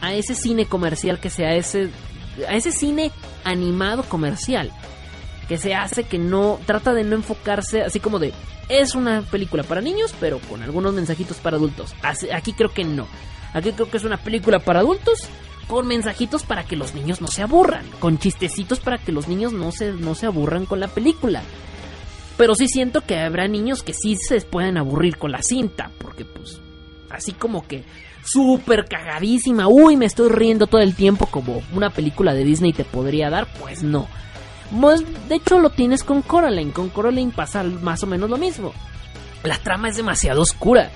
a 0.00 0.14
ese 0.14 0.34
cine 0.34 0.66
comercial 0.66 1.20
que 1.20 1.30
sea 1.30 1.54
ese 1.54 1.90
a 2.48 2.54
ese 2.54 2.72
cine 2.72 3.12
animado 3.44 4.02
comercial 4.02 4.72
que 5.48 5.58
se 5.58 5.74
hace 5.74 6.04
que 6.04 6.18
no 6.18 6.58
trata 6.66 6.92
de 6.92 7.04
no 7.04 7.14
enfocarse 7.14 7.82
así 7.82 8.00
como 8.00 8.18
de 8.18 8.32
es 8.68 8.96
una 8.96 9.22
película 9.22 9.62
para 9.62 9.80
niños 9.80 10.14
pero 10.18 10.40
con 10.40 10.62
algunos 10.62 10.94
mensajitos 10.94 11.38
para 11.38 11.56
adultos. 11.56 11.94
Aquí 12.32 12.52
creo 12.52 12.72
que 12.72 12.84
no. 12.84 13.06
Aquí 13.52 13.72
creo 13.72 13.90
que 13.90 13.98
es 13.98 14.04
una 14.04 14.16
película 14.16 14.58
para 14.58 14.80
adultos 14.80 15.28
con 15.68 15.86
mensajitos 15.86 16.42
para 16.42 16.64
que 16.64 16.76
los 16.76 16.94
niños 16.94 17.20
no 17.20 17.28
se 17.28 17.42
aburran, 17.42 17.86
con 17.98 18.18
chistecitos 18.18 18.80
para 18.80 18.98
que 18.98 19.12
los 19.12 19.28
niños 19.28 19.52
no 19.52 19.72
se, 19.72 19.92
no 19.92 20.14
se 20.14 20.26
aburran 20.26 20.66
con 20.66 20.80
la 20.80 20.88
película. 20.88 21.42
Pero 22.36 22.54
sí 22.54 22.68
siento 22.68 23.02
que 23.02 23.18
habrá 23.18 23.46
niños 23.46 23.82
que 23.82 23.94
sí 23.94 24.16
se 24.16 24.40
pueden 24.40 24.78
aburrir 24.78 25.16
con 25.18 25.32
la 25.32 25.42
cinta, 25.42 25.90
porque 25.98 26.24
pues 26.24 26.60
así 27.10 27.32
como 27.32 27.66
que 27.66 27.84
súper 28.24 28.86
cagadísima, 28.86 29.68
uy, 29.68 29.96
me 29.96 30.06
estoy 30.06 30.30
riendo 30.30 30.66
todo 30.66 30.80
el 30.80 30.94
tiempo 30.94 31.26
como 31.26 31.62
una 31.74 31.90
película 31.90 32.34
de 32.34 32.44
Disney 32.44 32.72
te 32.72 32.84
podría 32.84 33.30
dar, 33.30 33.46
pues 33.60 33.82
no. 33.82 34.08
Pues, 34.80 35.04
de 35.28 35.34
hecho 35.34 35.58
lo 35.58 35.70
tienes 35.70 36.02
con 36.02 36.22
Coraline, 36.22 36.72
con 36.72 36.88
Coraline 36.88 37.32
pasa 37.32 37.62
más 37.62 38.02
o 38.02 38.06
menos 38.06 38.30
lo 38.30 38.38
mismo. 38.38 38.72
La 39.42 39.58
trama 39.58 39.88
es 39.88 39.96
demasiado 39.96 40.40
oscura. 40.40 40.90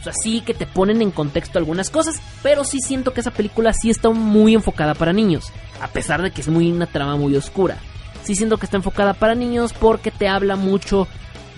O 0.00 0.04
sea, 0.04 0.12
sí 0.12 0.40
que 0.40 0.52
te 0.52 0.66
ponen 0.66 1.00
en 1.00 1.12
contexto 1.12 1.58
algunas 1.58 1.88
cosas, 1.88 2.20
pero 2.42 2.64
sí 2.64 2.80
siento 2.80 3.14
que 3.14 3.20
esa 3.20 3.30
película 3.30 3.72
sí 3.72 3.88
está 3.88 4.10
muy 4.10 4.54
enfocada 4.54 4.94
para 4.94 5.12
niños, 5.12 5.52
a 5.80 5.86
pesar 5.88 6.20
de 6.22 6.32
que 6.32 6.40
es 6.40 6.48
muy 6.48 6.72
una 6.72 6.86
trama 6.86 7.16
muy 7.16 7.36
oscura. 7.36 7.78
Sí 8.22 8.36
siento 8.36 8.56
que 8.56 8.66
está 8.66 8.76
enfocada 8.76 9.14
para 9.14 9.34
niños 9.34 9.72
porque 9.72 10.10
te 10.10 10.28
habla 10.28 10.56
mucho 10.56 11.08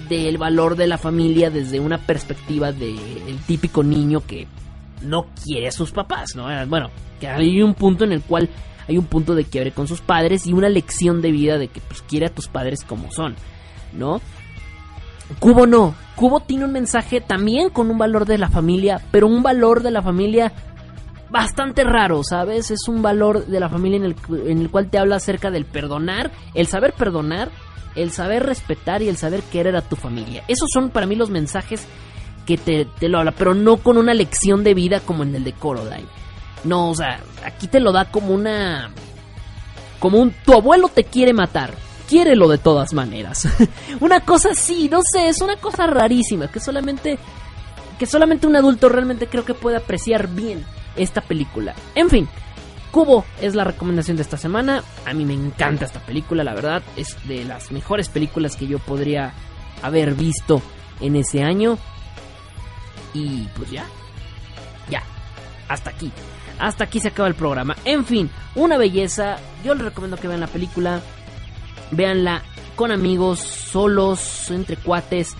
del 0.09 0.39
valor 0.39 0.77
de 0.77 0.87
la 0.87 0.99
familia 0.99 1.51
desde 1.51 1.81
una 1.81 1.99
perspectiva 1.99 2.73
del 2.73 3.39
típico 3.47 3.83
niño 3.83 4.23
que 4.27 4.47
no 5.03 5.27
quiere 5.43 5.69
a 5.69 5.73
sus 5.73 5.93
papás, 5.93 6.35
¿no? 6.35 6.47
Bueno, 6.67 6.91
que 7.21 7.29
hay 7.29 7.63
un 7.63 7.75
punto 7.75 8.05
en 8.05 8.13
el 8.13 8.23
cual 8.23 8.49
hay 8.89 8.99
un 8.99 9.07
punto 9.07 9.35
de 9.35 9.45
quiebre 9.45 9.73
con 9.73 9.89
sus 9.89 10.01
padres 10.01 10.47
y 10.47 10.53
una 10.53 10.69
lección 10.69 11.23
de 11.23 11.31
vida 11.31 11.59
de 11.59 11.69
que 11.69 11.81
pues 11.81 12.03
quiere 12.03 12.27
a 12.27 12.35
tus 12.35 12.49
padres 12.49 12.85
como 12.85 13.11
son, 13.13 13.35
¿no? 13.93 14.21
Cubo 15.39 15.67
no. 15.67 15.95
Cubo 16.17 16.41
tiene 16.41 16.65
un 16.65 16.73
mensaje 16.73 17.21
también 17.21 17.71
con 17.71 17.91
un 17.91 17.99
valor 17.99 18.27
de 18.27 18.39
la 18.39 18.49
familia, 18.49 19.01
pero 19.11 19.27
un 19.27 19.43
valor 19.43 19.83
de 19.83 19.91
la 19.91 20.03
familia 20.03 20.53
bastante 21.35 21.83
raro, 21.83 22.23
¿sabes? 22.23 22.71
Es 22.71 22.87
un 22.87 23.03
valor 23.03 23.47
de 23.47 23.59
la 23.59 23.69
familia 23.69 23.97
en 23.97 24.05
el, 24.05 24.17
en 24.49 24.59
el 24.59 24.71
cual 24.71 24.89
te 24.89 24.99
habla 24.99 25.17
acerca 25.17 25.51
del 25.51 25.65
perdonar, 25.65 26.31
el 26.55 26.69
saber 26.69 26.93
perdonar, 26.93 27.51
el 27.97 28.13
saber 28.13 28.45
respetar 28.47 29.03
y 29.03 29.09
el 29.09 29.17
saber 29.17 29.43
querer 29.43 29.75
a 29.75 29.83
tu 29.83 29.97
familia. 29.97 30.45
Esos 30.47 30.69
son 30.73 30.91
para 30.91 31.07
mí 31.07 31.17
los 31.17 31.31
mensajes 31.31 31.89
que 32.47 32.57
te, 32.57 32.85
te 32.85 33.09
lo 33.09 33.19
habla, 33.19 33.33
pero 33.33 33.53
no 33.53 33.79
con 33.79 33.99
una 33.99 34.15
lección 34.15 34.63
de 34.63 34.75
vida 34.75 35.01
como 35.01 35.25
en 35.25 35.35
el 35.35 35.43
de 35.43 35.55
Corodine. 35.55 36.07
No, 36.63 36.91
o 36.91 36.95
sea, 36.95 37.19
aquí 37.45 37.67
te 37.67 37.81
lo 37.81 37.91
da 37.91 38.05
como 38.13 38.33
una... 38.33 38.93
Como 39.99 40.19
un... 40.19 40.33
Tu 40.45 40.53
abuelo 40.53 40.89
te 40.89 41.03
quiere 41.03 41.33
matar 41.33 41.75
quiérelo 42.09 42.49
de 42.49 42.59
todas 42.59 42.93
maneras. 42.93 43.49
una 44.01 44.21
cosa 44.21 44.51
así, 44.51 44.89
no 44.89 45.01
sé, 45.03 45.29
es 45.29 45.41
una 45.41 45.57
cosa 45.57 45.87
rarísima 45.87 46.47
que 46.49 46.61
solamente 46.61 47.19
que 47.99 48.07
solamente 48.07 48.47
un 48.47 48.57
adulto 48.57 48.89
realmente 48.89 49.27
creo 49.27 49.45
que 49.45 49.55
puede 49.55 49.79
apreciar 49.79 50.29
bien 50.29 50.65
esta 50.97 51.21
película. 51.21 51.75
En 51.95 52.11
fin, 52.11 52.29
Cubo 52.91 53.25
es 53.41 53.55
la 53.55 53.65
recomendación 53.65 54.17
de 54.17 54.23
esta 54.23 54.37
semana. 54.37 54.85
A 55.05 55.13
mí 55.15 55.25
me 55.25 55.35
encanta 55.35 55.85
esta 55.85 56.01
película, 56.01 56.45
la 56.45 56.55
verdad, 56.55 56.83
es 56.97 57.17
de 57.27 57.45
las 57.45 57.73
mejores 57.73 58.09
películas 58.09 58.55
que 58.55 58.69
yo 58.69 58.79
podría 58.79 59.33
haber 59.83 60.15
visto 60.15 60.63
en 61.01 61.17
ese 61.17 61.43
año. 61.43 61.77
Y 63.13 63.49
pues 63.57 63.71
ya. 63.71 63.85
Ya. 64.89 65.03
Hasta 65.69 65.91
aquí. 65.91 66.13
Hasta 66.59 66.85
aquí 66.85 67.01
se 67.01 67.09
acaba 67.09 67.27
el 67.29 67.35
programa. 67.35 67.75
En 67.85 68.05
fin, 68.05 68.31
una 68.55 68.79
belleza. 68.79 69.39
Yo 69.65 69.75
les 69.75 69.85
recomiendo 69.85 70.17
que 70.17 70.29
vean 70.29 70.41
la 70.41 70.47
película. 70.47 71.01
Véanla 71.91 72.43
con 72.77 72.93
amigos, 72.93 73.41
solos, 73.41 74.51
entre 74.51 74.77
cuates. 74.77 75.37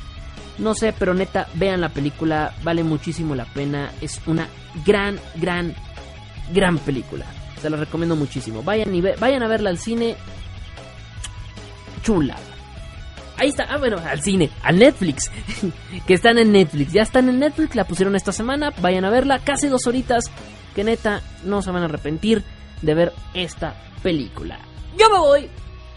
No 0.59 0.75
sé, 0.75 0.95
pero 0.97 1.15
neta, 1.15 1.49
vean 1.55 1.81
la 1.81 1.89
película. 1.89 2.55
Vale 2.63 2.85
muchísimo 2.85 3.35
la 3.35 3.45
pena. 3.45 3.91
Es 4.01 4.21
una 4.27 4.49
gran, 4.85 5.19
gran, 5.37 5.75
gran 6.53 6.79
película. 6.79 7.27
Se 7.61 7.71
la 7.71 7.77
recomiendo 7.77 8.17
muchísimo. 8.17 8.63
Vayan, 8.63 8.95
y 8.95 9.01
vayan 9.01 9.43
a 9.43 9.49
verla 9.49 9.71
al 9.71 9.79
cine. 9.79 10.17
Chula. 12.03 12.37
Ahí 13.37 13.49
está, 13.49 13.65
ah 13.65 13.79
bueno, 13.79 13.97
al 13.99 14.23
cine, 14.23 14.49
al 14.63 14.79
Netflix, 14.79 15.29
que 16.07 16.15
están 16.15 16.39
en 16.39 16.53
Netflix, 16.53 16.93
ya 16.93 17.03
están 17.03 17.29
en 17.29 17.41
Netflix, 17.41 17.75
la 17.75 17.85
pusieron 17.85 18.15
esta 18.15 18.31
semana, 18.31 18.73
vayan 18.81 19.05
a 19.05 19.11
verla, 19.11 19.41
casi 19.41 19.67
dos 19.67 19.89
horitas, 19.89 20.27
que 20.75 20.85
neta 20.85 21.21
no 21.43 21.61
se 21.61 21.73
van 21.73 21.83
a 21.83 21.87
arrepentir 21.87 22.45
de 22.81 22.95
ver 22.95 23.13
esta 23.35 23.75
película. 24.05 24.61
Yo 24.97 25.11
me 25.11 25.19
voy, 25.19 25.49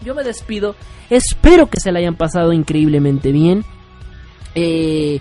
yo 0.04 0.14
me 0.16 0.24
despido. 0.24 0.74
Espero 1.10 1.68
que 1.68 1.78
se 1.78 1.92
la 1.92 2.00
hayan 2.00 2.16
pasado 2.16 2.52
increíblemente 2.52 3.30
bien. 3.30 3.64
Eh, 4.60 5.20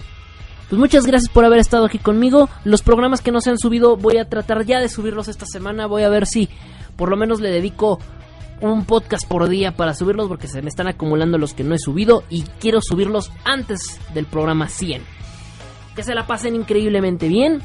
pues 0.68 0.80
muchas 0.80 1.05
gracias 1.05 1.31
por 1.31 1.45
haber 1.45 1.59
estado 1.59 1.85
aquí 1.85 1.99
conmigo. 1.99 2.49
Los 2.64 2.81
programas 2.81 3.22
que 3.22 3.31
no 3.31 3.39
se 3.39 3.51
han 3.51 3.59
subido 3.59 3.95
voy 3.95 4.18
a 4.18 4.27
tratar 4.27 4.65
ya 4.65 4.80
de 4.80 4.89
subirlos 4.89 5.27
esta 5.27 5.45
semana. 5.45 5.85
Voy 5.85 6.03
a 6.03 6.09
ver 6.09 6.26
si 6.26 6.49
por 6.95 7.09
lo 7.09 7.18
menos 7.18 7.39
le 7.39 7.51
dedico 7.51 7.99
un 8.59 8.85
podcast 8.85 9.27
por 9.27 9.47
día 9.47 9.76
para 9.76 9.93
subirlos 9.93 10.27
porque 10.27 10.47
se 10.47 10.64
me 10.64 10.69
están 10.69 10.88
acumulando 10.88 11.38
los 11.38 11.53
que 11.53 11.64
no 11.64 11.76
he 11.76 11.80
subido 11.80 12.23
y 12.30 12.41
quiero 12.59 12.81
subirlos 12.81 13.31
antes 13.43 13.99
del 14.15 14.26
programa 14.26 14.68
100. 14.68 15.03
Que 15.95 16.01
se 16.01 16.15
la 16.15 16.26
pasen 16.26 16.55
increíblemente 16.55 17.27
bien. 17.27 17.61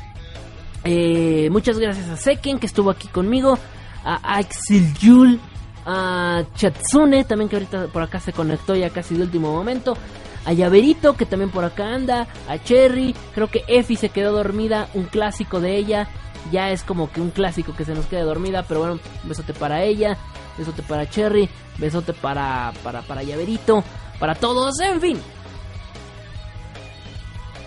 Eh, 0.85 1.49
muchas 1.51 1.79
gracias 1.79 2.09
a 2.09 2.17
Seken 2.17 2.59
que 2.59 2.67
estuvo 2.67 2.91
aquí 2.91 3.09
conmigo. 3.09 3.59
A 4.05 4.37
Axel 4.37 4.93
Yul 4.95 5.41
a 5.87 6.45
Chatsune, 6.55 7.25
también 7.25 7.49
que 7.49 7.57
ahorita 7.57 7.87
por 7.89 8.03
acá 8.03 8.21
se 8.21 8.33
conectó 8.33 8.75
ya 8.75 8.91
casi 8.91 9.17
de 9.17 9.23
último 9.23 9.53
momento, 9.53 9.97
a 10.45 10.53
Llaverito, 10.53 11.17
que 11.17 11.27
también 11.27 11.51
por 11.51 11.65
acá 11.65 11.95
anda, 11.95 12.27
a 12.49 12.59
Cherry, 12.59 13.15
creo 13.35 13.49
que 13.49 13.65
Effie 13.69 13.97
se 13.97 14.09
quedó 14.09 14.33
dormida, 14.33 14.89
un 14.95 15.05
clásico 15.05 15.61
de 15.61 15.77
ella, 15.77 16.09
ya 16.51 16.71
es 16.71 16.83
como 16.83 17.11
que 17.13 17.21
un 17.21 17.31
clásico 17.31 17.75
que 17.75 17.85
se 17.85 17.95
nos 17.95 18.07
queda 18.07 18.23
dormida, 18.23 18.65
pero 18.67 18.81
bueno, 18.81 18.99
besote 19.25 19.55
para 19.55 19.83
ella, 19.85 20.17
besote 20.59 20.83
para 20.83 21.09
Cherry, 21.09 21.49
besote 21.79 22.13
para, 22.13 22.73
para, 22.83 23.03
para 23.03 23.23
Llaverito, 23.23 23.85
para 24.19 24.35
todos, 24.35 24.81
en 24.81 25.01
fin. 25.01 25.19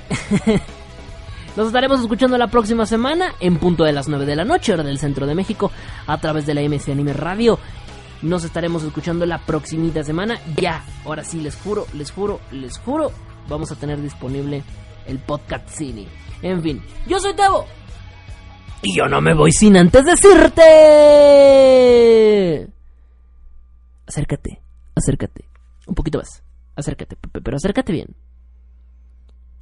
Nos 1.56 1.68
estaremos 1.68 2.02
escuchando 2.02 2.38
la 2.38 2.48
próxima 2.48 2.86
semana 2.86 3.34
en 3.40 3.58
punto 3.58 3.86
de 3.86 3.94
las 3.94 4.10
9 4.10 4.26
de 4.26 4.36
la 4.36 4.44
noche, 4.44 4.74
hora 4.74 4.84
del 4.84 5.00
centro 5.00 5.26
de 5.26 5.36
México, 5.36 5.72
a 6.06 6.18
través 6.18 6.46
de 6.46 6.54
la 6.54 6.62
MC 6.62 6.92
Anime 6.92 7.14
Radio. 7.14 7.58
Nos 8.22 8.44
estaremos 8.44 8.84
escuchando 8.84 9.26
la 9.26 9.40
próxima 9.40 10.04
semana. 10.04 10.40
Ya, 10.56 10.84
ahora 11.06 11.24
sí, 11.24 11.42
les 11.42 11.56
juro, 11.56 11.88
les 11.94 12.12
juro, 12.12 12.40
les 12.52 12.78
juro, 12.78 13.12
vamos 13.48 13.72
a 13.72 13.76
tener 13.76 14.02
disponible 14.02 14.64
el 15.08 15.20
podcast 15.20 15.70
cine. 15.70 16.08
En 16.42 16.62
fin, 16.62 16.82
yo 17.08 17.20
soy 17.20 17.34
Tebo. 17.36 17.66
Y 18.82 18.96
yo 18.98 19.08
no 19.08 19.22
me 19.22 19.34
voy 19.34 19.52
sin 19.52 19.78
antes 19.78 20.06
decirte. 20.06 20.62
Acércate, 24.06 24.62
acércate. 24.96 25.46
Un 25.88 25.96
poquito 25.96 26.20
más. 26.20 26.44
Acércate, 26.76 27.16
pero 27.32 27.58
acércate 27.58 27.92
bien. 27.92 28.16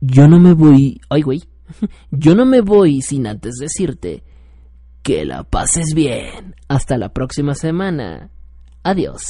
Yo 0.02 0.28
no 0.28 0.40
me 0.40 0.54
voy... 0.54 1.00
Ay, 1.10 1.22
güey. 1.22 1.44
Yo 2.12 2.36
no 2.36 2.46
me 2.46 2.60
voy 2.62 3.02
sin 3.02 3.26
antes 3.26 3.56
decirte 3.56 4.24
que 5.02 5.24
la 5.26 5.44
pases 5.44 5.94
bien. 5.96 6.56
Hasta 6.68 6.98
la 6.98 7.10
próxima 7.10 7.56
semana. 7.56 8.30
Adiós. 8.84 9.24